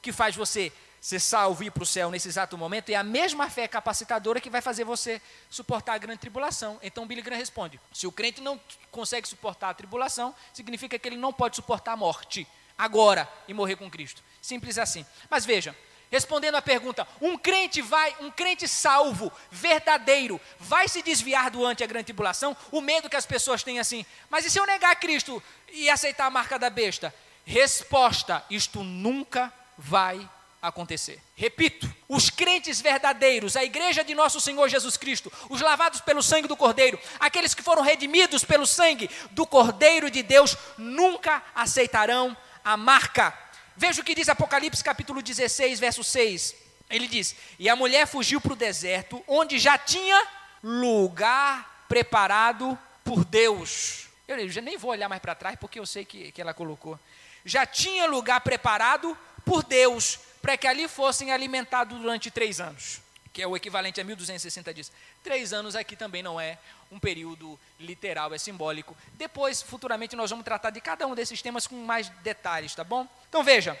que 0.00 0.12
faz 0.12 0.36
você 0.36 0.72
ser 1.02 1.18
salvo 1.18 1.64
e 1.64 1.66
ir 1.66 1.72
para 1.72 1.82
o 1.82 1.86
céu 1.86 2.12
nesse 2.12 2.28
exato 2.28 2.56
momento, 2.56 2.90
é 2.90 2.94
a 2.94 3.02
mesma 3.02 3.50
fé 3.50 3.66
capacitadora 3.66 4.40
que 4.40 4.48
vai 4.48 4.62
fazer 4.62 4.84
você 4.84 5.20
suportar 5.50 5.94
a 5.94 5.98
grande 5.98 6.20
tribulação. 6.20 6.78
Então 6.80 7.08
Billy 7.08 7.20
Graham 7.20 7.40
responde: 7.40 7.80
se 7.92 8.06
o 8.06 8.12
crente 8.12 8.40
não 8.40 8.58
consegue 8.88 9.28
suportar 9.28 9.70
a 9.70 9.74
tribulação, 9.74 10.32
significa 10.54 10.96
que 10.96 11.08
ele 11.08 11.16
não 11.16 11.32
pode 11.32 11.56
suportar 11.56 11.94
a 11.94 11.96
morte 11.96 12.46
agora 12.78 13.28
e 13.48 13.52
morrer 13.52 13.74
com 13.74 13.90
Cristo. 13.90 14.22
Simples 14.40 14.78
assim. 14.78 15.04
Mas 15.28 15.44
veja, 15.44 15.76
respondendo 16.08 16.54
à 16.54 16.62
pergunta, 16.62 17.06
um 17.20 17.36
crente 17.36 17.82
vai, 17.82 18.14
um 18.20 18.30
crente 18.30 18.68
salvo, 18.68 19.32
verdadeiro, 19.50 20.40
vai 20.60 20.86
se 20.86 21.02
desviar 21.02 21.50
durante 21.50 21.82
a 21.82 21.86
grande 21.86 22.04
tribulação? 22.04 22.56
O 22.70 22.80
medo 22.80 23.10
que 23.10 23.16
as 23.16 23.26
pessoas 23.26 23.64
têm 23.64 23.80
assim, 23.80 24.06
mas 24.30 24.46
e 24.46 24.50
se 24.50 24.58
eu 24.60 24.66
negar 24.66 24.94
Cristo 24.94 25.42
e 25.72 25.90
aceitar 25.90 26.26
a 26.26 26.30
marca 26.30 26.60
da 26.60 26.70
besta? 26.70 27.12
Resposta: 27.44 28.44
isto 28.48 28.84
nunca 28.84 29.52
vai 29.76 30.30
acontecer. 30.62 31.20
Repito, 31.34 31.92
os 32.08 32.30
crentes 32.30 32.80
verdadeiros, 32.80 33.56
a 33.56 33.64
igreja 33.64 34.04
de 34.04 34.14
nosso 34.14 34.40
Senhor 34.40 34.68
Jesus 34.68 34.96
Cristo, 34.96 35.30
os 35.50 35.60
lavados 35.60 36.00
pelo 36.00 36.22
sangue 36.22 36.46
do 36.46 36.56
Cordeiro, 36.56 36.98
aqueles 37.18 37.52
que 37.52 37.62
foram 37.62 37.82
redimidos 37.82 38.44
pelo 38.44 38.64
sangue 38.64 39.10
do 39.32 39.44
Cordeiro 39.44 40.08
de 40.08 40.22
Deus, 40.22 40.56
nunca 40.78 41.42
aceitarão 41.52 42.36
a 42.64 42.76
marca. 42.76 43.36
Veja 43.76 44.00
o 44.00 44.04
que 44.04 44.14
diz 44.14 44.28
Apocalipse 44.28 44.84
capítulo 44.84 45.20
16, 45.20 45.80
verso 45.80 46.04
6. 46.04 46.54
Ele 46.88 47.08
diz: 47.08 47.34
E 47.58 47.68
a 47.68 47.74
mulher 47.74 48.06
fugiu 48.06 48.40
para 48.40 48.52
o 48.52 48.56
deserto, 48.56 49.22
onde 49.26 49.58
já 49.58 49.76
tinha 49.76 50.22
lugar 50.62 51.86
preparado 51.88 52.78
por 53.02 53.24
Deus. 53.24 54.06
Eu 54.28 54.48
já 54.48 54.60
nem 54.60 54.78
vou 54.78 54.92
olhar 54.92 55.08
mais 55.08 55.20
para 55.20 55.34
trás, 55.34 55.56
porque 55.58 55.80
eu 55.80 55.86
sei 55.86 56.04
que, 56.04 56.30
que 56.30 56.40
ela 56.40 56.54
colocou. 56.54 56.98
Já 57.44 57.66
tinha 57.66 58.06
lugar 58.06 58.40
preparado 58.42 59.18
por 59.44 59.64
Deus 59.64 60.20
para 60.42 60.56
que 60.56 60.66
ali 60.66 60.88
fossem 60.88 61.32
alimentados 61.32 61.98
durante 61.98 62.30
três 62.30 62.60
anos, 62.60 63.00
que 63.32 63.40
é 63.40 63.46
o 63.46 63.56
equivalente 63.56 64.00
a 64.00 64.04
1260 64.04 64.74
dias. 64.74 64.92
Três 65.22 65.52
anos 65.52 65.76
aqui 65.76 65.94
também 65.94 66.22
não 66.22 66.40
é 66.40 66.58
um 66.90 66.98
período 66.98 67.58
literal, 67.78 68.34
é 68.34 68.38
simbólico. 68.38 68.96
Depois, 69.14 69.62
futuramente, 69.62 70.16
nós 70.16 70.28
vamos 70.28 70.44
tratar 70.44 70.70
de 70.70 70.80
cada 70.80 71.06
um 71.06 71.14
desses 71.14 71.40
temas 71.40 71.66
com 71.66 71.76
mais 71.76 72.08
detalhes, 72.22 72.74
tá 72.74 72.82
bom? 72.82 73.08
Então 73.28 73.44
veja, 73.44 73.78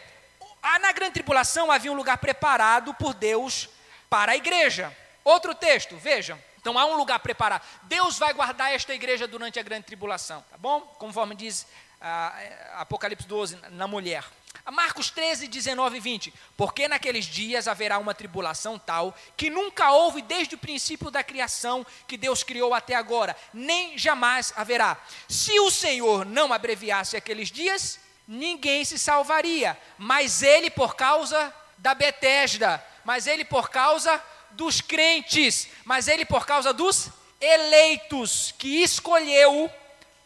na 0.80 0.92
grande 0.92 1.14
tribulação 1.14 1.70
havia 1.70 1.90
um 1.92 1.96
lugar 1.96 2.16
preparado 2.18 2.94
por 2.94 3.12
Deus 3.12 3.68
para 4.08 4.32
a 4.32 4.36
igreja. 4.36 4.96
Outro 5.24 5.54
texto, 5.54 5.96
veja. 5.96 6.38
Então 6.60 6.78
há 6.78 6.86
um 6.86 6.96
lugar 6.96 7.18
preparado. 7.18 7.66
Deus 7.82 8.18
vai 8.18 8.32
guardar 8.32 8.72
esta 8.72 8.94
igreja 8.94 9.26
durante 9.26 9.58
a 9.58 9.62
grande 9.62 9.84
tribulação, 9.84 10.44
tá 10.48 10.56
bom? 10.56 10.80
Conforme 10.80 11.34
diz 11.34 11.66
ah, 12.00 12.34
Apocalipse 12.78 13.26
12, 13.26 13.56
na 13.70 13.88
mulher. 13.88 14.24
Marcos 14.70 15.10
13, 15.10 15.48
19 15.48 15.96
e 15.96 16.00
20. 16.00 16.34
Porque 16.56 16.86
naqueles 16.86 17.24
dias 17.24 17.66
haverá 17.66 17.98
uma 17.98 18.14
tribulação 18.14 18.78
tal 18.78 19.14
que 19.36 19.50
nunca 19.50 19.90
houve 19.90 20.22
desde 20.22 20.54
o 20.54 20.58
princípio 20.58 21.10
da 21.10 21.22
criação 21.22 21.84
que 22.06 22.16
Deus 22.16 22.42
criou 22.42 22.72
até 22.72 22.94
agora, 22.94 23.36
nem 23.52 23.98
jamais 23.98 24.52
haverá. 24.56 24.96
Se 25.28 25.58
o 25.60 25.70
Senhor 25.70 26.24
não 26.24 26.52
abreviasse 26.52 27.16
aqueles 27.16 27.50
dias, 27.50 27.98
ninguém 28.26 28.84
se 28.84 28.98
salvaria, 28.98 29.76
mas 29.98 30.42
ele 30.42 30.70
por 30.70 30.94
causa 30.94 31.52
da 31.76 31.94
Betesda, 31.94 32.84
mas 33.04 33.26
ele 33.26 33.44
por 33.44 33.68
causa 33.68 34.22
dos 34.52 34.80
crentes, 34.80 35.68
mas 35.84 36.06
ele 36.06 36.24
por 36.24 36.46
causa 36.46 36.72
dos 36.72 37.08
eleitos 37.40 38.54
que 38.56 38.82
escolheu, 38.82 39.68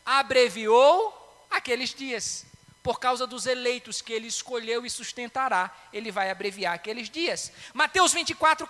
abreviou 0.04 1.46
aqueles 1.50 1.94
dias 1.94 2.44
por 2.86 3.00
causa 3.00 3.26
dos 3.26 3.46
eleitos 3.46 4.00
que 4.00 4.12
ele 4.12 4.28
escolheu 4.28 4.86
e 4.86 4.90
sustentará, 4.90 5.72
ele 5.92 6.12
vai 6.12 6.30
abreviar 6.30 6.72
aqueles 6.72 7.10
dias. 7.10 7.50
Mateus 7.74 8.12
24, 8.12 8.64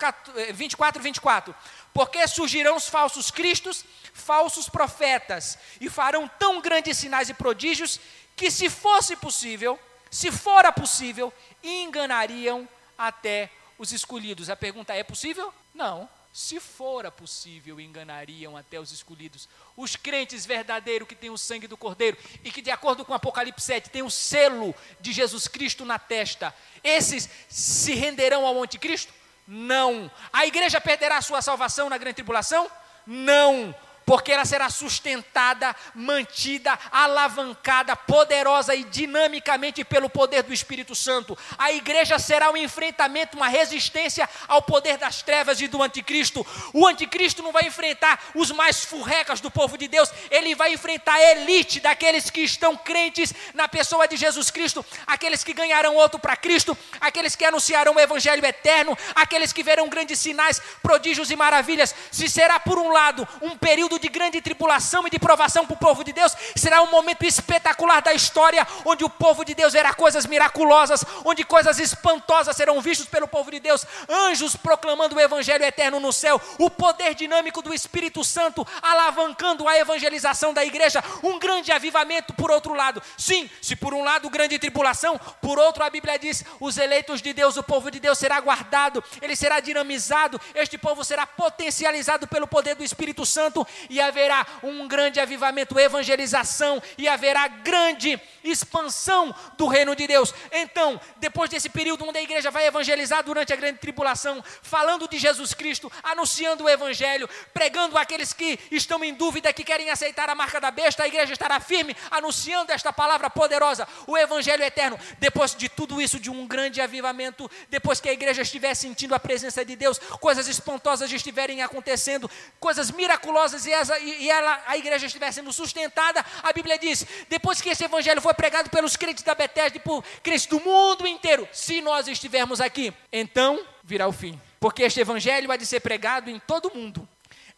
24, 0.55 1.03
24. 1.03 1.55
Porque 1.93 2.27
surgirão 2.27 2.77
os 2.77 2.89
falsos 2.89 3.31
cristos, 3.31 3.85
falsos 4.15 4.71
profetas, 4.71 5.59
e 5.83 5.91
farão 5.91 6.27
tão 6.39 6.63
grandes 6.63 6.97
sinais 6.97 7.29
e 7.29 7.35
prodígios, 7.35 8.01
que 8.35 8.51
se 8.51 8.71
fosse 8.71 9.17
possível, 9.17 9.79
se 10.11 10.33
fora 10.33 10.73
possível, 10.73 11.31
enganariam 11.63 12.67
até 12.97 13.51
os 13.79 13.93
escolhidos. 13.93 14.49
A 14.49 14.57
pergunta 14.57 14.95
é 14.95 15.05
possível? 15.05 15.53
Não 15.75 16.09
se 16.37 16.61
fora 16.61 17.11
possível, 17.11 17.81
enganariam 17.81 18.59
até 18.59 18.79
os 18.79 18.93
escolhidos. 18.93 19.49
Os 19.75 19.97
crentes 19.97 20.45
verdadeiros 20.45 21.09
que 21.09 21.15
têm 21.15 21.31
o 21.31 21.39
sangue 21.39 21.67
do 21.67 21.79
Cordeiro 21.79 22.19
e 22.45 22.51
que, 22.51 22.61
de 22.61 22.71
acordo 22.71 23.07
com 23.07 23.15
Apocalipse 23.15 23.65
7, 23.65 23.89
têm 23.89 24.03
o 24.03 24.11
selo 24.11 24.75
de 25.01 25.15
Jesus 25.15 25.49
Cristo 25.49 25.83
na 25.87 25.99
testa, 25.99 26.55
esses 26.85 27.27
se 27.49 27.95
renderão 27.95 28.47
ao 28.47 28.63
anticristo? 28.63 29.15
Não. 29.49 30.11
A 30.31 30.45
igreja 30.45 30.79
perderá 30.79 31.23
sua 31.23 31.41
salvação 31.41 31.89
na 31.89 31.97
grande 31.97 32.17
tribulação? 32.17 32.71
Não 33.07 33.75
porque 34.07 34.31
ela 34.31 34.45
será 34.45 34.71
sustentada, 34.71 35.75
mantida, 35.93 36.79
alavancada, 36.93 37.97
poderosa 37.97 38.73
e 38.73 38.85
dinamicamente 38.85 39.85
pelo 39.85 40.09
poder 40.09 40.45
do 40.45 40.55
Espírito 40.55 40.95
Santo. 40.95 41.37
A 41.59 41.73
igreja 41.73 42.17
será 42.17 42.49
um 42.53 42.57
enfrentamento, 42.57 43.37
uma 43.37 43.49
resistência 43.49 44.29
ao 44.47 44.63
poder 44.63 44.97
das 44.97 45.23
trevas 45.23 45.61
e 45.61 45.67
do 45.67 45.83
anticristo. 45.83 46.47
O 46.73 46.87
anticristo 46.87 47.43
não 47.43 47.51
vai 47.51 47.65
enfrentar 47.65 48.23
os 48.33 48.53
mais 48.53 48.85
furrecas 48.85 49.41
do 49.41 49.51
povo 49.51 49.77
de 49.77 49.89
Deus, 49.89 50.09
ele 50.31 50.55
vai 50.55 50.73
enfrentar 50.73 51.15
a 51.15 51.33
elite 51.33 51.81
daqueles 51.81 52.31
que 52.31 52.43
estão 52.43 52.77
crentes 52.77 53.35
na 53.55 53.67
pessoa 53.67 54.07
de 54.07 54.17
Jesus 54.17 54.53
Cristo, 54.53 54.87
aqueles 55.05 55.43
que 55.43 55.53
ganharão 55.53 55.97
outro 55.97 56.21
para 56.21 56.37
Cristo, 56.37 56.79
aqueles 57.01 57.35
que 57.35 57.45
anunciarão 57.45 57.95
o 57.95 58.01
evangelho 58.01 58.47
eterno, 58.47 58.97
aqueles 59.17 59.53
que 59.53 59.65
verão 59.65 59.89
grandes 59.89 60.21
sinais, 60.21 60.63
prodígios 60.81 61.33
e 61.33 61.37
maravilhas. 61.37 61.93
Se 62.13 62.29
será 62.29 62.61
por 62.61 62.79
um 62.79 62.93
lado 62.93 63.27
um 63.43 63.57
período 63.57 63.96
de 63.99 64.09
grande 64.09 64.41
tribulação 64.41 65.07
e 65.07 65.11
de 65.11 65.19
provação 65.19 65.67
para 65.67 65.75
o 65.75 65.79
povo 65.79 66.05
de 66.05 66.13
Deus, 66.13 66.35
será 66.55 66.83
um 66.83 66.91
momento 66.91 67.25
espetacular 67.25 68.01
da 68.03 68.13
história, 68.13 68.67
onde 68.85 69.05
o 69.05 69.11
povo 69.11 69.45
de 69.45 69.55
Deus 69.55 69.73
verá 69.73 69.95
coisas 69.95 70.27
miraculosas, 70.27 71.05
onde 71.25 71.45
coisas 71.45 71.79
espantosas 71.79 72.57
serão 72.57 72.81
vistas 72.81 73.07
pelo 73.07 73.29
povo 73.29 73.51
de 73.51 73.61
Deus, 73.61 73.85
anjos 74.09 74.57
proclamando 74.57 75.17
o 75.17 75.21
evangelho 75.21 75.65
eterno 75.65 76.01
no 76.01 76.13
céu, 76.13 76.41
o 76.59 76.71
poder 76.71 77.15
dinâmico 77.15 77.63
do 77.63 77.75
Espírito 77.75 78.25
Santo 78.25 78.67
alavancando 78.83 79.69
a 79.69 79.77
evangelização 79.77 80.53
da 80.53 80.65
igreja, 80.65 81.03
um 81.23 81.39
grande 81.39 81.73
avivamento 81.73 82.33
por 82.35 82.51
outro 82.51 82.75
lado. 82.75 83.03
Sim, 83.17 83.49
se 83.61 83.77
por 83.77 83.95
um 83.95 84.03
lado 84.03 84.31
grande 84.31 84.59
tribulação, 84.59 85.19
por 85.41 85.59
outro 85.59 85.83
a 85.85 85.91
Bíblia 85.91 86.19
diz: 86.19 86.45
os 86.61 86.77
eleitos 86.77 87.21
de 87.23 87.33
Deus, 87.33 87.57
o 87.57 87.63
povo 87.63 87.91
de 87.91 88.01
Deus 88.01 88.19
será 88.19 88.41
guardado, 88.41 89.03
ele 89.21 89.37
será 89.37 89.61
dinamizado, 89.61 90.41
este 90.55 90.79
povo 90.79 91.05
será 91.05 91.27
potencializado 91.27 92.27
pelo 92.27 92.47
poder 92.47 92.75
do 92.75 92.85
Espírito 92.85 93.25
Santo 93.27 93.67
e 93.89 94.01
haverá 94.01 94.47
um 94.63 94.87
grande 94.87 95.21
avivamento, 95.21 95.79
evangelização 95.79 96.83
e 96.97 97.09
haverá 97.09 97.49
grande 97.49 98.21
expansão 98.43 99.35
do 99.57 99.67
reino 99.67 99.95
de 99.95 100.07
Deus. 100.07 100.33
Então, 100.53 101.01
depois 101.17 101.51
desse 101.51 101.69
período 101.69 102.05
onde 102.07 102.19
a 102.19 102.23
igreja 102.23 102.51
vai 102.51 102.67
evangelizar 102.67 103.23
durante 103.23 103.53
a 103.53 103.57
grande 103.57 103.79
tribulação, 103.79 104.43
falando 104.63 105.09
de 105.09 105.19
Jesus 105.19 105.55
Cristo, 105.55 105.91
anunciando 106.03 106.65
o 106.65 106.69
evangelho, 106.69 107.29
pregando 107.53 107.99
aqueles 107.99 108.33
que 108.33 108.59
estão 108.71 109.03
em 109.03 109.15
dúvida, 109.15 109.53
que 109.53 109.65
querem 109.65 109.91
aceitar 109.91 110.29
a 110.29 110.35
marca 110.35 110.61
da 110.61 110.71
besta, 110.71 111.03
a 111.03 111.09
igreja 111.09 111.33
estará 111.33 111.59
firme 111.61 111.97
anunciando 112.11 112.73
esta 112.73 112.93
palavra 112.93 113.29
poderosa, 113.29 113.87
o 114.07 114.17
evangelho 114.17 114.63
eterno. 114.63 114.99
Depois 115.19 115.55
de 115.55 115.69
tudo 115.69 116.01
isso, 116.01 116.19
de 116.19 116.31
um 116.31 116.47
grande 116.47 116.81
avivamento, 116.81 117.51
depois 117.69 118.01
que 118.01 118.09
a 118.09 118.13
igreja 118.13 118.43
estiver 118.43 118.75
sentindo 118.75 119.15
a 119.15 119.21
presença 119.21 119.65
de 119.65 119.77
Deus, 119.77 119.99
coisas 120.21 120.47
espantosas 120.49 121.11
estiverem 121.13 121.63
acontecendo, 121.63 122.31
coisas 122.61 122.91
miraculosas 122.91 123.67
e, 123.67 123.75
essa, 123.77 123.99
e 123.99 124.29
ela, 124.29 124.63
a 124.67 124.77
igreja 124.77 125.07
estiver 125.07 125.33
sendo 125.33 125.53
sustentada, 125.53 126.25
a 126.43 126.53
Bíblia 126.53 126.79
diz: 126.79 127.07
depois 127.29 127.61
que 127.61 127.71
esse 127.71 127.85
evangelho 127.85 128.21
for 128.21 128.35
pregado 128.35 128.71
pelos 128.71 128.97
crentes 128.97 129.23
da 129.23 129.35
Bethesda 129.35 129.77
e 129.77 129.81
por 129.81 130.05
crentes 130.23 130.47
do 130.47 130.61
mundo 130.61 131.07
inteiro, 131.07 131.49
se 131.53 131.81
nós 131.81 132.09
estivermos 132.09 132.61
aqui, 132.61 132.93
então 133.13 133.61
virá 133.85 134.07
o 134.09 134.13
fim. 134.13 134.41
Porque 134.59 134.83
este 134.83 135.01
evangelho 135.01 135.53
há 135.53 135.57
de 135.57 135.67
ser 135.67 135.81
pregado 135.81 136.31
em 136.31 136.39
todo 136.41 136.69
o 136.69 136.77
mundo. 136.77 137.09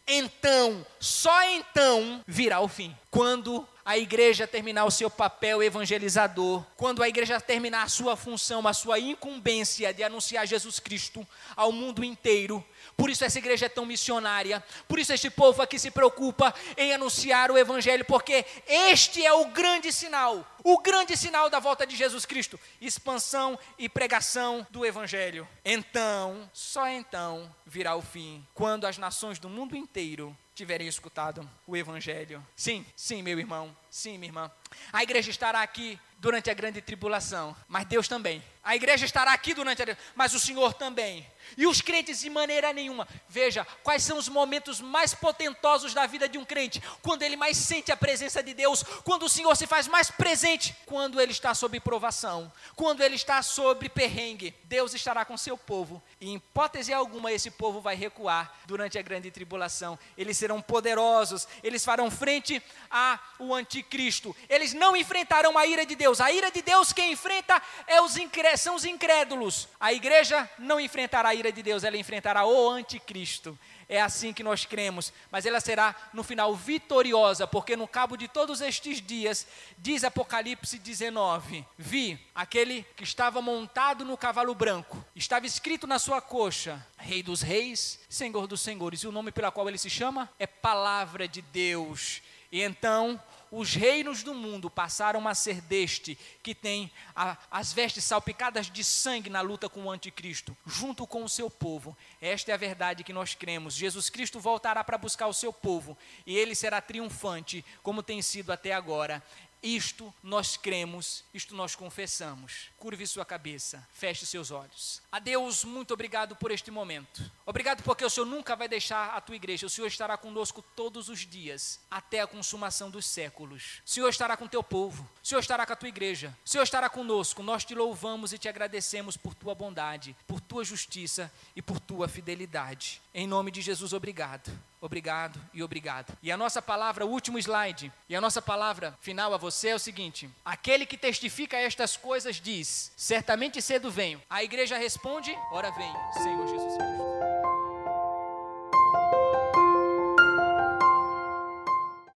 Então, 0.07 0.85
só 0.99 1.43
então 1.43 2.21
virá 2.27 2.59
o 2.59 2.67
fim. 2.67 2.95
Quando 3.11 3.67
a 3.89 3.97
igreja 3.97 4.45
terminar 4.45 4.85
o 4.85 4.91
seu 4.91 5.09
papel 5.09 5.63
evangelizador, 5.63 6.63
quando 6.77 7.01
a 7.01 7.09
igreja 7.09 7.41
terminar 7.41 7.81
a 7.81 7.89
sua 7.89 8.15
função, 8.15 8.67
a 8.67 8.71
sua 8.71 8.99
incumbência 8.99 9.91
de 9.91 10.03
anunciar 10.03 10.45
Jesus 10.45 10.79
Cristo 10.79 11.27
ao 11.55 11.71
mundo 11.71 12.03
inteiro, 12.03 12.63
por 12.95 13.09
isso 13.09 13.25
essa 13.25 13.39
igreja 13.39 13.65
é 13.65 13.69
tão 13.69 13.87
missionária, 13.87 14.63
por 14.87 14.99
isso 14.99 15.11
este 15.11 15.31
povo 15.31 15.63
aqui 15.63 15.79
se 15.79 15.89
preocupa 15.89 16.53
em 16.77 16.93
anunciar 16.93 17.49
o 17.49 17.57
evangelho, 17.57 18.05
porque 18.05 18.45
este 18.67 19.25
é 19.25 19.33
o 19.33 19.45
grande 19.45 19.91
sinal, 19.91 20.45
o 20.63 20.77
grande 20.77 21.17
sinal 21.17 21.49
da 21.49 21.59
volta 21.59 21.83
de 21.87 21.95
Jesus 21.95 22.27
Cristo, 22.27 22.59
expansão 22.79 23.57
e 23.75 23.89
pregação 23.89 24.67
do 24.69 24.85
evangelho. 24.85 25.47
Então, 25.65 26.47
só 26.53 26.87
então 26.87 27.51
virá 27.65 27.95
o 27.95 28.03
fim, 28.03 28.45
quando 28.53 28.85
as 28.85 28.99
nações 28.99 29.39
do 29.39 29.49
mundo 29.49 29.75
inteiro 29.75 30.37
tiverem 30.59 30.89
escutado 30.89 31.49
o 31.65 31.77
evangelho. 31.77 32.45
Sim, 32.53 32.85
sim, 32.93 33.21
meu 33.21 33.39
irmão, 33.39 33.73
sim, 33.89 34.17
minha 34.17 34.27
irmã. 34.27 34.51
A 34.91 35.01
igreja 35.01 35.31
estará 35.31 35.61
aqui 35.61 35.97
durante 36.17 36.49
a 36.49 36.53
grande 36.53 36.81
tribulação, 36.81 37.55
mas 37.65 37.85
Deus 37.85 38.09
também. 38.09 38.43
A 38.61 38.75
igreja 38.75 39.05
estará 39.05 39.31
aqui 39.31 39.53
durante 39.53 39.81
a 39.81 39.97
mas 40.13 40.33
o 40.33 40.39
Senhor 40.39 40.73
também. 40.73 41.25
E 41.57 41.67
os 41.67 41.81
crentes 41.81 42.19
de 42.19 42.29
maneira 42.29 42.71
nenhuma. 42.71 43.07
Veja, 43.27 43.65
quais 43.83 44.03
são 44.03 44.17
os 44.17 44.29
momentos 44.29 44.79
mais 44.79 45.13
potentosos 45.13 45.93
da 45.93 46.05
vida 46.05 46.27
de 46.27 46.37
um 46.37 46.45
crente? 46.45 46.81
Quando 47.01 47.23
ele 47.23 47.35
mais 47.35 47.57
sente 47.57 47.91
a 47.91 47.97
presença 47.97 48.41
de 48.41 48.53
Deus, 48.53 48.83
quando 49.03 49.23
o 49.23 49.29
Senhor 49.29 49.55
se 49.55 49.67
faz 49.67 49.87
mais 49.87 50.09
presente, 50.09 50.75
quando 50.85 51.19
ele 51.19 51.31
está 51.31 51.53
sob 51.53 51.79
provação, 51.79 52.51
quando 52.75 53.01
ele 53.01 53.15
está 53.15 53.41
sob 53.41 53.89
perrengue. 53.89 54.55
Deus 54.63 54.93
estará 54.93 55.25
com 55.25 55.37
seu 55.37 55.57
povo. 55.57 56.01
E 56.21 56.29
em 56.29 56.35
hipótese 56.35 56.93
alguma 56.93 57.31
esse 57.31 57.51
povo 57.51 57.81
vai 57.81 57.95
recuar 57.95 58.53
durante 58.65 58.97
a 58.97 59.01
grande 59.01 59.31
tribulação. 59.31 59.97
Eles 60.17 60.37
serão 60.37 60.61
poderosos, 60.61 61.47
eles 61.63 61.83
farão 61.83 62.09
frente 62.09 62.61
ao 62.89 63.53
anticristo. 63.53 64.35
Eles 64.47 64.73
não 64.73 64.95
enfrentarão 64.95 65.57
a 65.57 65.65
ira 65.65 65.85
de 65.85 65.95
Deus. 65.95 66.21
A 66.21 66.31
ira 66.31 66.51
de 66.51 66.61
Deus 66.61 66.93
quem 66.93 67.11
enfrenta 67.11 67.61
é 67.87 68.01
os 68.01 68.17
são 68.57 68.75
os 68.75 68.85
incrédulos. 68.85 69.67
A 69.79 69.93
igreja 69.93 70.49
não 70.57 70.79
enfrentará 70.79 71.29
a 71.29 71.35
ira 71.39 71.51
de 71.51 71.63
Deus, 71.63 71.83
ela 71.83 71.97
enfrentará 71.97 72.45
o 72.45 72.69
anticristo. 72.69 73.57
É 73.87 73.99
assim 73.99 74.31
que 74.31 74.43
nós 74.43 74.65
cremos, 74.65 75.11
mas 75.31 75.47
ela 75.47 75.59
será 75.59 75.95
no 76.13 76.23
final 76.23 76.55
vitoriosa, 76.55 77.47
porque 77.47 77.75
no 77.75 77.87
cabo 77.87 78.15
de 78.15 78.27
todos 78.27 78.61
estes 78.61 79.01
dias, 79.01 79.47
diz 79.79 80.03
Apocalipse 80.03 80.77
19: 80.77 81.65
Vi 81.75 82.19
aquele 82.35 82.85
que 82.95 83.03
estava 83.03 83.41
montado 83.41 84.05
no 84.05 84.15
cavalo 84.15 84.53
branco, 84.53 85.03
estava 85.15 85.47
escrito 85.47 85.87
na 85.87 85.97
sua 85.97 86.21
coxa: 86.21 86.85
Rei 86.97 87.23
dos 87.23 87.41
Reis, 87.41 87.99
Senhor 88.07 88.45
dos 88.45 88.61
Senhores, 88.61 89.01
e 89.01 89.07
o 89.07 89.11
nome 89.11 89.31
pela 89.31 89.51
qual 89.51 89.67
ele 89.67 89.79
se 89.79 89.89
chama 89.89 90.29
é 90.37 90.45
Palavra 90.45 91.27
de 91.27 91.41
Deus. 91.41 92.21
E 92.51 92.61
então 92.61 93.19
os 93.51 93.73
reinos 93.73 94.23
do 94.23 94.33
mundo 94.33 94.69
passaram 94.69 95.27
a 95.27 95.33
ser 95.33 95.61
deste, 95.61 96.17
que 96.43 96.53
tem 96.53 96.91
a, 97.15 97.37
as 97.49 97.73
vestes 97.73 98.03
salpicadas 98.03 98.69
de 98.69 98.83
sangue 98.83 99.29
na 99.29 99.41
luta 99.41 99.67
com 99.67 99.85
o 99.85 99.91
anticristo, 99.91 100.55
junto 100.65 101.07
com 101.07 101.23
o 101.23 101.29
seu 101.29 101.49
povo. 101.49 101.97
Esta 102.21 102.51
é 102.51 102.53
a 102.53 102.57
verdade 102.57 103.03
que 103.03 103.13
nós 103.13 103.35
cremos. 103.35 103.73
Jesus 103.73 104.09
Cristo 104.09 104.39
voltará 104.39 104.83
para 104.83 104.97
buscar 104.97 105.27
o 105.27 105.33
seu 105.33 105.51
povo, 105.51 105.97
e 106.25 106.37
ele 106.37 106.55
será 106.55 106.81
triunfante, 106.81 107.63
como 107.81 108.03
tem 108.03 108.21
sido 108.21 108.51
até 108.51 108.73
agora. 108.73 109.23
Isto 109.61 110.13
nós 110.23 110.55
cremos, 110.55 111.23
isto 111.33 111.53
nós 111.53 111.75
confessamos. 111.75 112.69
Curve 112.77 113.05
sua 113.05 113.25
cabeça, 113.25 113.85
feche 113.91 114.25
seus 114.25 114.51
olhos. 114.51 115.01
A 115.11 115.19
Deus, 115.19 115.65
muito 115.65 115.93
obrigado 115.93 116.33
por 116.37 116.49
este 116.49 116.71
momento. 116.71 117.29
Obrigado 117.45 117.83
porque 117.83 118.05
o 118.05 118.09
Senhor 118.09 118.25
nunca 118.25 118.55
vai 118.55 118.69
deixar 118.69 119.09
a 119.15 119.19
tua 119.19 119.35
igreja. 119.35 119.67
O 119.67 119.69
Senhor 119.69 119.87
estará 119.87 120.17
conosco 120.17 120.61
todos 120.61 121.09
os 121.09 121.19
dias, 121.25 121.79
até 121.91 122.21
a 122.21 122.27
consumação 122.27 122.89
dos 122.89 123.05
séculos. 123.05 123.81
O 123.85 123.89
Senhor 123.89 124.07
estará 124.07 124.37
com 124.37 124.47
teu 124.47 124.63
povo. 124.63 125.03
O 125.21 125.27
Senhor 125.27 125.41
estará 125.41 125.65
com 125.65 125.73
a 125.73 125.75
tua 125.75 125.89
igreja. 125.89 126.37
O 126.45 126.49
Senhor 126.49 126.63
estará 126.63 126.89
conosco. 126.89 127.43
Nós 127.43 127.65
te 127.65 127.75
louvamos 127.75 128.31
e 128.31 128.37
te 128.37 128.47
agradecemos 128.47 129.17
por 129.17 129.35
tua 129.35 129.53
bondade, 129.53 130.15
por 130.25 130.39
tua 130.39 130.63
justiça 130.63 131.29
e 131.53 131.61
por 131.61 131.81
tua 131.81 132.07
fidelidade. 132.07 133.01
Em 133.13 133.27
nome 133.27 133.51
de 133.51 133.61
Jesus, 133.61 133.91
obrigado. 133.91 134.49
Obrigado 134.81 135.39
e 135.53 135.61
obrigado. 135.61 136.17
E 136.21 136.31
a 136.31 136.37
nossa 136.37 136.61
palavra, 136.61 137.05
o 137.05 137.09
último 137.09 137.37
slide, 137.37 137.91
e 138.07 138.15
a 138.15 138.21
nossa 138.21 138.41
palavra 138.41 138.97
final 139.01 139.33
a 139.33 139.37
você 139.37 139.69
é 139.69 139.75
o 139.75 139.79
seguinte: 139.79 140.29
aquele 140.43 140.85
que 140.85 140.97
testifica 140.97 141.57
estas 141.57 141.97
coisas 141.97 142.37
diz: 142.37 142.91
certamente 142.95 143.61
cedo 143.61 143.91
venho. 143.91 144.21
A 144.29 144.43
igreja 144.43 144.77
responde: 144.77 145.37
ora 145.51 145.71
vem, 145.71 145.93
Senhor 146.23 146.47
Jesus 146.47 146.77
Cristo. 146.77 147.38